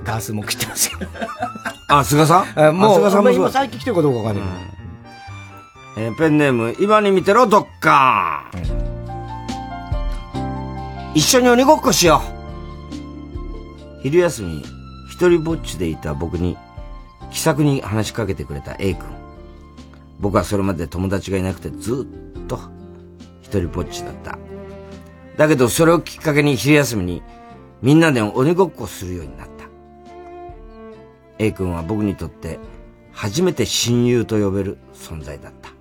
[0.03, 0.99] ガースも切ってますよ。
[1.87, 2.45] あ、菅さん？
[2.59, 4.45] えもう、あ菅さんも今最近来てるかどうかわかんない。
[5.97, 8.45] えーペンネーム、今に見てろ、どっか、
[11.13, 12.21] 一緒に鬼ごっこしよ
[13.99, 14.01] う。
[14.01, 14.63] 昼休み、
[15.11, 16.57] 一人ぼっちでいた僕に、
[17.31, 19.05] 気さくに話しかけてくれた A 君。
[20.19, 22.07] 僕はそれまで友達がいなくてず
[22.41, 22.59] っと
[23.41, 24.37] 一人ぼっちだった。
[25.37, 27.21] だけどそれをきっかけに昼休みに
[27.81, 29.52] みんなで鬼ごっこするようになった。
[31.43, 32.57] A 君は僕にとって
[33.11, 35.71] 初めて親友と呼べる存在だった。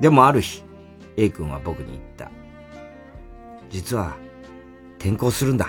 [0.00, 0.62] でもある日、
[1.16, 2.30] A 君は僕に言った。
[3.70, 4.16] 実は、
[4.98, 5.68] 転校するんだ。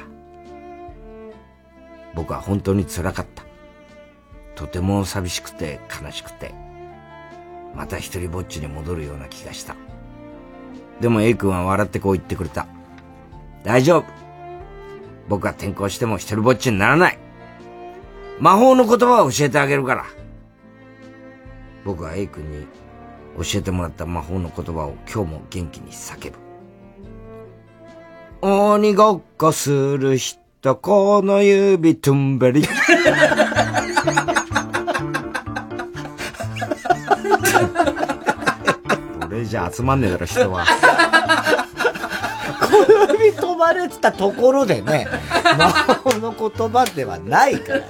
[2.13, 3.43] 僕は本当に辛かった。
[4.55, 6.53] とても寂しくて悲しくて、
[7.73, 9.75] また一人ぼっちに戻るような気がした。
[10.99, 12.67] でも A 君は笑ってこう言ってくれた。
[13.63, 14.05] 大丈夫。
[15.29, 17.30] 僕は転校しても一人ぼっちにならない。
[18.41, 20.03] 魔法の言葉を教えてあげるから。
[21.85, 22.65] 僕は A 君に
[23.37, 26.39] 教えてもらった魔法の言葉を今日も元気に叫ぶ。
[28.41, 32.63] 鬼ごっこする人、この指トゥンベリ。
[39.21, 40.65] これじゃ集まんねえだろ、人は。
[43.61, 45.07] 小指止まれてたところでね、
[45.57, 47.85] 魔法の言葉ではないからね。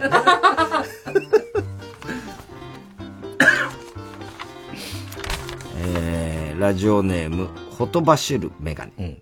[5.78, 9.22] えー、ラジオネーム、ほとばしるメガネ。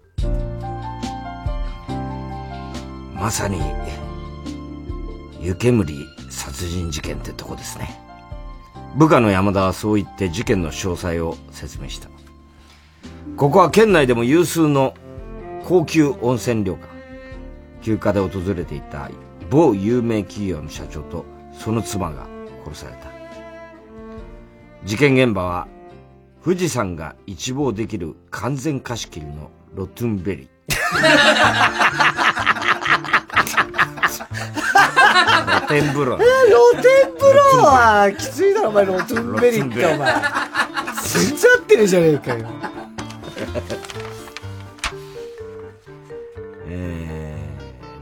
[3.14, 3.62] まさに、
[5.39, 5.86] 湯煙
[6.30, 8.00] 殺人事件ってとこですね。
[8.95, 12.10] 部下の山田はそう言って事件の詳細を説明した。
[13.38, 14.95] ここは県内でも有数の
[15.64, 16.88] 高級温泉旅館。
[17.82, 19.10] 休暇で訪れていた
[19.49, 22.28] 某有名企業の社長とその妻が
[22.66, 23.10] 殺された。
[24.84, 25.68] 事件現場は
[26.43, 30.49] 富士山が一望できる完全貸し切りのロトゥンベリー。
[35.68, 36.18] 露天風呂。
[36.18, 36.28] 露
[36.82, 40.14] 天風呂はきついだろ、お前、ロトゥンベリーって、お前。
[41.03, 42.47] 全然合ってねえじゃねえかよ。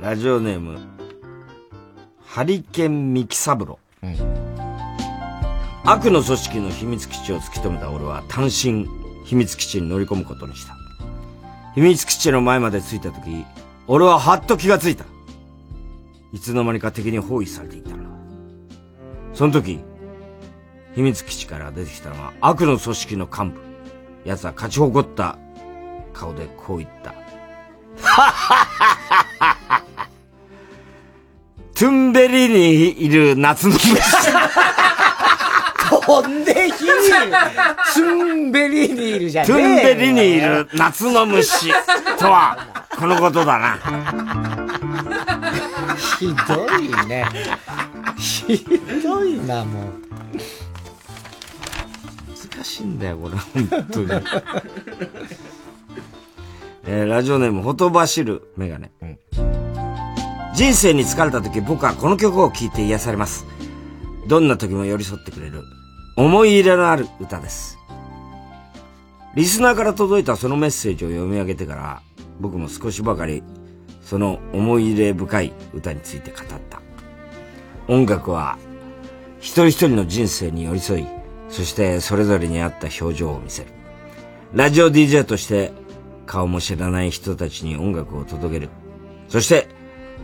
[0.07, 0.79] ラジオネーム、
[2.25, 3.77] ハリケンミキサブロ。
[5.83, 8.87] 悪の組織の秘密基地を突き止めた俺は単身
[9.25, 10.77] 秘密基地に乗り込むことにした。
[11.75, 13.45] 秘密基地の前まで着いた時、
[13.85, 15.03] 俺ははっと気がついた。
[16.31, 17.89] いつの間にか敵に包囲されていた。
[19.33, 19.81] その時、
[20.95, 23.59] 秘密基地から出てきたのは悪の組織の幹部。
[24.23, 25.37] 奴は勝ち誇った
[26.13, 27.13] 顔でこう言った。
[31.77, 33.95] トゥンベリにいる夏の虫。
[35.89, 36.89] 飛んで火に、
[37.93, 41.71] ツンベリにいるじゃねえトンベリにいる夏の虫
[42.17, 42.57] とは、
[42.97, 43.77] このことだな。
[46.17, 47.25] ひどいね。
[48.17, 48.65] ひ
[49.03, 50.07] どいな、もう。
[52.67, 54.07] しいんだよ、これ、本当に。
[56.85, 58.91] えーラジオネーム、ほとばしるメガネ。
[60.57, 63.45] 人生に疲れた時、僕はこの曲を聴いて癒されます。
[64.27, 65.61] どんな時も寄り添ってくれる、
[66.15, 67.77] 思い入れのある歌です。
[69.35, 72.01] リスナーから届いたそのメッセージを読み上げてから、
[72.39, 73.43] 僕も少しばかり、
[74.01, 76.81] その思い入れ深い歌について語った。
[77.87, 78.57] 音楽は、
[79.39, 81.07] 一人一人の人生に寄り添い、
[81.49, 83.69] そしてそれぞれに合った表情を見せる。
[84.53, 85.71] ラジオ DJ として、
[86.25, 88.69] 顔も知らない人たちに音楽を届ける。
[89.29, 89.76] そして、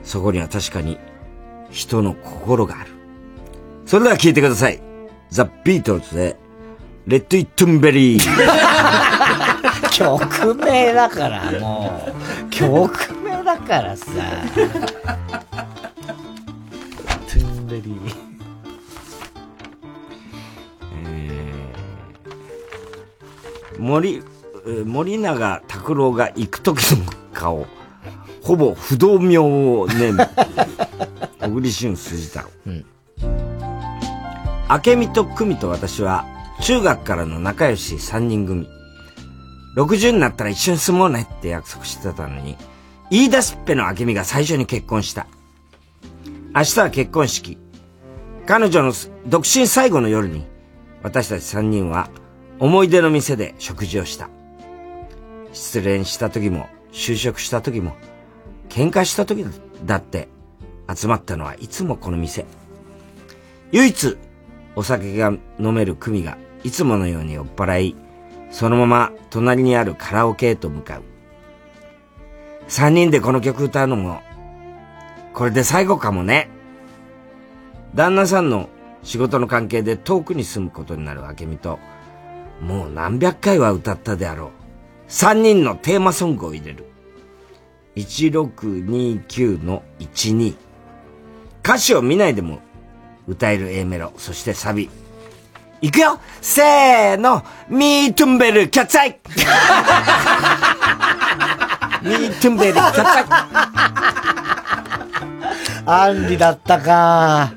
[0.03, 0.97] そこには確かに、
[1.69, 2.91] 人の心がある。
[3.85, 4.81] それでは聴いてください。
[5.29, 6.37] ザ・ビートルズで、
[7.07, 8.23] レッド・イットンベリー。
[9.91, 12.13] 曲名だから、も
[12.47, 12.49] う。
[12.49, 14.05] 曲名だからさ。
[14.05, 18.13] トゥンベリー。
[23.79, 27.65] 森、えー森永拓郎が行く時の顔。
[28.43, 29.41] ほぼ不動明
[29.81, 30.27] 王ネーム。
[31.39, 32.49] 小栗旬辻太郎。
[34.69, 36.25] 明美と久美と私は
[36.61, 38.67] 中学からの仲良し3人組。
[39.77, 42.57] 60になったら一緒に住もうねって約束してたのに、
[43.09, 45.25] 言い出しっぺの明美が最初に結婚した。
[46.53, 47.57] 明日は結婚式。
[48.45, 48.93] 彼女の
[49.25, 50.45] 独身最後の夜に、
[51.01, 52.09] 私たち3人は
[52.59, 54.29] 思い出の店で食事をした。
[55.53, 57.95] 失恋した時も、就職した時も、
[58.73, 59.45] 喧嘩した時
[59.85, 60.29] だって、
[60.91, 62.47] 集まったのはいつもこの店。
[63.71, 64.17] 唯一、
[64.75, 67.95] お酒が飲める組が、いつものように酔っ払い、
[68.49, 71.03] そのまま隣にあるカラオケへと向かう。
[72.67, 74.21] 三人でこの曲歌うのも、
[75.35, 76.49] これで最後かもね。
[77.93, 78.69] 旦那さんの
[79.03, 81.77] 仕事の関係で遠くに住むことになる明美と、
[82.59, 84.49] もう何百回は歌ったであろう。
[85.07, 86.92] 三人のテーマソングを入れる。
[87.95, 90.55] 1629の12。
[91.63, 92.59] 歌詞を見ないでも
[93.27, 94.89] 歌える A メロ、そしてサビ。
[95.81, 99.19] いくよせーのミートゥンベルキャッツアイ
[102.01, 103.25] ミートゥンベルキャッツアイ
[105.85, 107.51] アンリだったか。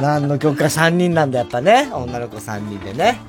[0.00, 1.90] 何の曲か3人なんだ、やっぱね。
[1.92, 3.20] 女の子3人でね。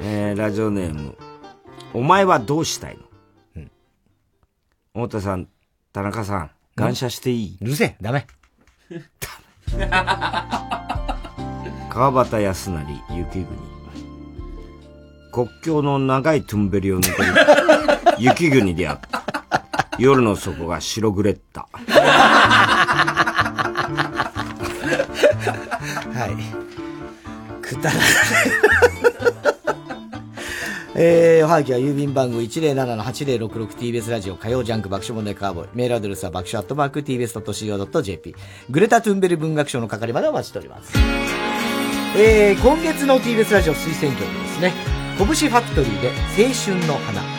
[0.00, 1.16] えー、ラジオネーム。
[1.94, 3.02] お前はどうしたいの？
[5.06, 5.48] 太田さん、
[5.92, 7.58] 田中さん、感謝していい？
[7.62, 8.26] うるせえ、ダメ。
[11.90, 13.46] 川端康成、雪国。
[15.32, 17.34] 国境の長いトゥンベリを抜ける
[18.18, 19.22] 雪国であった。
[19.98, 21.68] 夜の底が白グレッタ。
[21.74, 21.80] は
[26.28, 26.32] い。
[27.62, 28.06] くだらない。
[30.96, 35.68] えー、おはぎは郵便番号 107-8066TBS ラジオ火曜ジャンク爆笑問題カーボーイ。
[35.74, 38.36] メールアドレスは爆笑アットマーク TBS.CO.JP。
[38.70, 40.92] グレタ・トゥンベル文学賞の係までお待ちしております。
[42.16, 44.72] えー、今月の TBS ラジオ推薦曲ですね。
[45.18, 47.33] 拳ファクトリーで青春の花。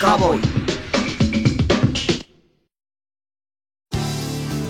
[0.00, 0.40] カーボーイ。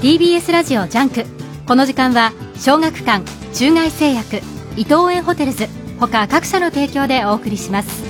[0.00, 1.26] TBS ラジオジャンク。
[1.66, 3.22] この時間は小学館
[3.52, 4.40] 中外製薬
[4.76, 5.66] 伊藤園ホテルズ
[6.00, 8.07] 他各社の提供でお送りします。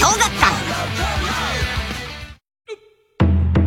[0.00, 0.24] 小学館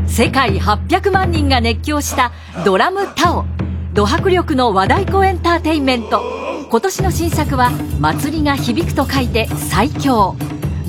[0.07, 2.31] 世界800万人が熱狂した
[2.65, 3.45] ドラムタオ。
[3.93, 6.23] ド迫力の和太鼓エンターテインメント。
[6.71, 7.69] 今年の新作は
[8.01, 10.35] 「祭りが響く」と書いて最強。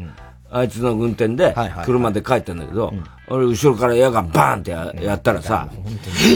[0.50, 1.56] あいつの運転で、
[1.86, 2.94] 車で帰ったんだけど、
[3.30, 5.68] 俺後ろから矢がバーンってややったらさ、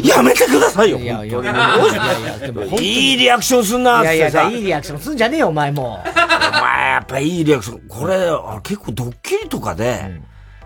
[0.04, 4.50] やめてくださいよいやいやいやいリアクションすんなっいやいや、てさ。
[4.50, 7.82] いいリアクションすんじゃねえよ、お前もお前やっぱいいリアクション。
[7.88, 10.22] これ、あ結構ドッキリとかで、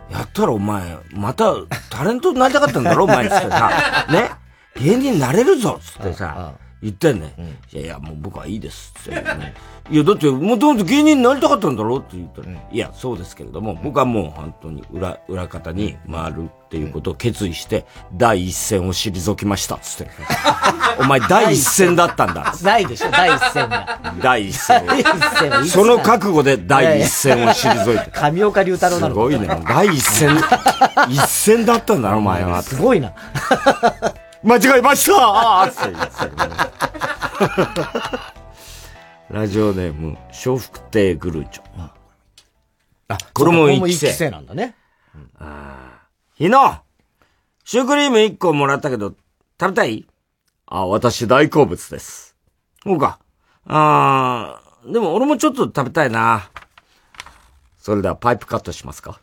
[0.10, 1.54] やったらお前、また
[1.92, 4.32] タレントになりたかったんだろお前っつってさ、 ね。
[4.82, 6.54] 芸人になれるぞっつってさ、
[6.86, 7.34] 言ってんね。
[7.74, 9.12] いやいや、もう僕はいいですって。
[9.90, 20.12] いや、だって、もともと芸人になりたかったんだろって言ったら、いや、そうですけれども、僕はもう本当に裏、裏方に回るっていうことを決意して、第一線を退きましたっつって。
[21.00, 22.54] お前第一線だったんだ。
[22.62, 24.00] ないでしょ、第一線が。
[24.22, 24.86] 第一線
[25.68, 28.12] その覚悟で第一線を退いて。
[28.32, 29.48] 上岡龍太郎なのすごいね。
[29.68, 30.38] 第一線、
[31.10, 32.62] 一線だったんだな、お前は。
[32.62, 33.12] すごいな。
[34.46, 36.56] 間違えましたーって言ってたけどね
[39.32, 41.64] ラジオネーム、笑福亭グルーチョ。
[43.08, 44.76] あ、これも一期生一期生なんだね。
[46.36, 46.78] 日野
[47.64, 49.16] シュークリーム1個もらったけど、
[49.60, 50.06] 食べたい？
[50.68, 52.36] あ、私大好物です。
[52.84, 53.18] そうか。
[53.66, 56.50] あー、でも俺もちょっと食べたいな。
[57.80, 59.20] それではパイプカットしますか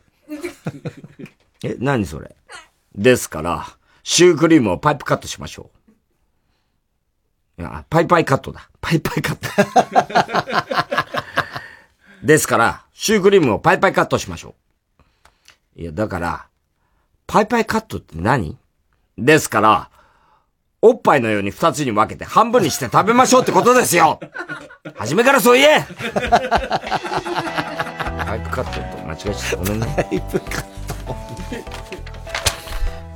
[1.63, 2.35] え、何それ？
[2.95, 3.65] ですから、
[4.03, 5.71] シュークリームをパイプカットしましょ
[7.57, 7.61] う。
[7.61, 8.69] いや、パイパイカットだ。
[8.81, 9.47] パイパイカット。
[12.25, 14.55] ですから、シュークリームをパイパイカットしましょ
[15.77, 15.81] う。
[15.81, 16.47] いや、だから、
[17.27, 18.57] パイパイカットって何？
[19.17, 19.89] ですから、
[20.81, 24.19] おっぱいのように二つに分けて半分にして食べましょうってことですよ
[24.95, 25.87] 初めからそう言え
[28.33, 29.55] パイプカットと間違えちゃった。
[29.57, 29.93] ごめんね。
[29.95, 30.72] パイプカット。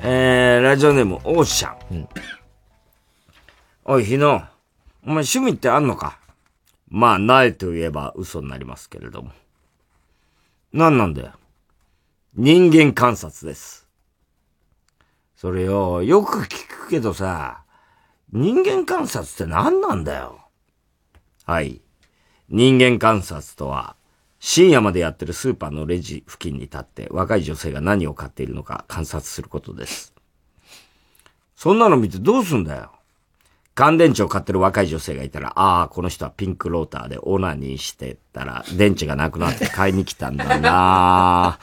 [0.09, 2.07] えー、ラジオネーム、オーシャン。
[3.83, 4.35] おい、日野。
[4.35, 6.17] お前趣味ってあんのか？
[6.87, 9.33] まあ、ないと言えば嘘になりますけれども。
[10.71, 11.33] 何なんだよ？
[12.35, 13.85] 人間観察です。
[15.35, 17.63] それよ、よく聞くけどさ、
[18.31, 20.39] 人間観察って何なんだよ？
[21.43, 21.81] はい。
[22.47, 23.97] 人間観察とは、
[24.39, 30.13] 深夜までやってるスーパーのレジ付近に立って若い女性が何を買っているのか観察することです。
[31.55, 32.91] そんなの見てどうすんだよ。
[33.79, 41.59] 乾電池を買ってる若い女性がいたら、ああ、この人はピンクローターでオナニーしてたら、電池がなくなって 買いに来たんだな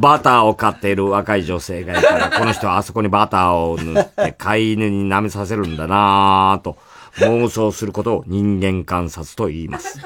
[0.00, 6.78] バターを買っている若い女性がいたら、この人はあそこにバターを塗って飼い犬に舐めさせるんだなと、
[7.16, 9.98] 妄想することを人間観察と言います。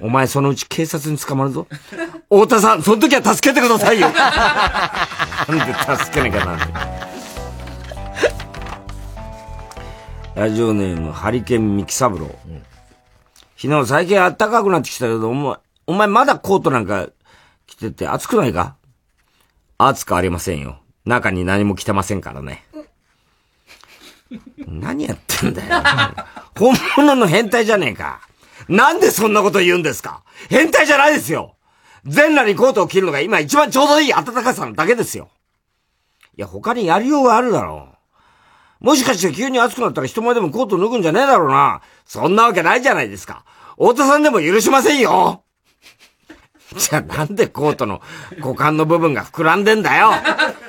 [0.00, 1.66] お前そのうち警察に捕まるぞ。
[2.28, 4.08] 太田さん、その時は助けてくださいよ。
[4.10, 6.68] なんで助けなきゃなんない。
[10.34, 12.30] ラジオネーム、ハリケンミキサブロー。
[13.56, 15.56] 昨日最近暖かくなってきたけど、お前、
[15.86, 17.08] お前まだコートなんか
[17.66, 18.76] 着てて暑くないか？
[19.78, 20.78] 暑くありませんよ。
[21.06, 22.65] 中に何も着てませんからね。
[24.66, 25.82] 何やってんだよ。
[26.58, 28.20] 本物の変態じゃねえか。
[28.68, 31.54] なんでそんなこと言うんですか変態じゃないですよ
[32.04, 35.28] 全裸にコートを着るのが今一番ちょうどいい暖かさなだけですよ。
[36.36, 37.88] いや、他にやりようがあるだろ
[38.80, 38.84] う。
[38.84, 41.82] もしかして急に暑くなったら人前でもコート脱ぐんじゃねえだろうな。
[42.04, 43.44] そんなわけないじゃないですか。
[43.76, 45.42] 太田さんでも許しませんよ
[46.76, 48.00] じゃあなんでコートの
[48.38, 50.12] 股間の部分が膨らんでんだよ。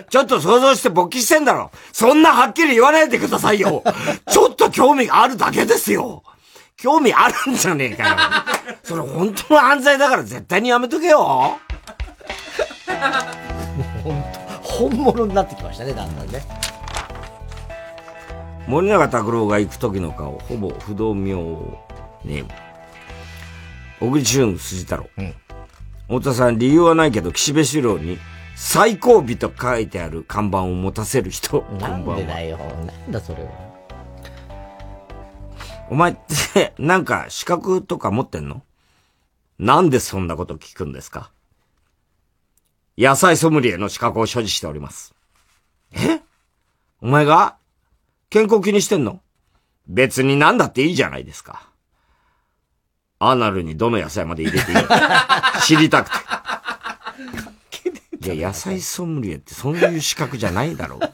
[0.09, 1.71] ちょっと想像して勃起してんだろ。
[1.91, 3.83] そんなはっきり言わないでくださいよ。
[4.29, 6.23] ちょっと興味があるだけですよ。
[6.75, 8.15] 興味あるんじゃねえかよ。
[8.83, 11.59] それ本当の犯罪だから絶対にやめとけよ。
[14.03, 16.43] 本当本物になってきましたね、だんだんね。
[18.67, 21.79] 森永拓郎が行く時の顔、ほぼ不動明
[22.23, 22.49] ネーム。
[23.99, 25.09] 小栗旬筋太郎。
[26.07, 28.17] 太田さん、理由はないけど、岸辺四郎に、
[28.55, 31.61] 最後尾と書いてある看板を持たせる人。
[31.79, 32.57] なんでだよ。
[32.57, 33.49] なんだそれは。
[35.89, 36.15] お前っ
[36.53, 38.63] て、 なんか資格とか持ってんの？
[39.59, 41.29] なんでそんなこと聞くんですか？
[42.97, 45.13] 野菜ソムリエの資格を所持しております。
[45.93, 46.21] え？
[47.01, 47.57] お前が
[48.29, 49.21] 健康気にしてんの？
[49.87, 51.69] 別になんだっていいじゃないですか。
[53.19, 54.77] アナルにどの野菜まで入れていい
[55.63, 56.17] 知りたくて。
[58.33, 61.13] いや、野菜ソムリエってそういう資格じゃないだろう。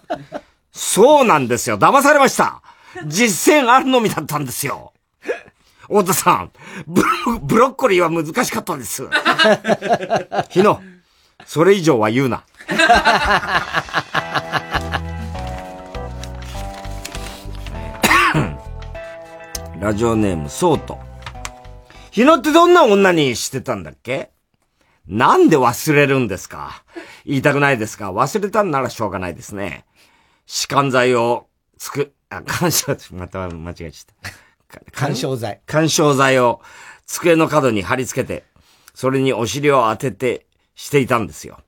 [0.71, 1.77] そうなんですよ。
[1.77, 2.61] 騙されました。
[3.05, 4.93] 実践あるのみだったんですよ。
[5.83, 6.51] 太田さん、
[6.87, 7.07] ブロ
[7.41, 9.07] ブロッコリーは難しかったです。
[10.49, 10.81] 日野、
[11.45, 12.43] それ以上は言うな。
[19.79, 21.12] ラジオネーム、ソート。
[22.13, 24.29] 日野ってどんな女にしてたんだっけ？
[25.07, 26.83] なんで忘れるんですか？
[27.25, 29.83] 言いたくないですか忘れたんならしょうがないですね。
[30.45, 31.47] 歯間剤を
[31.79, 34.29] つく、あ、干渉、 また間違えちゃっ
[34.71, 34.79] た。
[34.91, 35.61] 干渉剤。
[35.65, 36.61] 干渉剤を
[37.07, 38.43] 机の角に貼り付けて、
[38.93, 40.45] それにお尻を当てて
[40.75, 41.61] していたんですよ。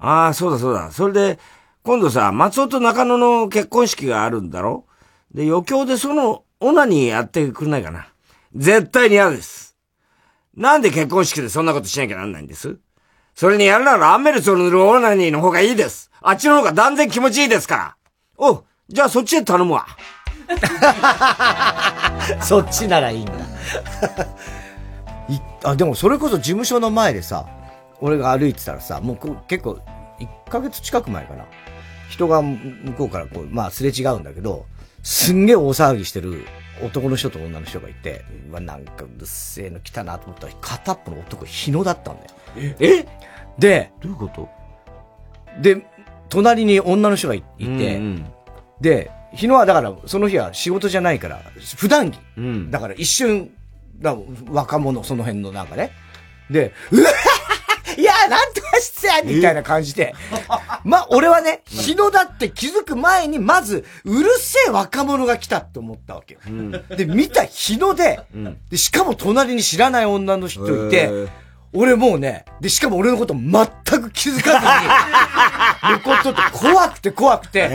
[0.00, 0.90] ああ、そうだそうだ。
[0.90, 1.38] それで、
[1.84, 4.84] 今度さ、松尾と中野の結婚式があるんだろ？
[5.32, 8.08] で、余興でその、オナにやってくれないかな？
[8.58, 9.76] 絶対に嫌です。
[10.56, 12.76] なんで結婚式でそんなことしなきゃなんないんです？
[13.34, 16.10] それにやるならアンメルスを塗るオナニーの方がいいです。
[16.20, 17.96] あっちの方が断然気持ちいいですから。
[18.36, 19.86] お、じゃあそっちで頼むわ。
[22.42, 23.32] そっちならいいんだ。
[25.28, 27.46] いあ、でもそれこそ事務所の前でさ、
[28.00, 29.78] 俺が歩いてたらさ、もう結構、
[30.18, 31.44] 1ヶ月近く前かな。
[32.08, 32.58] 人が向
[32.96, 34.66] こうからこう、まあすれ違うんだけど、
[35.04, 36.44] すんげえ大騒ぎしてる
[36.82, 42.30] 男の人と女の人がいて、うわ、なんかうるせえの来たなと思ったら、片っぽの男、日野だったんだよ。
[42.80, 43.06] え？
[43.58, 44.48] で、どういうこと？
[45.60, 45.86] で、
[46.28, 48.00] 隣に女の人がいいて、
[48.80, 51.42] で、日野はだから、その日は仕事じゃないから、
[51.76, 52.18] 普段着。
[52.70, 53.50] だから一瞬、
[53.98, 54.16] だ
[54.48, 55.90] 若者、その辺のなんかね。
[56.50, 57.10] で、うわ
[57.98, 60.14] いやなんとかしてやみたいな感じで。
[60.84, 66.40] ま、俺はね、日野だって気づく前に、まず、うるせえ若者が来たって思ったわけよ。
[66.96, 68.20] で、見た日野で、
[68.70, 71.10] で、しかも隣に知らない女の人いて、
[71.72, 73.66] 俺もうね、で、しかも俺のこと全
[74.00, 74.60] く気づか
[75.82, 77.68] ずに、向こうとって怖くて怖くて、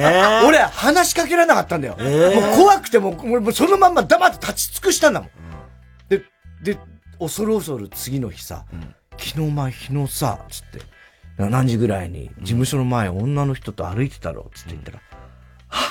[0.48, 1.98] 俺話しかけられなかったんだよ。
[1.98, 5.30] もう怖くてもう、俺もうそのまんま黙って立ち尽くしたんだもん。
[6.08, 6.24] で、
[6.64, 6.80] で、
[7.20, 8.66] 恐る恐る次の日さ、
[9.24, 10.82] 昨日お前日野さ、つって、
[11.38, 15.00] な何時ぐらいに事務所の前女の人と歩いてたろ、つって言ったら、
[15.70, 15.86] は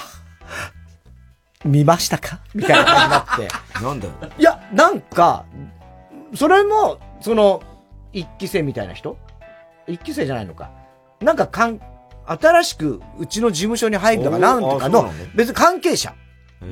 [1.64, 2.40] ぁ見ましたか？
[2.54, 3.48] みたいな感じになって。
[3.82, 4.12] なんだよ。
[4.38, 5.46] いや、なんか、
[6.34, 7.62] それも、その、
[8.12, 9.16] 一期生みたいな人？
[9.86, 10.70] 一期生じゃないのか。
[11.20, 11.80] なんかかん、
[12.26, 16.14] 新しくうちの事務所に入るとかなんとかの別に関係者。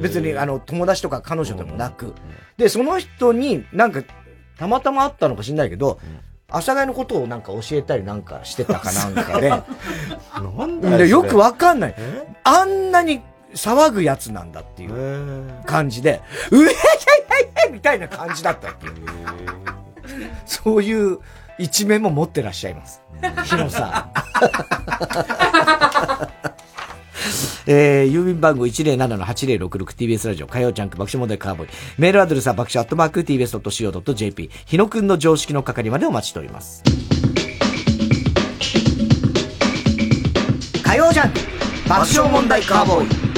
[0.01, 2.15] 別にあの、友達とか彼女でもなく。
[2.57, 4.03] で、その人になんか、
[4.57, 5.99] たまたま会ったのか知んないけど、
[6.51, 9.51] 阿佐ヶ谷のことをなんか教えたりなんかしてたかなんかで。
[9.51, 11.95] なんでよくわかんない。
[12.45, 13.23] あんなに
[13.55, 16.21] 騒ぐやつなんだっていう感じで、
[16.51, 16.71] うえへへ
[17.65, 18.93] へへみたいな感じだったっていう。
[20.47, 21.19] そういう
[21.59, 23.03] 一面も持ってらっしゃいます。
[23.45, 24.21] ヒロさん。
[27.67, 31.71] えー、郵便番号 107-8066TBS ラジオ火曜ジャンク爆笑問題カーボーイ。
[31.99, 34.51] メールアドレスは爆笑アットマーク TBS.CO.JP。
[34.67, 36.83] 日野くんの常識の係までお待ちしております。
[40.83, 41.41] 火曜ジャンク
[41.89, 43.31] 爆笑問題カーボーイ。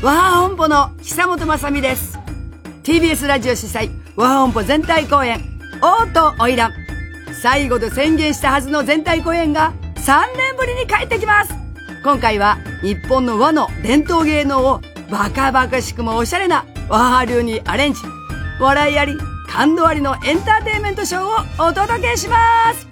[0.00, 2.20] 和ハ本舗の久本雅美です
[2.84, 5.40] TBS ラジオ主催和ハ本舗全体公演
[5.82, 6.87] 王と花魁
[7.40, 11.54] 最後と宣言したはずの全体公演が3年ぶりに帰ってきます。
[12.02, 18.00] 今回は日本の和の伝統芸能をバカバカしくもおしゃれな和ハ流にアレンジ
[18.60, 19.16] 笑いあり
[19.48, 22.86] 感動ありのエンターテインメントショーをお届けします。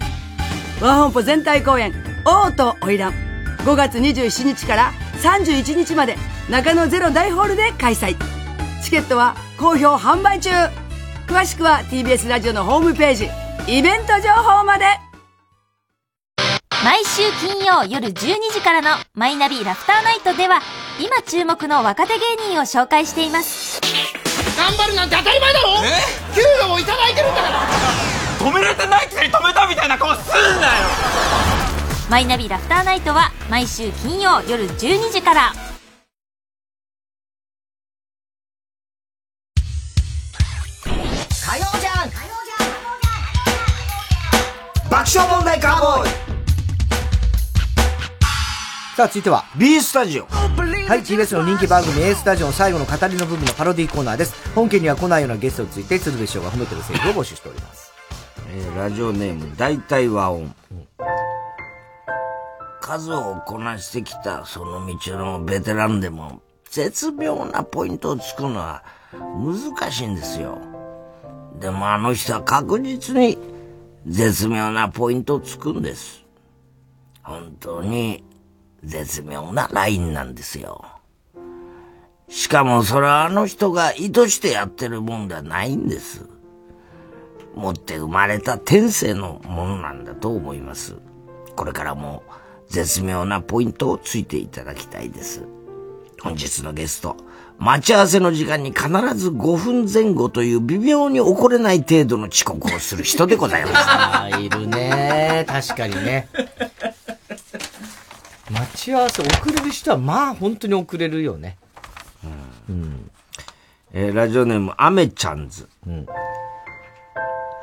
[0.81, 1.93] 和本舗全体公演
[2.25, 3.13] 王と花魁
[3.65, 6.15] 5月27日から31日まで
[6.49, 8.15] 中野ゼロ大ホールで開催。
[8.81, 10.51] チケットは好評販売中。
[11.27, 13.46] 詳しくは TBS ラジオのホームページ。
[13.65, 14.85] イベント情報まで。
[16.83, 18.13] 毎週金曜夜12
[18.53, 20.61] 時からのマイナビラフターナイトでは
[20.99, 22.19] 今注目の若手芸
[22.51, 23.81] 人を紹介しています。
[24.57, 25.69] 頑張るなんて当たり前だろ！
[25.83, 26.35] え？
[26.35, 27.59] 給料もいただいてるんだから！
[28.39, 30.87] 止められてないくせに止めたみたいな顔すんなよ！
[32.09, 35.53] マイナビラフターナイトは毎週金曜夜12時から。
[41.49, 41.65] 火曜
[44.89, 46.09] 爆笑問題カーボーイ
[48.95, 50.25] さあ、続いては B スタジオ。
[50.25, 54.33] はい、TBS の人気番組 A スタジオの最後の語りの部分のパロディーコーナーです。
[54.55, 57.91] 本家には来ないようなゲストについて、鶴瓶師匠が褒めてるセリフを募集しております。
[58.49, 60.55] えーラジオネーム、大体和音。
[62.81, 66.41] 数をこなしてきたその道のベテランでも、
[66.71, 70.57] 絶妙なポイントをつくのは難しいんですよ。
[71.59, 73.37] でもあの人は確実に
[74.07, 76.25] 絶妙なポイントをつくんです。
[77.21, 78.23] 本当に
[78.81, 80.85] 絶妙なラインなんですよ。
[82.29, 86.25] しかもそれはあの人が意図してやってるもんではないんです。
[87.53, 90.95] 持って生まれた天性のものなんだと思います。
[91.57, 92.23] これからも
[92.69, 95.43] 絶妙なポイントをついていただきたいです。
[96.21, 97.17] 本日のゲスト、
[97.59, 104.39] 待ち合わせの時間に必ず5分前後という微妙に怒れない程度の遅刻をする人でございます。
[104.39, 106.27] いるね確かにね。
[108.49, 111.57] 待ち合わせ遅れる人は、まあ本当に遅れるよね。
[112.69, 113.09] うん。
[113.91, 115.67] えーラジオネーム、アメちゃんズ。
[115.85, 116.05] うん。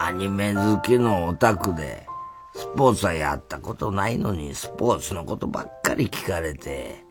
[0.00, 2.06] アニメ好きのオタクで、
[2.54, 7.03] スポーツはやったことないのに、スポーツのことばっかり聞かれて、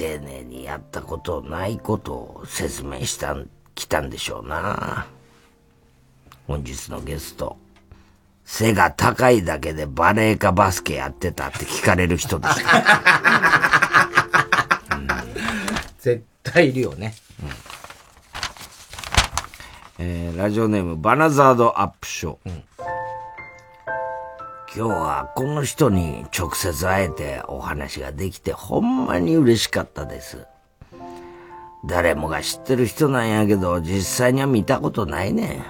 [0.00, 5.06] 丁寧にやったことないことを説明したん、来たんでしょうな。
[6.46, 7.58] 本日のゲスト、
[8.46, 12.82] 背が高いだけでバレーかバスケやってたって聞かれる人でした。
[16.00, 17.14] 絶対いるよね。
[19.98, 22.62] えーラジオネームバナザードアップショー。
[24.72, 30.46] 今日はこの人に直接会えてお話ができてほんまに嬉しかったです。
[31.84, 35.64] 誰もが知ってる人なんやけど実際には見たことないね。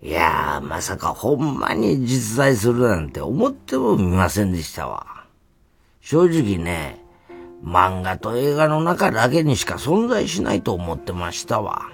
[0.00, 5.26] いやー、まさかほんまに実在するなんて思ってもみませんでしたわ。
[6.00, 7.04] 正直ね、
[7.62, 11.90] 漫画と映画の中だけにしか存在しないと思ってましたわ。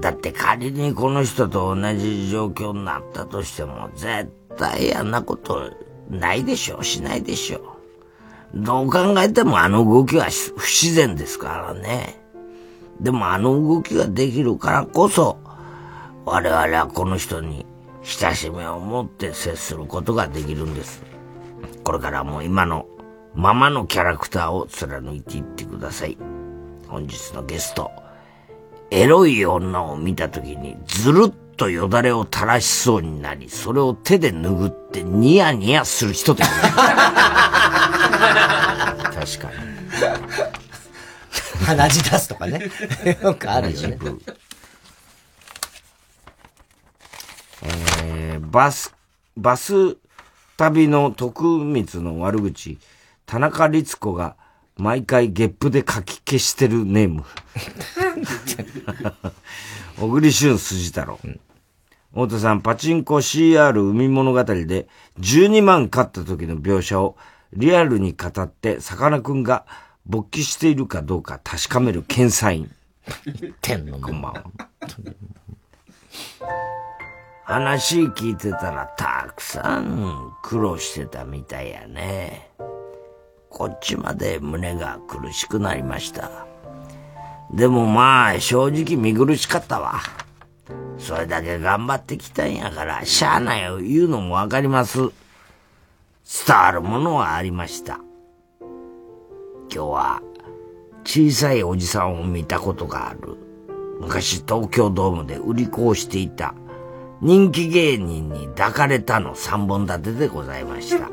[0.00, 5.70] だって仮にこの人と同じ状況になったとしても絶対あんなこと
[6.10, 7.62] ないでしょうしないでしょう
[8.54, 10.26] どう考えてもあの動きは
[10.56, 12.20] 不自然ですからね。
[13.00, 15.38] でもあの動きができるからこそ
[16.24, 17.66] 我々はこの人に
[18.02, 21.02] 親しみを持って接することができるんです。
[21.82, 22.86] これからも今の
[23.34, 26.18] ままのキャラクターを貫いていってください。
[26.86, 27.90] 本日のゲスト、
[28.90, 31.30] エロい女を見た時にずるっ
[31.62, 36.58] とよだれを垂らしそうになり、それを手で拭ってニヤニヤする人でござい。
[39.14, 39.54] 確かに。
[41.64, 42.68] 鼻血出すとかね。
[43.22, 43.96] よくあるよね。
[48.02, 48.92] えーバス、
[49.36, 49.96] バス
[50.56, 52.80] 旅の徳光の悪口、
[53.24, 54.34] 田中律子が
[54.76, 57.24] 毎回ゲップで書き消してるネーム。
[59.96, 61.20] 小栗旬筋太郎。
[62.12, 64.86] 太田さん、パチンコ CR 海物語で
[65.18, 67.16] 12万勝った時の描写を
[67.54, 69.64] リアルに語って、さかなクンが
[70.04, 72.70] 勃起しているかどうか確かめる検査員。
[73.24, 74.44] 言ってんのこんばんは。
[77.44, 82.50] 話聞いてたらたくさん苦労してたみたいやね。
[83.48, 86.46] こっちまで胸が苦しくなりました。
[87.52, 90.00] でもまあ正直見苦しかったわ。
[90.98, 94.98] それだけ頑張ってきたんやから、しゃあないよ言うのもわかります。
[94.98, 95.10] 伝
[96.56, 97.98] わるものはありました。
[99.74, 100.22] 今日は
[101.04, 103.36] 小さいおじさんを見たことがある。
[104.00, 106.54] 昔東京ドームで売り子をしていた
[107.20, 111.08] 人気芸人に抱かれたの3本立てでございました。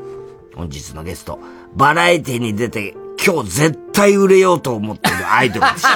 [0.54, 1.38] 本日のゲスト、
[1.74, 5.86] バラエティに出て今日絶対売れようと思ってるアイドルです。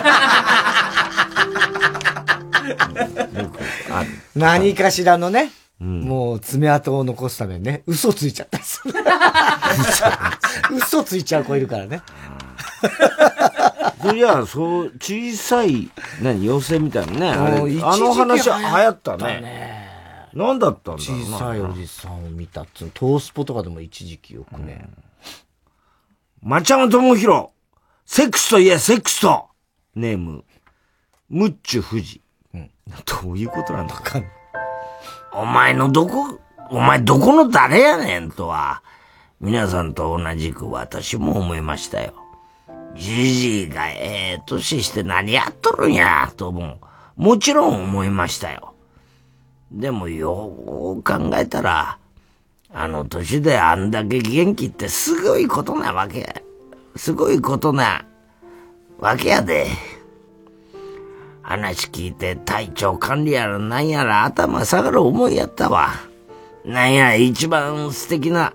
[4.35, 5.51] 何かしらのね、
[5.81, 8.95] もう爪痕を残すためにね、嘘ついちゃったりする。
[10.77, 12.03] 嘘ついちゃう子いるからね。
[14.03, 17.31] そりゃ、そう、小さい、何、妖精みたいなね。
[17.31, 19.85] ああの話流流行ったたねね。
[20.35, 21.37] 何だったんだろうな。
[21.37, 24.87] 小さいおじさんを見たっつうの、トースポとかでも一時期よくね。
[26.43, 27.51] 町山智博。
[28.05, 29.49] セックスといえ、セックスと。
[29.95, 30.45] ネーム、
[31.31, 32.21] ムッチュ富士。
[33.23, 34.23] どういうことなんだか
[35.33, 36.39] お前のどこ、
[36.71, 38.83] お前どこの誰やねんとは、
[39.41, 42.15] 皆さんと同じく私も思いましたよ。
[42.95, 46.79] じじいがええ年して何やっとるんや、とも、
[47.17, 48.75] もちろん思いましたよ。
[49.73, 51.99] でもよう考えたら、
[52.73, 56.43] あの年であんだけ元気ってすごいことなわけ。
[56.97, 58.07] すごいことな
[58.99, 59.67] わけやで。
[61.45, 65.91] 話聞いて体調管理やらなんやら頭下がる思いやったわ。
[66.65, 68.55] なんや一番素敵な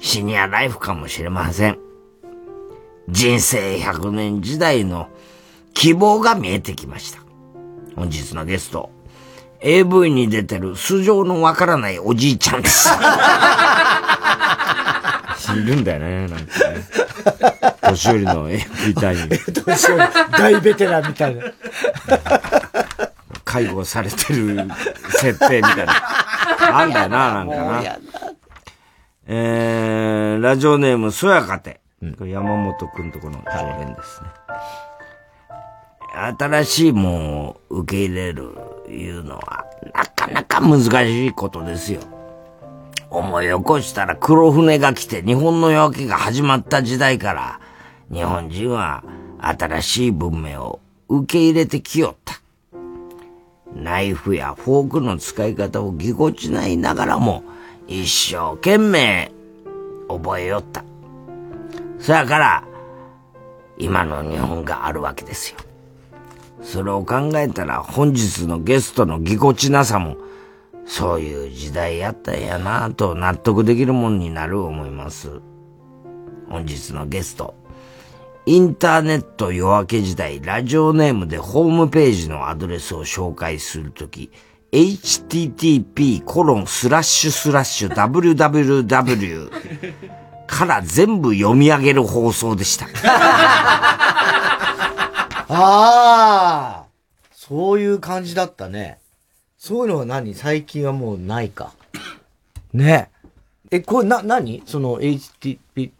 [0.00, 1.78] シニアライフかもしれません。
[3.08, 5.08] 人生100年時代の
[5.74, 7.20] 希望が見えてきました。
[7.94, 8.90] 本日のゲスト、
[9.60, 12.88] AV に出てる素性のわからないおじいちゃんです。
[15.54, 17.55] いるんだよね、なんかね。
[17.82, 19.28] 年寄りの AV 隊員。
[19.66, 20.02] 年寄り
[20.38, 21.42] 大ベテランみたいな。
[23.44, 24.68] 介護されてる
[25.10, 25.92] 設定みたいな。
[26.78, 27.98] あんだよな、なんかな。
[29.28, 31.80] えー、ラジオネーム、そやかて。
[32.18, 34.28] これ山本くんとこの常連ですね。
[36.38, 38.50] 新しいもんを受け入れる
[38.88, 42.00] いうのは、なかなか難しいことですよ。
[43.18, 47.60] 思い起こしたら黒船が来て日本の夜明けが始まった時代から、
[48.12, 49.04] 日本人は
[49.38, 52.40] 新しい文明を受け入れてきよった。
[53.74, 57.42] ナイフやフォークの使い方をぎこちないながらも、
[57.88, 59.32] 一生懸命
[60.08, 60.84] 覚えよった。
[61.98, 62.64] そやから、
[63.78, 65.58] 今の日本があるわけですよ。
[66.62, 70.16] それを考えたら本日のゲストのぎこちなさも、
[70.86, 75.40] そういう時代やったんやなぁと納得できるもんになる思います。
[76.48, 77.54] 本日のゲスト、
[78.46, 84.30] インターネット夜明け時代、ラジオネームでホームページのアドレスを紹介するとき、
[84.70, 89.50] http コロンスラッシュスラッシュ www
[90.46, 92.86] から全部読み上げる放送でした。
[95.48, 96.84] ああ
[97.32, 98.98] そういう感じだったね。
[99.66, 100.32] そういうのは何？
[100.36, 101.72] 最近はもうないか。
[102.72, 103.10] ね
[103.72, 103.80] え。
[103.80, 104.62] これな、何？
[104.64, 105.90] その HTTP、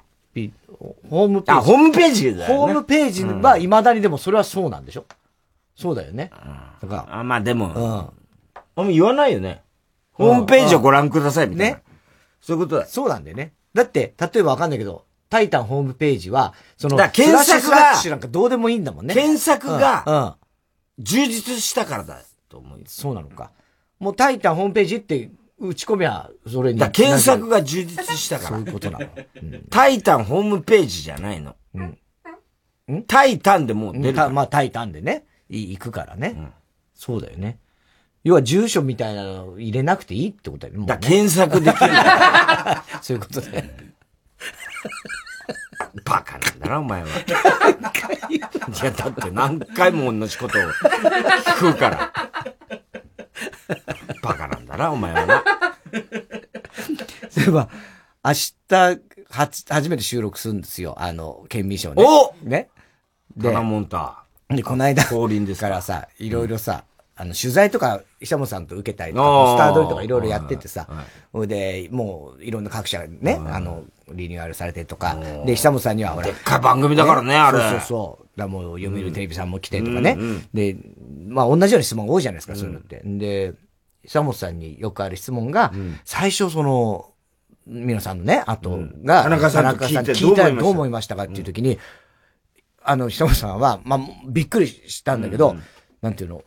[1.11, 1.59] ホームページ。
[1.59, 5.05] あホームページだよねホームページは未だにでもそれはそうなんでしょ？
[5.75, 6.31] そうだよね。
[6.81, 7.19] だから。
[7.19, 7.99] あまあでも、うん。
[8.77, 9.63] あんま言わないよね。
[10.13, 11.77] ホームページをご覧くださいみたいな。
[11.77, 11.83] ね。
[12.41, 12.87] そういうことだ。
[12.87, 13.53] そうなんだよね。
[13.75, 19.15] だって、例えばわかんないけど、タイタンホームページは、その、検索がなんかどうでもいいんだもんね。
[19.15, 20.33] 検索がうんうん
[21.01, 22.21] 充実したからだ
[22.57, 22.77] と思。
[22.87, 23.51] そうなのか。
[23.99, 26.79] もうタイタンホームページって打ち込みゃ、それに。
[26.79, 28.49] だ検索が充実したから。
[28.51, 29.09] そういうことなの。
[29.71, 31.55] タイタンホームページじゃないの。
[33.07, 36.53] タイタンでもう出るかまあ、タイタンでね、い行くからね、
[36.95, 37.59] そうだよね。
[38.23, 40.87] 要は住所みたいなのを入れなくていいってことだよね。
[40.87, 41.91] だ検索できる。
[43.03, 43.65] そういうことだよ。
[46.05, 47.09] バカなんだな、お前は。
[47.09, 47.11] い
[48.85, 52.13] や、だって何回も同じことを聞くから。
[54.23, 55.45] バカなんだな、お前はな。
[57.31, 57.69] そういえば、
[58.25, 59.01] 明日、
[59.31, 60.95] 初、初めて収録するんですよ。
[60.99, 62.05] あの、県民賞ね。
[62.05, 62.69] おね。
[63.41, 64.25] タナモンタ。
[64.49, 65.69] で、この間、降臨ですか？
[65.69, 66.85] らさ、いろいろさ、
[67.17, 71.05] あの、取材とか、久本さんと受けたりとか、スタードリとかいろいろやっててさは
[71.35, 77.59] いはい、で、もう、いろんな各社がね、あの、リニューアルされてとか、で、久本さんにはほら、でっかい番組だからねあれ。
[77.59, 78.27] そうそうそう。
[78.39, 80.17] だもう、読売テレビさんも来てとかね。
[80.19, 80.49] うんうん。
[80.53, 80.77] で、
[81.29, 83.03] まあ、同じような質問が多いじゃないですか、そういうのって。
[83.05, 83.55] で、
[84.05, 85.73] 久本さんによくある質問が、
[86.05, 87.13] 最初その、
[87.67, 91.79] 皆さんのね、後が、田中さんと聞いたらどう思いましたかっていう時に、
[92.83, 95.57] あの、久本さんは、まあ、びっくりしたんだけど、
[96.01, 96.45] なんていうの、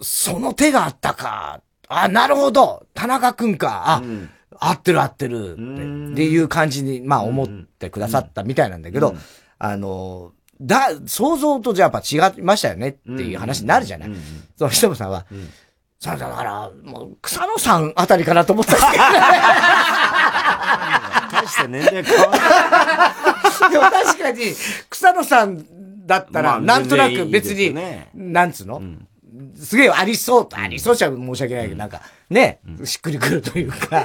[0.00, 1.60] その手があったか。
[1.88, 2.86] あ、なるほど。
[2.94, 3.82] 田中くんか。
[3.86, 4.02] あ、
[4.58, 5.52] 合ってる合ってる。
[5.52, 9.14] ってっていう感じに、まあ思ってくださったみたいなんだけど、
[9.58, 14.10] あの、だ、想像とじゃあやっぱ違いましたよねっていう話になるじゃない。
[14.56, 15.26] その人もさんは、
[15.98, 19.20] そうだから、もう草野さんあたりかなと思ったんですけどね。
[21.32, 23.14] 大して年齢変わら
[23.70, 24.54] でも確かに、
[24.90, 27.74] 草野さんだったら、まあなんとなく別に、
[28.14, 28.82] なんつうの、
[29.56, 34.04] すげえありそう、ありそうじゃ申し訳ないけど、なんか、ね、しっくりくるというか、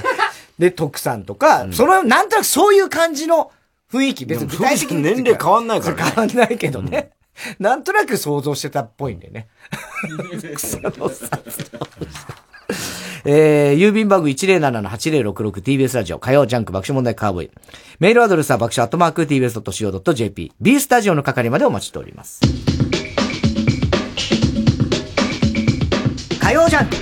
[0.59, 3.51] で、徳さんとか、その、なんとなくそういう感じの
[3.91, 5.01] 雰囲気、別に具体的に。
[5.01, 7.11] 年齢変わんないからね変わんないけどね。
[7.57, 9.47] なんとなく想像してたっぽいんでね。
[10.55, 11.39] 草野さん。
[13.25, 17.51] えー、郵便番号 107-8066TBS ラジオ火曜ジャンク爆笑問題カーボーイ。
[17.99, 20.53] メールアドレスは爆笑アットマーク TBS.CO.JP。
[20.59, 22.41] B スタジオの係までお待ちしております。
[26.41, 26.95] 火曜ジャンク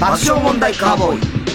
[0.00, 1.53] 爆笑問題カーボーイ。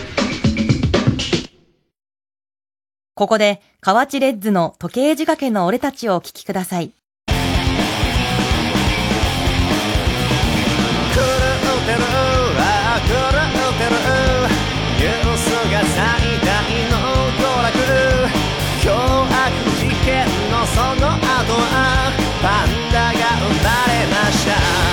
[3.20, 6.94] ここで、河内レッズの時計仕掛けの俺たちをお聞きください。
[7.28, 7.42] 狂って
[11.92, 12.00] る
[12.58, 14.00] あ狂ってる
[15.00, 16.00] ニュースが最
[16.48, 16.96] 大の
[17.36, 17.76] 娯楽
[18.82, 18.88] 凶
[19.28, 21.28] 悪事件のその後
[21.60, 24.89] はパンダが生まれました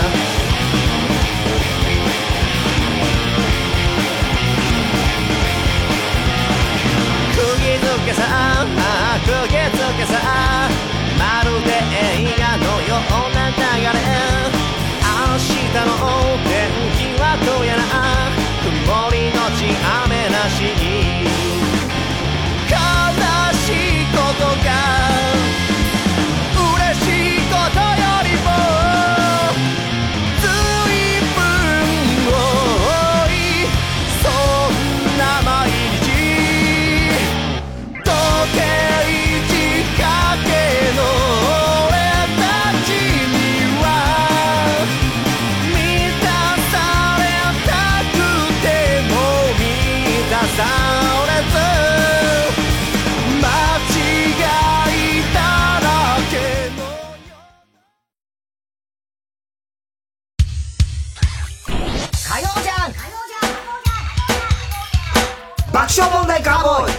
[65.86, 66.92] 爆笑問題カーボーイ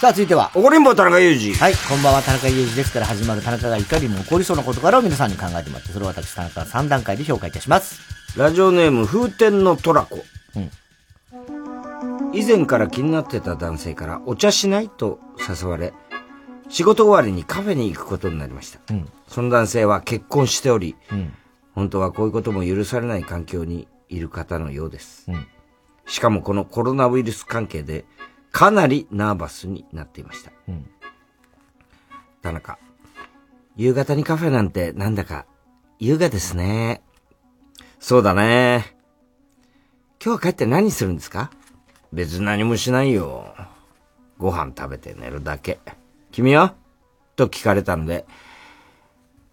[0.00, 0.52] さあ、続いては。
[0.54, 1.56] 怒りんぼ田中裕二。
[1.56, 7.98] はい、こんばんは、田中裕二ですから始まる田中がいかにも起こりそうな事柄を皆さんに考えてもらって、それを私、田中が3段階で評価いたします。
[8.38, 10.24] ラジオネーム、風天のトラコ。
[12.32, 15.92] 以前から気になってた男性からお茶しないと誘われ、
[16.68, 18.78] 仕事終わりにカフェに行くことになりました。
[19.26, 20.94] その男性は結婚しており、
[21.74, 25.26] 本当はこういうことも許されない環境にいる方のようです。
[26.06, 28.04] しかもこのコロナウイルス関係で
[28.52, 30.52] かなりナーバスになっていました。
[30.68, 30.90] うん
[32.42, 32.78] 田中、
[33.74, 35.46] 夕方にカフェなんてなんだか
[35.98, 37.02] 優雅ですね。
[37.98, 38.96] そうだね。
[40.24, 41.50] 今日帰って何するんですか？
[42.12, 43.52] 別に何もしないよ。
[44.38, 45.80] ご飯食べて寝るだけ。
[46.30, 46.74] 君は？
[47.34, 48.26] と聞かれたので、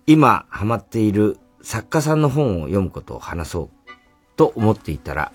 [0.05, 3.91] 今ハマっている作家さんの本を読むことを話そう
[4.35, 5.31] と思っていたら、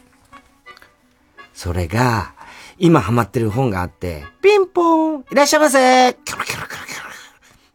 [1.58, 2.34] それが、
[2.78, 7.10] 今ハマってる本があって、ピンポーンいらっしゃいませキョロキョロキョロキョロ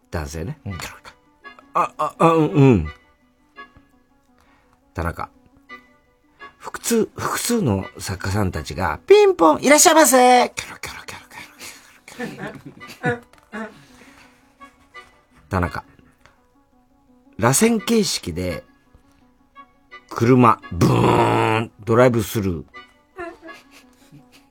[0.10, 0.58] 男性ね。
[0.64, 0.98] キョロキョロ
[1.74, 2.88] あ、あ、あ、うん、うん。
[4.94, 5.30] 田中。
[6.60, 11.28] 複数、複数の作家さんたちが、ピンポンいらっしゃいませキョロキョロキョロ
[12.06, 12.42] キョロ
[13.02, 13.20] キョロ
[15.50, 15.84] 田中。
[17.38, 18.64] 螺旋形式で、
[20.10, 22.73] 車、ブーン、ドライブスルー。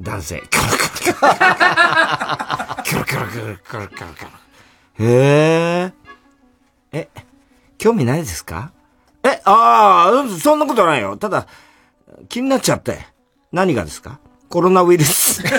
[0.03, 0.43] 男性。
[0.51, 1.15] キョロキョロキョ
[2.79, 2.83] ロ。
[2.83, 4.31] キョロキョロキョロキョロキョロ。
[4.99, 5.05] へ
[5.85, 5.93] え。
[6.93, 7.09] え、
[7.79, 8.73] 興味ないですか
[9.23, 11.17] え、ああ、そんなことないよ。
[11.17, 11.47] ただ、
[12.29, 13.07] 気になっちゃって。
[13.53, 14.19] 何がですか
[14.49, 15.41] コロナウイルス。
[15.41, 15.53] おーい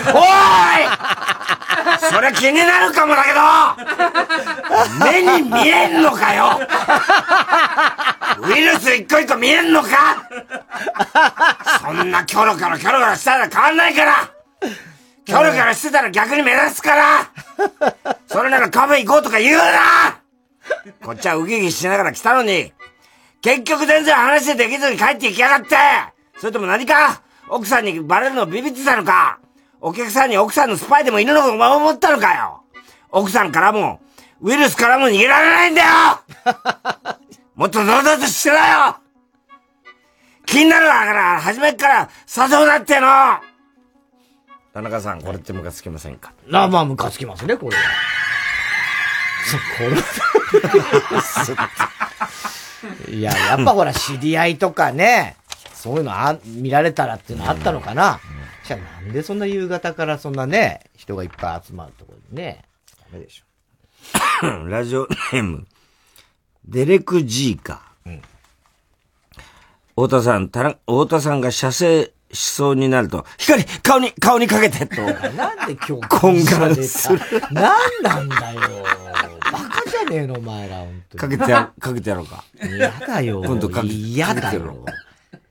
[2.10, 3.40] それ気になるかもだけど
[5.06, 6.60] 目に見えんのかよ。
[8.40, 9.90] ウイルス一個一個見えんのか。
[11.82, 14.32] そんなキョロキョロキョロキョロしたら変わんないから。
[15.26, 17.32] キョロキョロしてたら逆に目立つから。
[18.28, 20.20] それならカフェ行こうとか言うな。
[21.04, 22.74] こっちはウキウキしながら来たのに、
[23.42, 25.76] 結局全然話できずに帰っていきやがって。
[26.40, 29.40] それとも何か奥さんにバレるのビビってたのか。
[29.86, 32.62] お客さんに奥さんのスパイでもいるのか思ったのかよ
[33.12, 34.00] 奥さんからも、
[34.42, 35.88] ウイルスからも逃げられないんだよ
[37.54, 38.96] もっと堂々としてろよ
[40.46, 43.08] 気になるわから、初めっから誘うなっての
[44.74, 46.32] 田中さん、これってムカつきませんか？
[46.48, 47.84] なあ、まあ、ムカつきますね、これは。
[49.78, 49.84] こ
[53.10, 53.14] れ。
[53.14, 55.36] いや、やっぱほら、知り合いとかね、
[55.74, 58.22] そういうのあ、見られたらっていうのあったのかな。
[58.66, 62.64] じゃあなんでそんな夕方からそんなね、人がいっぱい集まるところにね、
[63.00, 64.66] ダメでしょ。
[64.68, 65.68] ラジオネーム、
[66.66, 67.94] デレク・ジーカ。
[69.96, 75.02] 太田さん、たら太田さんが射精しそうになると、光、顔に、顔にかけてと。
[75.34, 77.20] なんで今日、懇願する。
[77.52, 78.62] なんなんだよ。
[79.52, 82.44] バカじゃねえの、お前ら、本当かけてや、かけてやろうか。
[82.64, 83.44] 嫌だよ。
[83.44, 84.94] 今度かけてやろようか。。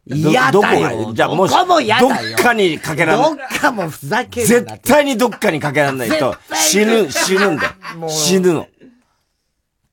[0.07, 1.07] 嫌どどこだよ。
[1.09, 2.09] がじゃあもし、どこも嫌だよ。
[2.09, 8.67] どっかにかけらんどっかもふざけるな絶対にどっかにかけらんないと、死ぬ、死ぬんだよ死ぬの。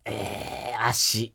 [0.06, 1.34] えー、足。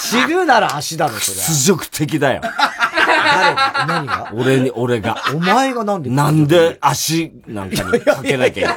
[0.00, 1.38] 死ぬなら足だろ、それ。
[1.38, 2.42] 屈辱的だよ。
[2.42, 3.54] 誰？
[3.86, 4.30] 何が？
[4.32, 5.16] 俺に、俺が。
[5.34, 8.76] お前がなんでなんで足なんかにかけなきゃ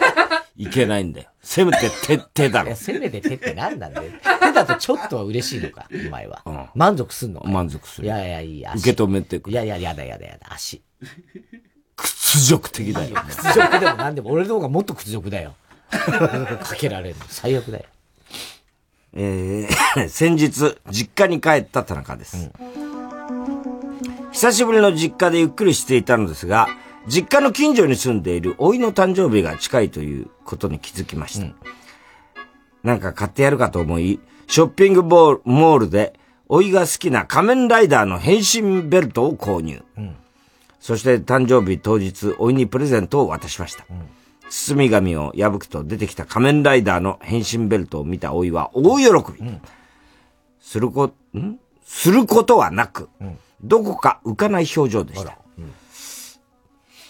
[0.55, 1.30] いけないんだよ。
[1.41, 2.75] せめて手、手だろ。
[2.75, 4.11] せめて手って何なんだよ。
[4.39, 6.71] 手だとちょっとは嬉しいのか、お前は。
[6.75, 8.07] 満足すんの満足する。
[8.07, 8.79] いやいや、いい、足。
[8.79, 10.81] 受け止めてくいやいや、やだやだやだ、足。
[11.95, 13.15] 屈辱的だよ。
[13.27, 15.55] 屈辱でも何でも、俺の方がもっと屈辱だよ。
[15.89, 17.25] かけられるの。
[17.27, 17.85] 最悪だよ。
[19.13, 22.51] えー、 先日、実家に帰った田中です。
[24.31, 26.69] 久しぶりの実家でゆっくりしていたのですが、
[27.07, 31.47] 実家の近所に住んでいる甥の誕生日が近いということに気づきました。
[32.83, 39.81] なんか買ってやるかと思い、ショッピングボールモールで、甥が好きな仮面ライダーの変身ベルトを購入。
[40.79, 43.85] そして誕生日当日、甥にプレゼントを渡しました。
[44.49, 49.05] 包み紙を破くと出てきた仮面ライダーの変身ベルトを見た甥は大喜
[49.41, 49.59] び。
[50.59, 51.59] するこ、ん？
[51.85, 53.09] することはなく、
[53.63, 55.37] どこか浮かない表情でした。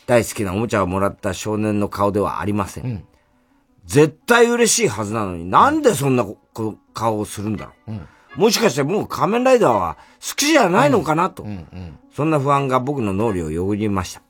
[0.07, 3.05] 大好きなおもちゃをもらった少年の顔ではありません。
[3.85, 6.25] 絶対嬉しいはずなのに、なんでそんな
[6.93, 8.39] 顔をするんだろう。
[8.39, 11.45] もしかしてもう仮面ライダーは好きじゃないのかなと。
[12.15, 14.21] そんな不安が僕の脳裏をよぎりました。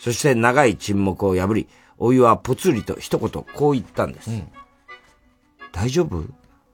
[0.00, 1.68] そして長い沈黙を破り、
[1.98, 4.30] お湯はぽつりと一言こう言ったんです。
[5.72, 6.24] 大丈夫？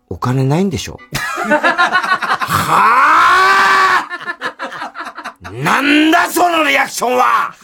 [0.08, 0.98] お金ないんでしょ？
[1.48, 3.39] はあ？
[5.52, 7.54] なんだそのリアクションは。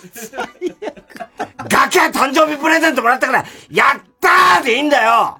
[1.68, 5.38] ガキは誕生日プレゼントもらったから、やったーでいいんだよ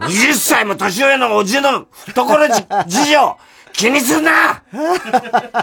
[0.00, 3.36] !20 歳も年上のおじの懐じ事情、
[3.72, 4.62] 気にすんな。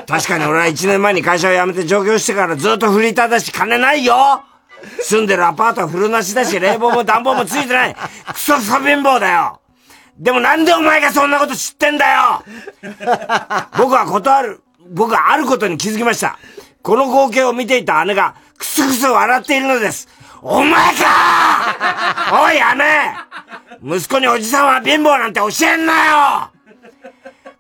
[0.08, 4.44] 確かに俺は1年前に会社を辞めて上京してからずっとフリーターだし金ないよ。
[5.02, 7.96] 住んでるアパートは古なしだし冷房も暖房もついてない。
[7.96, 9.62] クソクソ貧乏だよ。
[10.18, 12.44] でもなんでお前がそんなこと知ってんだよ。
[13.78, 16.38] 僕は断る、僕はあることに気づきました。
[16.82, 20.08] この光景を見ていた姉がクスクス笑っているのです。
[20.42, 22.56] お前かおい
[23.82, 26.50] 姉息子におじさんは貧乏なんて教えんなよ！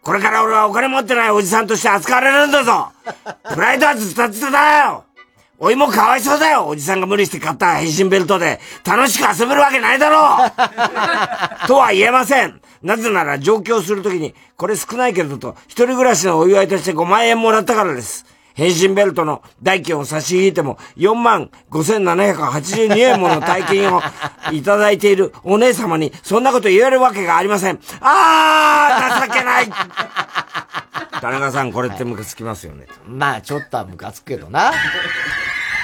[0.03, 2.91] これから俺はお金持ってないおじさんとして扱われるんだぞ！
[3.55, 5.03] プライドはずたずただよ！
[5.57, 6.67] おいもかわいそうだよ！
[6.67, 11.67] おじさんが無理して買った変身ベルトで楽しく遊べるわけないだろう！
[11.67, 12.61] とは言えません。
[12.85, 18.25] なぜなら上京するときに、これ少ないけどと、一人暮らしのお祝いとして5万円もらったからです。
[18.53, 24.01] 変身ベルトの代金を差し引いても4万5782円もの大金を
[24.53, 27.79] いただいているお姉様にそんなこと言えるわけがありません。
[27.99, 29.67] あー情けない
[31.19, 32.85] 田中さん、これってムカつきますよね。
[33.07, 34.71] まあ、ちょっとはムカつくけどな。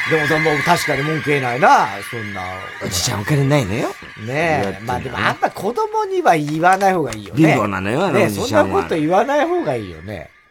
[0.10, 2.42] でも、でも確かに文句言えないな、そんな。
[2.84, 3.90] おじちゃんお金ないのよ。
[4.26, 4.80] ねえ。
[4.84, 7.54] まあでも、あんま子供には言わない方がいいよね。
[7.54, 10.30] 貧乏なのよあのねおじちゃんはそんなこと言わない方がいいよね。
[10.36, 10.42] うん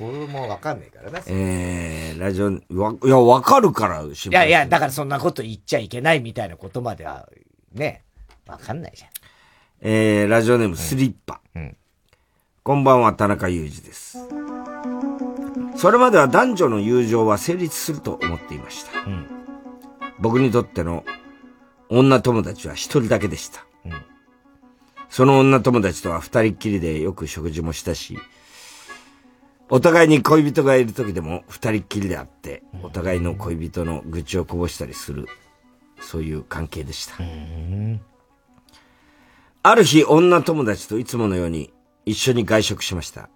[0.00, 1.20] 子供わかんないからな。
[1.26, 7.28] えー、ラジオ、わ、いや、わかるから、心いやいや、だからそんなこと言っちゃいけないみたいなことまでは、
[7.74, 8.02] ね、
[8.46, 9.10] わかんないじゃん。
[9.82, 11.42] えー、ラジオネームスリッパ。
[12.62, 14.18] こんばんは、田中裕二です。
[15.80, 18.90] それまでは男女の友情は成立すると思っていました。
[20.18, 21.06] 僕にとっての
[21.88, 23.64] 女友達は一人だけでした。
[25.08, 28.18] その女友達とは二人っきりでよく食事もしたし、
[29.70, 35.28] お互いに恋人がいる時でも二人っきりであって、お互いの恋人の愚痴をこぼしたりする、
[35.98, 37.14] そういう関係でした。
[39.62, 41.72] ある日、女友達といつものように
[42.04, 43.30] 一緒に外食しました。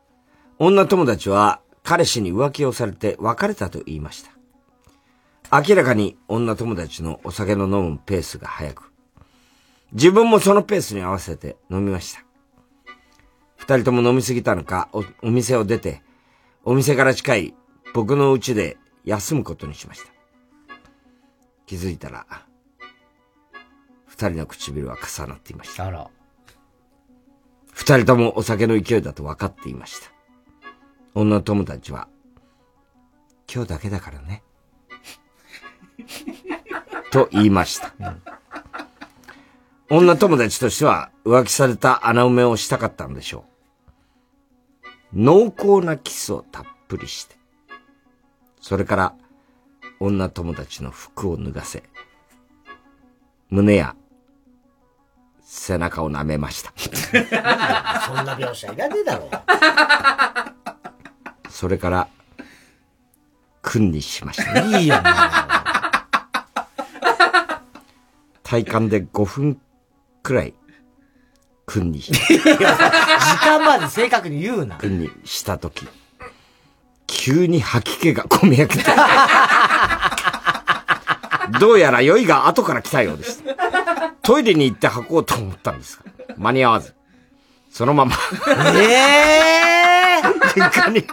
[0.59, 4.33] 女友達は彼氏に浮気をされて別れたと言いました。
[5.63, 8.93] 明らかに女友達のお酒の飲むペースが速く、
[9.93, 12.25] 自分もそのペースに合わせて飲みました。
[13.57, 16.03] 二人とも飲みすぎたのか、おお店を出て、
[16.65, 17.55] お店から近い
[17.93, 20.11] 僕の家で休むことにしました。
[21.67, 22.27] 気づいたら、
[24.07, 25.85] 二人の唇は重なっていました。
[27.73, 30.14] 二人ともお酒の勢いだと分かっていました。
[31.15, 32.09] 女友達は、
[33.53, 34.43] 今日だけだからね。
[37.13, 37.95] と言いました。
[39.89, 43.45] 女友達としては浮気された穴埋めをしたかったのでしょ
[45.13, 45.23] う。
[45.23, 47.37] 濃厚なキスをたっぷりして、
[48.61, 49.15] それから
[50.01, 51.85] 女友達の服を脱がせ、
[53.51, 53.95] 胸や
[55.43, 56.73] 背中を舐めました。
[56.77, 59.31] そんな描写いらねえだろ。
[61.55, 62.09] それから、
[63.63, 64.59] 君にしました。
[64.59, 64.97] いいよ、
[68.43, 69.61] 体感で5分
[70.25, 70.55] くらい、
[71.65, 72.13] 君に、時
[73.39, 74.79] 間まで正確に言うな。
[74.79, 75.87] 君にしたとき、
[77.07, 78.83] 急に吐き気がこみ上げて、
[81.61, 83.45] どうやら酔いが後から来たようです。
[84.23, 86.97] トイレに行って吐こうと思ったんですが、間に合わず、
[87.71, 88.17] そのまま、
[88.75, 89.95] ええ
[90.57, 91.05] 床に、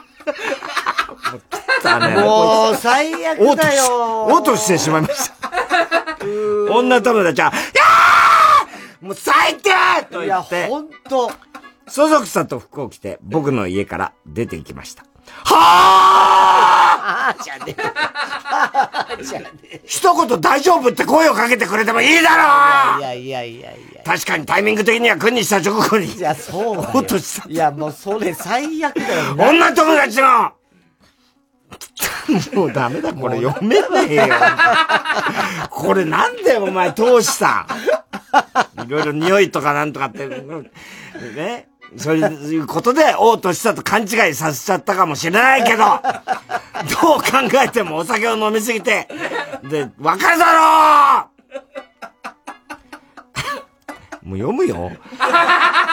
[2.24, 4.26] もう、最悪だよ。
[4.26, 5.36] おうとしてしまいました。
[6.72, 9.72] 女友達は、やーもう最低
[10.12, 11.32] と言って、いやほんと、
[11.88, 15.04] そそくさと服を着て僕の家から出て行きました。
[15.44, 17.82] はぁじゃねえ。
[17.82, 19.82] はぁじゃねえ。
[19.86, 22.30] 一言大丈夫って声をかけてくれてもいいだ
[22.96, 24.04] ろいやいやいやいや。
[24.04, 26.14] 確かにタイミング的には君にした直後に。
[26.14, 26.92] いや、そうだよ。
[26.94, 27.50] おっとした。
[27.50, 29.34] いや、もうそれ最悪だよ。
[29.38, 30.54] 女友達の
[32.54, 34.36] もうダメだ、これ読めねえよ。
[35.70, 37.68] これなんでお前通した
[38.86, 41.68] いろいろ匂いとかなんとかって、ね。
[41.98, 45.90] そういうことで、おうとしたと勘違いさせちゃったかもしれないけど、どう
[47.20, 49.08] 考えてもお酒を飲みすぎて、
[49.64, 51.30] で、わかるだろ
[54.24, 54.92] う もう読むよ。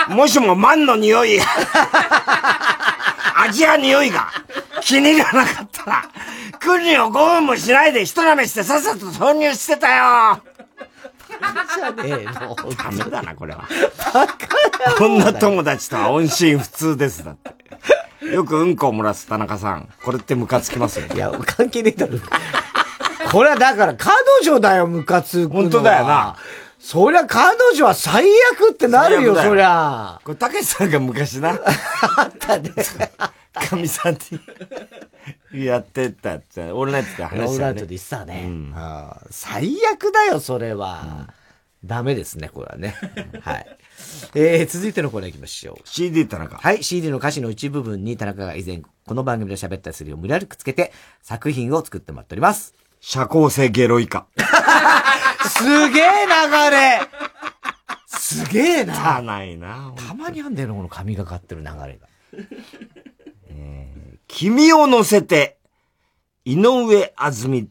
[0.08, 1.40] もしも万の匂い、
[3.34, 4.28] 味や匂いが
[4.80, 6.04] 気に入らなかったら、
[6.60, 10.40] クリを5分もしないで一舐めしてさっさと挿入してたよ
[11.74, 12.56] じゃねえの。
[12.76, 13.68] ダメだな、これは。
[15.00, 18.26] 女友達とは音信不通です、だって。
[18.26, 19.88] よくうんこを漏らす田中さん。
[20.04, 21.06] これってムカつきますよ。
[21.14, 22.18] いや、関係ねえだろ。
[23.30, 25.62] これはだから彼女だよ、ムカつくのは。
[25.62, 26.36] 本当だよな。
[26.78, 30.20] そりゃ彼女は最悪ってなるよ、よそりゃ。
[30.24, 31.50] これ、たけしさんが昔な。
[32.16, 32.72] あったね。
[33.58, 34.18] かみさん
[35.52, 37.46] にやってたって、オールナイトで話したよね。
[37.46, 38.50] オールナイトで言ってたね。
[38.74, 41.32] ああ最悪だよ、それは。
[41.84, 42.94] ダメですね、これはね。
[43.40, 43.66] はい。
[44.34, 45.76] えー、続いてのコーナー行きましょう。
[45.84, 46.56] CD 田中。
[46.56, 52.74] はい、CD の歌詞の一部分に田中が以前、この番組で喋ったりするよう無理やりくっつけて、作品を作ってもらっております。
[53.00, 54.26] 社交性ゲロイカ。
[55.48, 57.00] すげえ流れ
[58.06, 58.94] すげえな。
[58.94, 59.94] たないな。
[59.96, 62.08] たまにあんだよな、この神がかってる流れが。
[64.28, 65.58] 君を乗せて、
[66.44, 67.68] 井上あずみ、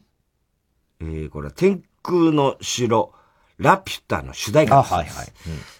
[1.00, 3.12] えー、これは天空の城、
[3.56, 4.92] ラピュタの主題歌です。
[4.92, 5.26] あはいはい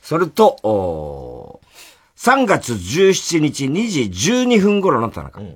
[0.01, 1.69] それと、おー
[2.19, 5.41] 3月17日2時12分頃の田中。
[5.41, 5.47] さ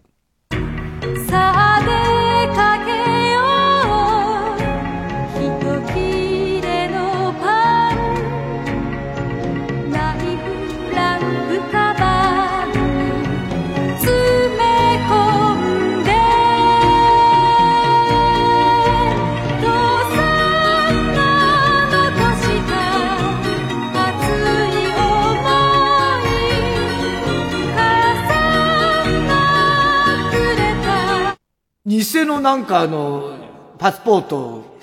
[31.93, 33.37] 偽のなんかあの、
[33.79, 34.79] パスポート。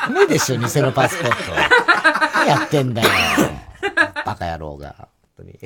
[0.00, 1.36] ダメでしょ、偽のパスポート。
[2.34, 3.08] 何やってんだよ。
[4.24, 4.94] バカ野郎が。
[4.96, 5.58] 本当に。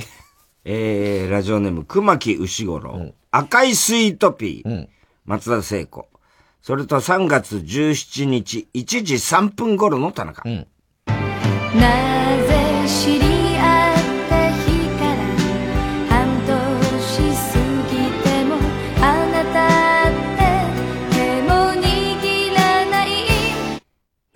[0.64, 4.88] えー、ラジオネーム、熊木牛五郎、赤いスイートピー、
[5.24, 6.08] 松田聖子。
[6.62, 10.42] それと3月17日1時3分頃の田中。
[10.44, 10.74] なぜ
[12.88, 13.29] 知り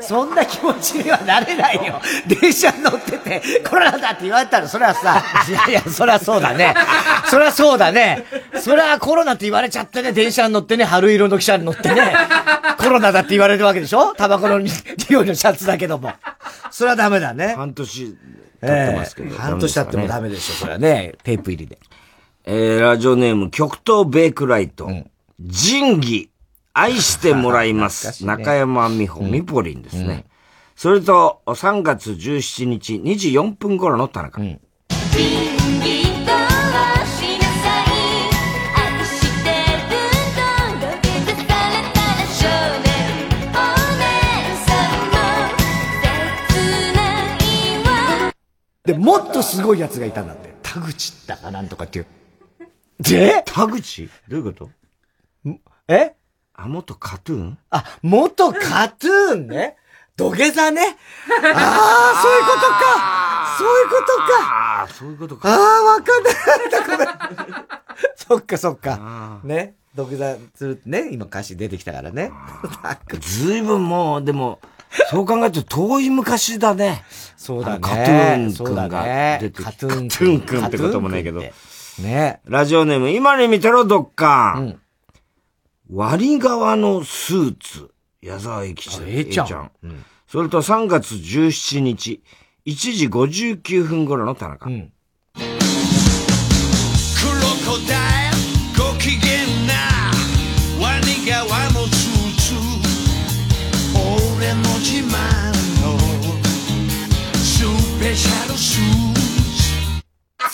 [0.07, 2.01] そんな気持ちにはなれないよ。
[2.41, 6.75] 電車に乗ってて、コロナだって言われたら、それはさ、 いやいや、そりゃそうだね。
[7.27, 8.25] そりゃそうだね。
[8.61, 12.15] そりゃコロナって言われちゃってね、電車に乗ってね、春色の汽車に乗ってね、
[12.79, 14.15] コロナだって言われるわけでしょ？
[14.15, 14.69] タバコの匂
[15.23, 16.13] いのシャツだけども。
[16.71, 17.55] それはダメだね。
[17.57, 18.17] 半年
[18.61, 19.31] 経ってますけど。
[19.31, 21.15] ええ半年経ってもダメでしょ、それはね。
[21.23, 21.79] テープ入りで。
[22.47, 24.89] えー、ラジオネーム、極東ベイクライト。
[25.41, 26.31] 仁義、
[26.77, 28.27] 愛してもらいます。
[28.27, 30.27] 中山美穂、ミポリンですね。
[30.75, 34.43] それと、3月17日、2時4分頃の田中。
[48.85, 50.53] で、もっとすごいやつがいたんだって。
[50.63, 52.07] 田口だかなんとかっていう。
[53.01, 53.43] で？
[53.47, 54.11] 田口？
[54.29, 54.71] どういうこと？
[55.89, 56.15] え？
[56.57, 57.59] あ、元カトゥーン？
[57.71, 59.77] あ、元カトゥーンね。
[60.17, 60.97] 土下座ね。
[61.55, 63.57] ああ、そういうことか。
[63.59, 64.23] そういうことか。
[64.41, 65.49] ああ、そういうことか。
[65.49, 66.35] ああ、わかんない。
[66.87, 67.09] ごめん
[68.17, 69.41] そっかそっか。
[69.43, 69.75] ね。
[69.97, 72.31] 土下座するね、今歌詞出てきたからね。
[73.21, 74.61] ずいぶんもう、でも、
[75.11, 77.05] そう考えると遠い昔だね。
[77.37, 81.41] そうだねカトゥーンそうだ君がね出てカトゥーン君カトゥーン君ってこともないけど。
[81.99, 82.41] ね。
[82.45, 84.61] ラジオネーム、今に見てろ、どっか。
[85.91, 87.91] 割り側のスーツ。
[88.23, 89.03] 矢沢永吉。
[89.03, 89.71] ええちゃん。
[90.27, 92.23] それと3月17日、
[92.65, 94.65] 1時59分頃の田中。
[94.67, 94.81] クロ
[97.67, 97.95] コダ
[98.29, 98.37] イル
[98.77, 99.75] ご機嫌な
[100.81, 102.55] ワニ側のスーツ。
[103.95, 105.13] 俺の自慢
[105.83, 105.99] の
[107.37, 107.63] ス
[108.01, 108.44] ペシャル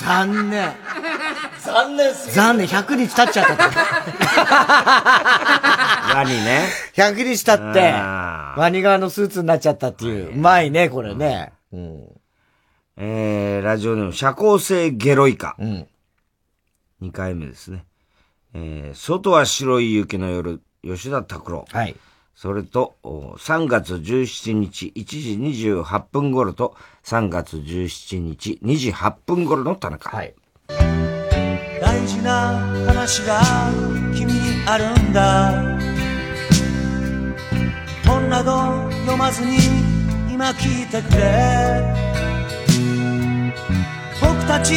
[0.00, 0.72] 残念。
[1.62, 3.54] 残念すぎ残念、100日経っちゃった。
[6.16, 10.32] ワニね？100日経って、あワニ側のスーツになっちゃったっていう。
[10.34, 11.52] うまいね、これね。
[11.72, 12.08] うん。
[12.96, 15.54] えー、ラジオネーム、社交性ゲロイカ。
[15.58, 15.86] うん。
[17.02, 17.84] 2回目ですね。
[18.54, 21.66] えー、外は白い雪の夜、吉田拓郎。
[21.70, 21.94] はい。
[22.40, 25.04] それと、3月17日1
[25.52, 30.08] 時28分頃と、3月17日2時8分頃の田中。
[30.08, 30.34] はい。
[30.66, 32.54] 大事な
[32.86, 33.42] 話が
[34.14, 35.52] 君にあるんだ
[38.06, 39.58] 本など読まずに
[40.32, 41.94] 今聞いてくれ
[44.18, 44.72] 僕たち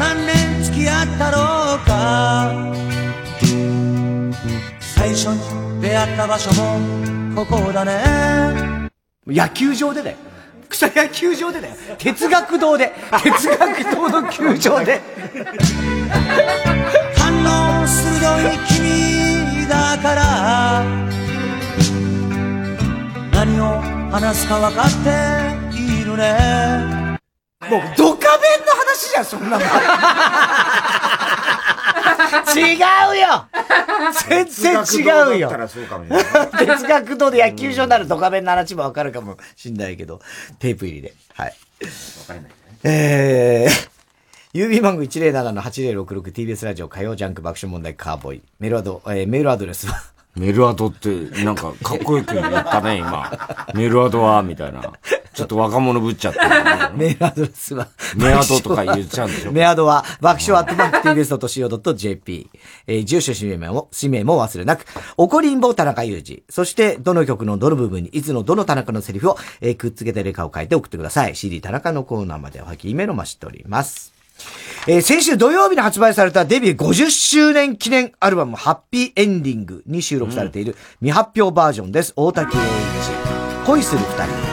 [0.00, 3.07] 何年付き合ったろうか
[5.08, 8.90] 最初に出会った場所もここだね
[9.26, 10.16] 野球場でだよ。
[10.68, 11.74] 草野球場でだよ。
[11.98, 12.92] 哲学堂で。
[13.22, 15.00] 哲学堂の球場で。
[17.16, 20.84] 反応鋭い君だから
[23.32, 23.80] 何を
[24.10, 26.97] 話すか分かっているね
[27.66, 29.68] もう、ドカベンの話じゃん、そんなもん。
[32.56, 33.46] 違うよ
[34.28, 35.50] 全然違うよ
[36.58, 40.20] 哲学堂で野球場ならドカベンの話もわかるかもしんないけど、
[40.58, 41.14] テープ入りで。
[41.34, 41.48] はい。
[41.48, 41.54] わ
[42.26, 42.52] かんない。
[42.84, 43.90] えー、
[44.54, 48.42] 郵便番号 107-8066TBS ラジオ火曜ジャンク爆笑問題カーボーイ。
[48.60, 50.00] メールアド、えー、メールアドレスは、
[50.38, 51.08] メルアドって、
[51.44, 53.30] なんか、かっこよく言ったね、今。
[53.74, 54.92] メルアドは、みたいな。
[55.34, 56.40] ちょっと若者ぶっちゃって。
[56.96, 62.50] メールアドレスは、メアドとか言っちゃうんでしょメアドは、爆笑アットマーク TBS.CO.JP。
[62.86, 64.84] えー、住所氏名も、氏名も忘れなく、
[65.16, 66.42] 怒りんぼ田中裕二。
[66.48, 71.36] そして、どの曲のどの部分に、いつのどの田中のセリフを、えーくっつけてレカを書いて送ってください。
[71.36, 74.17] CD 田中のコーナーまでおはきメロマしております。
[74.86, 82.12] えー先週土曜日に発売されたデビュー50周年記念アルバムハッピーエンディングに収録されている未発表バージョンです。
[82.16, 83.66] 大滝栄一。
[83.66, 84.47] 恋する二人。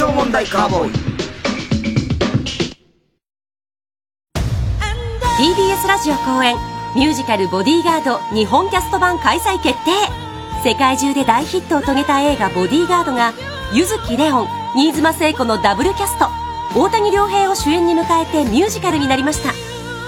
[0.00, 0.92] 笑問題カーボーイ
[5.38, 6.54] TBS ラジオ公演
[6.94, 9.90] ミュージカル「ボディーガード」日本キャスト版開催決定。
[10.64, 13.32] 世界中で大ヒットを遂げた映画「ボディーガード」が
[13.72, 16.28] 柚木レオン新妻聖子のダブルキャスト
[16.76, 19.52] 大谷亮平を主演に迎えてミュージカルになりました。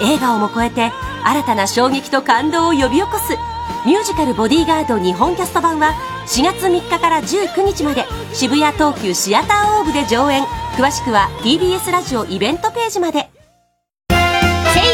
[0.05, 0.93] 映画をも超えて
[1.25, 3.37] 新たな衝撃と感動を呼び起こす
[3.85, 5.95] ミュージカル「ボディーガード」日本キャスト版は
[6.31, 10.45] 4月3日から19日まで渋谷東急シアターオーブで上演。
[10.79, 13.29] 詳しくは TBS ラジオイベントページまで。
[14.09, 14.17] 声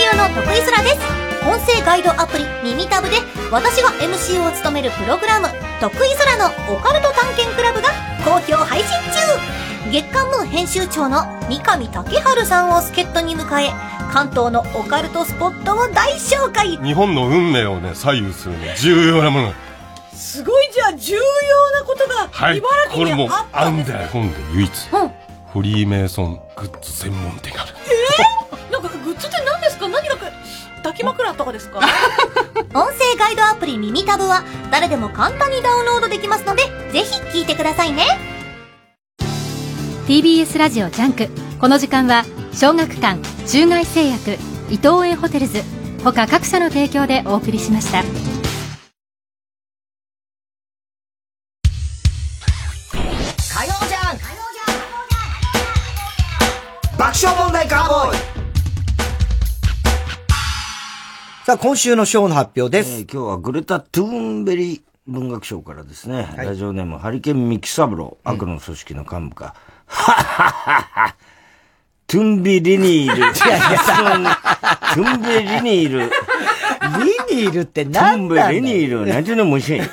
[0.03, 1.47] 優の徳井空です。
[1.47, 3.17] 音声ガイドアプリ耳タブで
[3.53, 5.49] 私が MC を務めるプログラム
[5.79, 7.91] 「徳井空のオカルト探検クラブ」が
[8.25, 9.93] 好評配信中。
[9.93, 13.75] 月刊ムー編集長の三上竹春さんを助っ人に迎え
[14.11, 16.79] 関東のオカルトスポットを大紹介。
[16.79, 19.53] 日本の運命をね左右するね重要なもの
[20.17, 21.21] すごいじゃあ重要
[21.73, 22.59] なことがはい。
[22.59, 24.71] 茨これも城にあったあんだよ今度唯一。
[24.93, 25.11] うん。
[25.53, 27.73] フリーメイソングッズ専門店がある。
[28.53, 29.89] えー、なんかグッズって何ですか？
[29.89, 30.17] 何が
[30.77, 31.81] 抱き枕とかですか？
[32.75, 36.63] 音声ガイドアプリ耳タブは誰でも簡単にダウンロードできますので
[36.93, 38.05] ぜひ聞いてくださいね。
[40.07, 41.29] TBS ラジオジャンク。
[41.61, 44.33] この時間は小学館中外製薬
[44.71, 45.63] 伊藤園ホテルズ
[46.05, 48.03] 他各社の提供でお送りしました
[57.17, 58.19] 爆笑問題カーボーイ
[61.47, 63.07] さあ、今週の賞の発表です。
[63.11, 69.55] 今日はグレタ・トゥーンベリ文学賞からですね、ラジオネームハリケーン・ミキサブロー、悪の組織の幹部が、
[69.87, 71.15] はっはっはっは
[72.07, 73.17] トゥンビリニール。
[73.17, 73.79] いやいや
[74.95, 76.01] トゥンビリニール。
[77.31, 79.07] リニールってトゥ何ンなんだリニール。
[79.07, 79.79] なんていうの虫。
[79.79, 79.87] な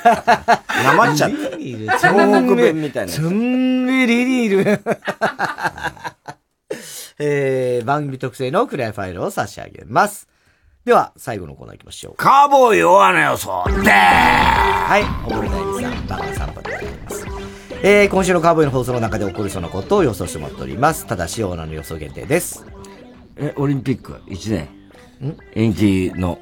[0.94, 1.56] まっちゃった。
[1.56, 2.02] リニール東
[2.46, 4.84] 北弁みたいなやつツンビリニール。
[7.18, 10.28] えー、番組特製のクリアファイルを差し上げます。
[10.84, 12.14] では、最後のコーナー行きましょう。
[12.16, 13.64] カーボーイ大穴予想。
[13.82, 17.26] ではい、溺れないさん、バカ散歩でございます。
[17.82, 21.06] えー、今週のカーボーイの放送の中で起こりそうなことを予想してもらっております。
[21.06, 22.66] ただし、オーナーの予想限定です。
[23.36, 24.68] え、オリンピック1年
[25.54, 26.38] 延期の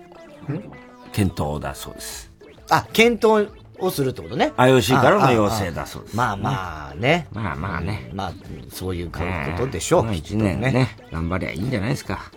[1.13, 2.33] 検討だそうです。
[2.69, 3.49] あ、検討
[3.87, 4.53] をするってことね。
[4.57, 6.17] IOC からの要請だそうです。
[6.17, 7.29] まあまあね。
[7.33, 8.11] まあまあね。
[8.15, 8.33] まあ、
[8.71, 9.21] そういうこ
[9.59, 10.15] とでしょう。
[10.15, 12.31] 一年ね、頑張りゃいいんじゃないですか。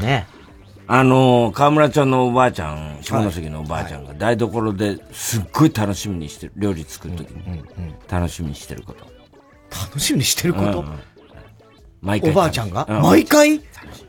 [0.00, 0.26] ね。
[0.86, 7.62] あのー、河村ちゃんのおばあちゃん、下関のおばあちゃんが台所ですっごい楽しみにしてる、料理作るときに、
[8.10, 9.06] 楽しみにしてること。
[9.70, 10.98] 楽しみにしてること、うん
[12.02, 12.30] 毎回。
[12.30, 13.60] おばあちゃんが、うん毎回？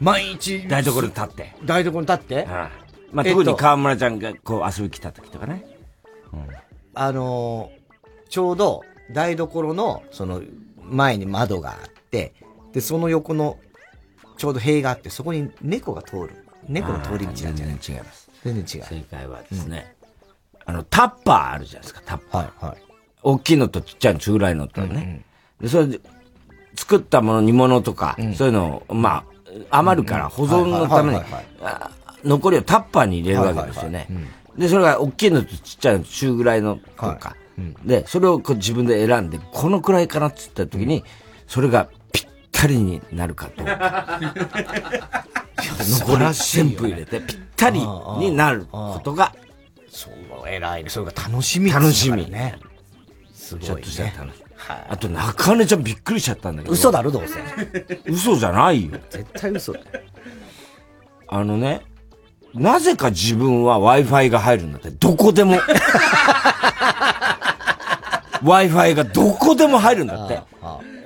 [0.01, 0.67] 毎日？
[0.67, 1.55] 台所に立って。
[1.63, 2.47] 台所に立って、
[3.11, 5.63] まあ、えっと特に河村ちゃんがこう遊び来た時とかね。
[6.95, 7.83] あのー
[8.29, 10.41] ちょうど台所の、その、
[10.81, 12.33] 前に窓があって、
[12.71, 13.59] で、その横の、
[14.37, 16.45] ちょうど塀があって、そこに猫が通る。
[16.67, 17.55] 猫の通り道なんじゃない？
[17.55, 18.31] 全然違います。
[18.43, 18.85] 全然違う。
[18.87, 19.95] 正解はですね、
[20.65, 22.41] あの、タッパーあるじゃないですか、タッパー。
[22.41, 22.77] はい、はい。
[23.21, 25.23] 大きいのとちっちゃいの、中ぐらいのとね。
[25.61, 25.99] で、それで、
[26.75, 29.25] 作ったもの、煮物とか、そういうのを、ま
[29.69, 31.21] あ、余るから保存のために
[32.23, 34.07] 残りをタッパーに入れるわけですよね。
[34.57, 37.35] で、それが大きいのとちっちゃいのと中ぐらいのとか。
[37.85, 41.03] で、それをこう自分で選んで、このくらいかなって言った時に、
[41.47, 44.19] それがぴったりになるかどうか。
[45.79, 47.79] 残り全部入れて、ぴったり
[48.19, 49.33] になることが、
[49.89, 50.89] そう、偉いね。
[50.89, 52.29] それが楽しみ楽しみ。
[52.29, 52.57] ね。
[53.33, 53.67] すごい、ね。
[53.67, 54.43] ちょっとしたら楽しみ。
[54.89, 56.73] あと、中根ちゃんびっくりしちゃったんだけど。
[56.73, 57.99] 嘘だろ、どうせ。
[58.05, 58.97] 嘘じゃないよ。
[59.09, 59.85] 絶対嘘だよ。
[61.27, 61.81] あのね、
[62.53, 65.57] なぜか自分は Wi-Fi が入るんだって、どこでも。
[68.43, 70.39] Wi-Fi がどこでも入るんだって。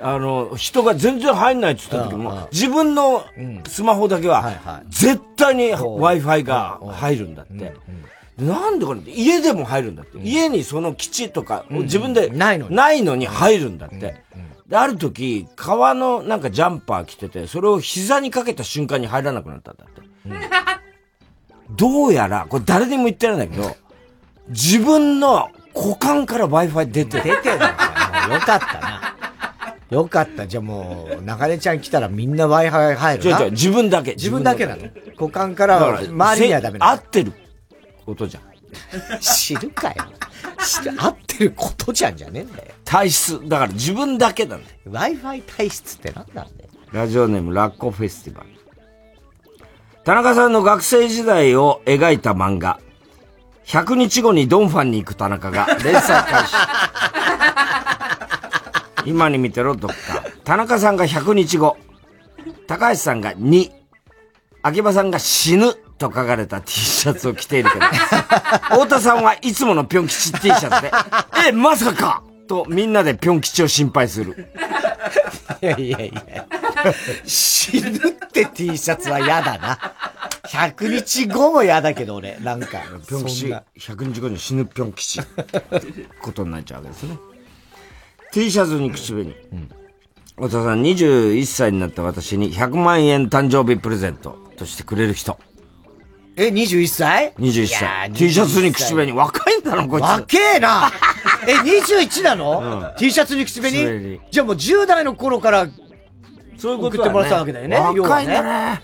[0.00, 3.24] あの、人が全然入んないって言った時も、自分の
[3.66, 7.74] スマホだけは、絶対に Wi-Fi が入るんだって。
[8.38, 10.18] なんでかね家でも入るんだって。
[10.18, 12.76] 家にその基地とか、自分でないのに。
[13.26, 14.22] 入るんだって。
[14.68, 20.02] で、ある時、革のなんかジャンパー着てて、それを膝にかけた瞬間に入らなくなったんだって。
[21.70, 23.76] どうやら、これ誰にも言ってないんだけど、
[24.48, 27.24] 自分の股間から Wi-Fi 出てる。
[27.24, 29.14] 出てるのかよかったな。
[29.90, 30.46] よかった。
[30.46, 33.38] じゃあもう、中根ちゃん来たらみんな Wi-Fi 入るな。
[33.38, 34.82] 違う違う自分だけ自分だけなの
[35.18, 37.32] 股間からは周りにはダメなの合ってる
[38.04, 38.42] ことじゃん。
[39.20, 40.04] 知るかよ。
[40.98, 42.64] 合ってることじゃんじゃねえんだよ。
[42.84, 43.48] 体質。
[43.48, 44.76] だから自分だけなんだよ。
[44.90, 46.70] Wi-Fi 体質って何なんだよ。
[46.92, 48.47] ラジオネームラッコフェスティバル。
[50.08, 52.80] 田中さんの学生時代を描いた漫画、
[53.66, 56.56] 100日後にドンファンに行く田中が連載開始。
[59.04, 60.24] 今に見てろ、どっか。
[60.44, 61.76] 田中さんが100日後、
[62.66, 63.70] 高橋さんが2、
[64.62, 70.90] 秋葉さんが死ぬと書かれた T シャツを着ているけど、太田さんはいつものぴょん吉 T シャツで、
[71.48, 74.54] え、まさかとみんなでぴょん吉を心配する。
[75.60, 76.46] いやいやいや。
[77.24, 79.78] 死ぬって T シャツは嫌だな。
[80.48, 82.80] 100日後も嫌だけど俺、なんか。
[83.06, 85.20] ぴょん吉、そんな100日後に死ぬぴょん吉。
[86.22, 87.18] ことになっちゃうわけですね。
[88.32, 89.34] T シャツに口紅。
[90.36, 95.38] 太田さん、21歳になった私に100万円誕生日プレゼントとしてくれる人。
[96.36, 98.10] え、21歳？21いや歳。
[98.10, 99.10] ー T シャツに口紅。
[99.12, 100.04] 若いんだろ、こいつ。
[100.04, 100.92] 若えな
[101.48, 103.76] え、21なの、うん ?T シャツに口紅？
[103.76, 105.66] 口紅じゃあもう10代の頃から
[106.58, 107.76] そういう送ってもらったわけだよね。
[107.78, 108.82] 若いんだね。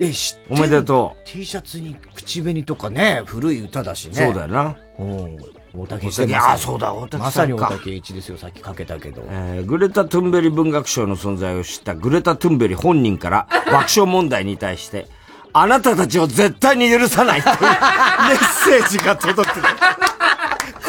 [0.00, 1.28] え、知っておめでとう。
[1.28, 4.14] T シャツに口紅とかね、古い歌だしね。
[4.14, 4.76] そうだよな。
[4.98, 5.36] うん。
[5.76, 9.22] 大竹大竹あそうだ大竹まさに大竹一ですよ、さっきかけたけど。
[9.28, 15.08] えーグレタ・トゥンベリ文学賞の存在を知ったグレタ・トゥンベリ本人から 爆笑問題に対して、
[15.52, 19.60] あなたたちを絶対に許さないという メッセージが届く。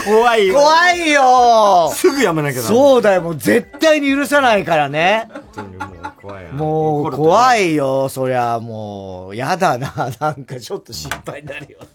[0.05, 0.53] 怖いよ。
[0.55, 5.27] 怖いよすぐやめなきゃダメそうだよ、もう絶対に許さないからね。
[6.21, 11.87] 怖いよもう怖いよ、そりゃもう、やだな、なんかちょっと心配になるよね。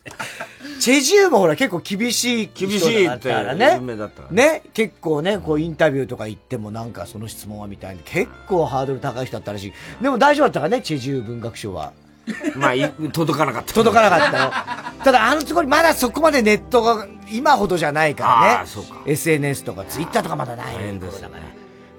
[0.80, 3.74] チェジュもほら結構厳しい厳しい人だったらね。
[3.74, 9.72] 有名だったからね、結構ね、こうインタビューとか行ってもなんかその質問はみたいに結構ハードル高い人だったらしい。
[10.02, 11.92] でも大丈夫だったからね、チェジュ文学賞は。
[12.56, 13.74] まあ、い届かなかった。
[13.74, 14.50] 届かなかったよ。
[15.04, 18.66] ただあのところまだそこまでネットが今ほどじゃないからね。
[18.66, 21.28] そうか SNS とかツイッターとかまだない大変ですね。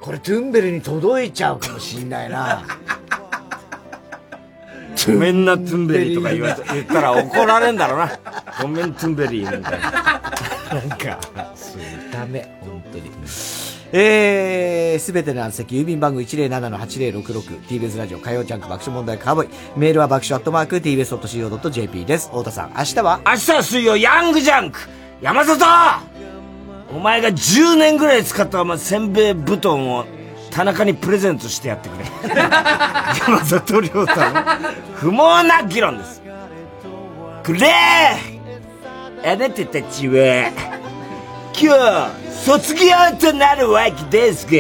[0.06, 2.61] これトゥンベルに届いちゃうかもしんないな。
[5.07, 8.11] ごめんな、トゥンベリーとか言わ言ったら怒られんだろうな。
[8.61, 9.91] ごめん、トゥンベリーみたいな。
[10.80, 11.19] なんか、
[12.14, 13.10] ダメ、本当に。
[13.94, 19.49] えー、すべての宛先、郵便番号 107-8066TBS ラジオ火曜ジャンク爆笑問題カーボーイ。
[19.76, 22.27] メールは爆笑アットマーク TBS.CO.JP です。
[22.27, 23.22] 太田さん、明日は？
[23.26, 24.80] 明日は水曜、ヤングジャンク
[25.22, 25.65] 山里
[26.90, 30.06] お前が10年ぐらい使ったお前せんべい布団を
[30.52, 32.06] 田中にプレゼントしてやってくれ。
[32.32, 34.26] 山里亮太の
[34.94, 36.22] 不毛な議論です。
[37.44, 40.52] くれーあなたたちは、
[41.60, 42.82] 今日、卒業
[43.20, 44.52] となるわけですが。
[44.52, 44.53] い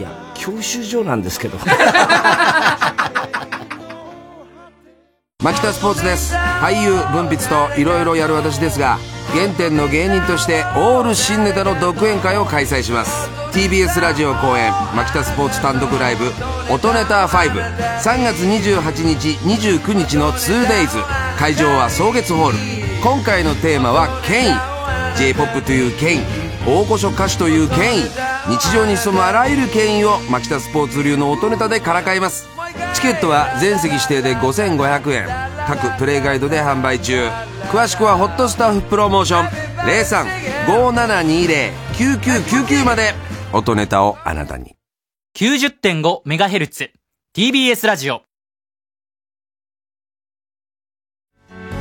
[0.00, 1.58] や、教習所なんですけど。
[5.40, 8.98] 牧田スポーツです俳優文筆といろいろやる私ですが
[9.34, 13.28] 原点の芸人としてオール新ネタの独演会を開催します。
[13.52, 16.32] TBS ラジオ公演牧田スポーツ単独ライブ
[16.72, 20.88] 「音ネタ53月28日29日の 2days
[21.38, 22.78] 会場は草月ホール。
[23.02, 24.58] 今回のテーマは権威
[25.16, 26.20] j p o p という権威
[26.66, 28.02] 大御所歌手という権威
[28.48, 32.57] 日常に潜むあらゆる権威を牧田スポーツ流の音ネタでからかいます。
[32.94, 35.28] チケットは全席指定で5500円。
[35.66, 37.28] 各プレイガイドで販売中。
[37.70, 39.48] 詳しくはホットスタッフプロモーション。
[40.66, 43.14] 0357209999まで。
[43.52, 44.76] 音ネタをあなたに。
[45.36, 46.90] 90.5MHz
[47.36, 48.22] TBS ラジオ。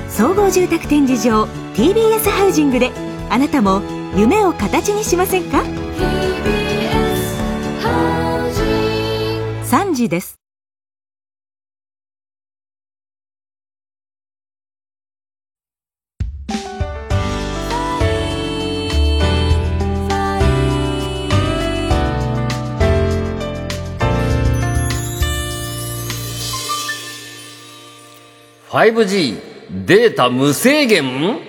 [0.10, 1.44] 総合住宅展示場
[1.76, 2.92] TBS ハウジングで
[3.30, 3.82] あなたも
[4.16, 5.62] 夢を形にしませんか
[9.64, 10.40] ？3時です
[28.70, 29.40] 5G
[29.86, 31.40] データ無制限？